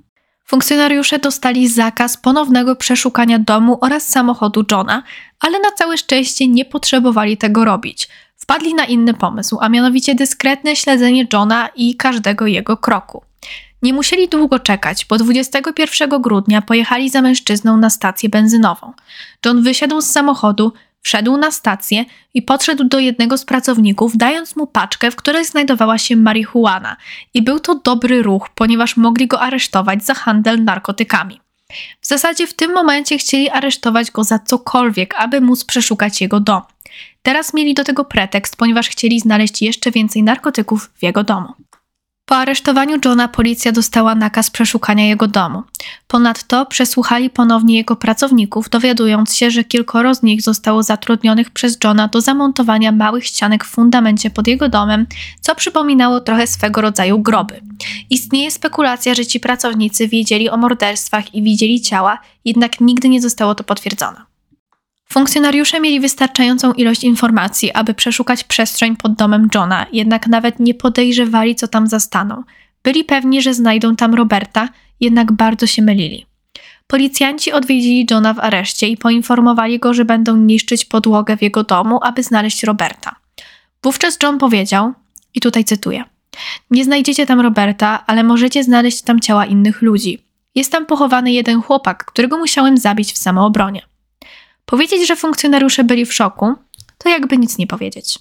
[0.48, 5.04] Funkcjonariusze dostali zakaz ponownego przeszukania domu oraz samochodu Johna,
[5.40, 8.08] ale na całe szczęście nie potrzebowali tego robić.
[8.38, 13.25] Wpadli na inny pomysł, a mianowicie dyskretne śledzenie Johna i każdego jego kroku.
[13.86, 18.94] Nie musieli długo czekać, bo 21 grudnia pojechali za mężczyzną na stację benzynową.
[19.46, 24.68] John wysiadł z samochodu, wszedł na stację i podszedł do jednego z pracowników, dając mu
[24.68, 26.98] paczkę, w której znajdowała się marihuana.
[27.34, 31.42] I był to dobry ruch, ponieważ mogli go aresztować za handel narkotykami.
[32.02, 36.62] W zasadzie w tym momencie chcieli aresztować go za cokolwiek, aby móc przeszukać jego dom.
[37.24, 41.54] Teraz mieli do tego pretekst, ponieważ chcieli znaleźć jeszcze więcej narkotyków w jego domu.
[42.28, 45.64] Po aresztowaniu Johna policja dostała nakaz przeszukania jego domu.
[46.08, 52.08] Ponadto przesłuchali ponownie jego pracowników, dowiadując się, że kilkoro z nich zostało zatrudnionych przez Johna
[52.08, 55.06] do zamontowania małych ścianek w fundamencie pod jego domem,
[55.42, 57.62] co przypominało trochę swego rodzaju groby.
[58.10, 63.56] Istnieje spekulacja, że ci pracownicy wiedzieli o morderstwach i widzieli ciała, jednak nigdy nie zostało
[63.56, 64.35] to potwierdzone.
[65.10, 71.56] Funkcjonariusze mieli wystarczającą ilość informacji, aby przeszukać przestrzeń pod domem Johna, jednak nawet nie podejrzewali,
[71.56, 72.44] co tam zastaną.
[72.84, 74.70] Byli pewni, że znajdą tam Roberta,
[75.00, 76.26] jednak bardzo się mylili.
[76.88, 82.00] Policjanci odwiedzili Johna w areszcie i poinformowali go, że będą niszczyć podłogę w jego domu,
[82.02, 83.16] aby znaleźć Roberta.
[83.84, 84.94] Wówczas John powiedział,
[85.36, 86.04] i tutaj cytuję:
[86.72, 90.20] Nie znajdziecie tam Roberta, ale możecie znaleźć tam ciała innych ludzi.
[90.56, 93.82] Jest tam pochowany jeden chłopak, którego musiałem zabić w samoobronie.
[94.66, 96.54] Powiedzieć, że funkcjonariusze byli w szoku,
[96.98, 98.20] to jakby nic nie powiedzieć.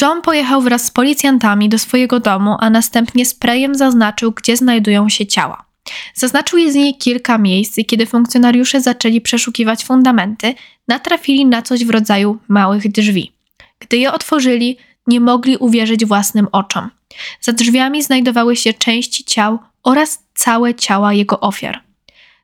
[0.00, 5.26] John pojechał wraz z policjantami do swojego domu, a następnie sprayem zaznaczył, gdzie znajdują się
[5.26, 5.64] ciała.
[6.14, 10.54] Zaznaczył je z niej kilka miejsc i kiedy funkcjonariusze zaczęli przeszukiwać fundamenty,
[10.88, 13.32] natrafili na coś w rodzaju małych drzwi.
[13.78, 14.76] Gdy je otworzyli,
[15.06, 16.90] nie mogli uwierzyć własnym oczom.
[17.40, 21.82] Za drzwiami znajdowały się części ciał oraz całe ciała jego ofiar.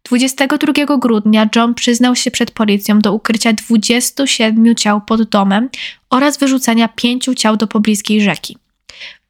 [0.04, 5.68] 22 grudnia John przyznał się przed policją do ukrycia 27 ciał pod domem
[6.10, 8.58] oraz wyrzucenia pięciu ciał do pobliskiej rzeki.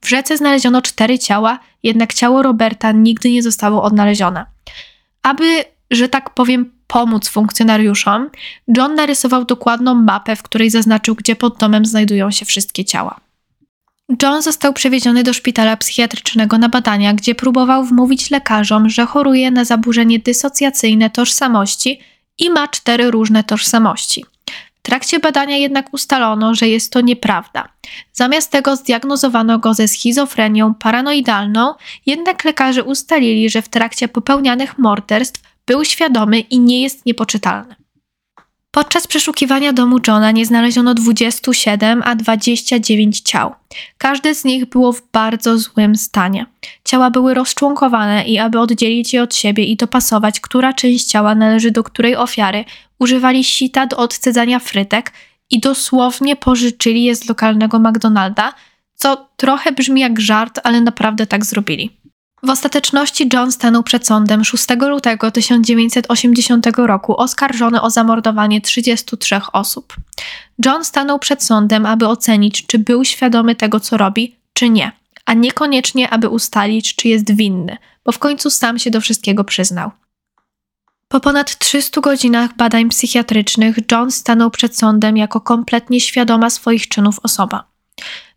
[0.00, 4.46] W rzece znaleziono cztery ciała, jednak ciało Roberta nigdy nie zostało odnalezione.
[5.22, 8.30] Aby, że tak powiem, pomóc funkcjonariuszom,
[8.76, 13.20] John narysował dokładną mapę, w której zaznaczył, gdzie pod domem znajdują się wszystkie ciała.
[14.22, 19.64] John został przewieziony do szpitala psychiatrycznego na badania, gdzie próbował wmówić lekarzom, że choruje na
[19.64, 22.00] zaburzenie dysocjacyjne tożsamości
[22.38, 24.24] i ma cztery różne tożsamości.
[24.74, 27.68] W trakcie badania jednak ustalono, że jest to nieprawda.
[28.12, 31.74] Zamiast tego zdiagnozowano go ze schizofrenią paranoidalną,
[32.06, 37.79] jednak lekarze ustalili, że w trakcie popełnianych morderstw był świadomy i nie jest niepoczytalny.
[38.72, 43.54] Podczas przeszukiwania domu Johna nie znaleziono 27, a 29 ciał.
[43.98, 46.46] Każde z nich było w bardzo złym stanie.
[46.84, 51.70] Ciała były rozczłonkowane i aby oddzielić je od siebie i dopasować, która część ciała należy
[51.70, 52.64] do której ofiary,
[52.98, 55.12] używali sita do odcedzania frytek
[55.50, 58.54] i dosłownie pożyczyli je z lokalnego McDonalda,
[58.94, 61.99] co trochę brzmi jak żart, ale naprawdę tak zrobili.
[62.42, 69.96] W ostateczności John stanął przed sądem 6 lutego 1980 roku oskarżony o zamordowanie 33 osób.
[70.64, 74.92] John stanął przed sądem, aby ocenić, czy był świadomy tego, co robi, czy nie,
[75.26, 79.90] a niekoniecznie, aby ustalić, czy jest winny, bo w końcu sam się do wszystkiego przyznał.
[81.08, 87.18] Po ponad 300 godzinach badań psychiatrycznych John stanął przed sądem jako kompletnie świadoma swoich czynów
[87.22, 87.64] osoba.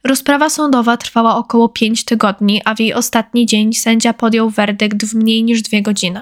[0.04, 5.16] Rozprawa sądowa trwała około 5 tygodni, a w jej ostatni dzień sędzia podjął werdykt w
[5.16, 6.22] mniej niż dwie godziny.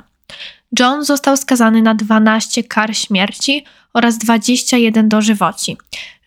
[0.80, 5.78] John został skazany na 12 kar śmierci oraz 21 dożywoci.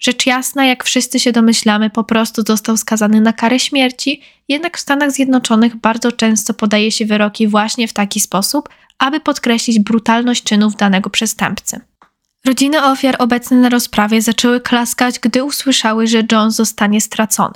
[0.00, 4.80] Rzecz jasna, jak wszyscy się domyślamy, po prostu został skazany na karę śmierci, jednak w
[4.80, 8.68] Stanach Zjednoczonych bardzo często podaje się wyroki właśnie w taki sposób,
[8.98, 11.80] aby podkreślić brutalność czynów danego przestępcy.
[12.46, 17.54] Rodziny ofiar obecne na rozprawie zaczęły klaskać, gdy usłyszały, że John zostanie stracony.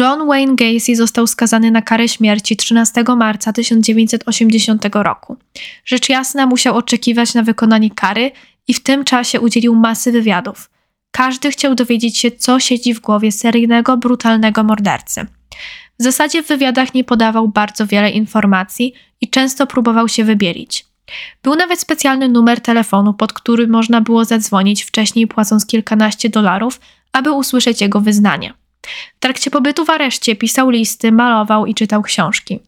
[0.00, 5.36] John Wayne Gacy został skazany na karę śmierci 13 marca 1980 roku.
[5.84, 8.30] Rzecz jasna musiał oczekiwać na wykonanie kary
[8.68, 10.70] i w tym czasie udzielił masy wywiadów.
[11.10, 15.26] Każdy chciał dowiedzieć się, co siedzi w głowie seryjnego, brutalnego mordercy.
[15.98, 20.89] W zasadzie w wywiadach nie podawał bardzo wiele informacji i często próbował się wybielić.
[21.42, 26.80] Był nawet specjalny numer telefonu, pod który można było zadzwonić wcześniej płacąc kilkanaście dolarów,
[27.12, 28.52] aby usłyszeć jego wyznanie.
[29.16, 32.60] W trakcie pobytu w areszcie pisał listy, malował i czytał książki.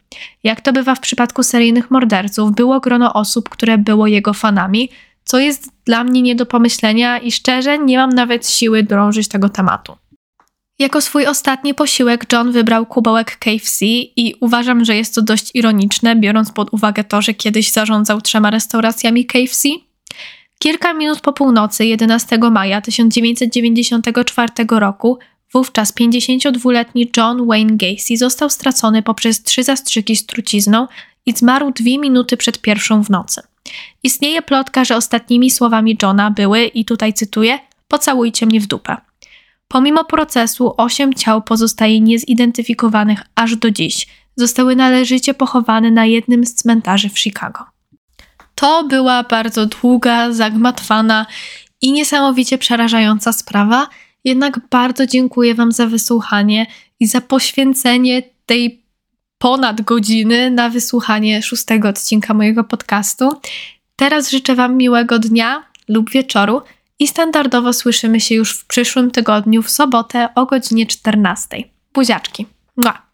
[0.44, 4.88] Jak to bywa w przypadku seryjnych morderców, było grono osób, które było jego fanami,
[5.24, 9.48] co jest dla mnie nie do pomyślenia i szczerze nie mam nawet siły drążyć tego
[9.48, 9.96] tematu.
[10.78, 13.84] Jako swój ostatni posiłek John wybrał kubełek KFC
[14.16, 18.50] i uważam, że jest to dość ironiczne, biorąc pod uwagę to, że kiedyś zarządzał trzema
[18.50, 19.68] restauracjami KFC.
[20.58, 25.18] Kilka minut po północy 11 maja 1994 roku
[25.52, 30.86] wówczas 52-letni John Wayne Gacy został stracony poprzez trzy zastrzyki z trucizną
[31.26, 33.42] i zmarł dwie minuty przed pierwszą w nocy.
[34.02, 37.58] Istnieje plotka, że ostatnimi słowami Johna były, i tutaj cytuję,
[37.88, 38.96] pocałujcie mnie w dupę.
[39.72, 44.06] Pomimo procesu, osiem ciał pozostaje niezidentyfikowanych aż do dziś.
[44.36, 47.64] Zostały należycie pochowane na jednym z cmentarzy w Chicago.
[48.54, 51.26] To była bardzo długa, zagmatwana
[51.82, 53.88] i niesamowicie przerażająca sprawa,
[54.24, 56.66] jednak bardzo dziękuję Wam za wysłuchanie
[57.00, 58.82] i za poświęcenie tej
[59.38, 63.30] ponad godziny na wysłuchanie szóstego odcinka mojego podcastu.
[63.96, 66.62] Teraz życzę Wam miłego dnia lub wieczoru
[67.02, 71.56] i standardowo słyszymy się już w przyszłym tygodniu w sobotę o godzinie 14.
[71.94, 72.46] Buziaczki.
[72.76, 73.11] Mua.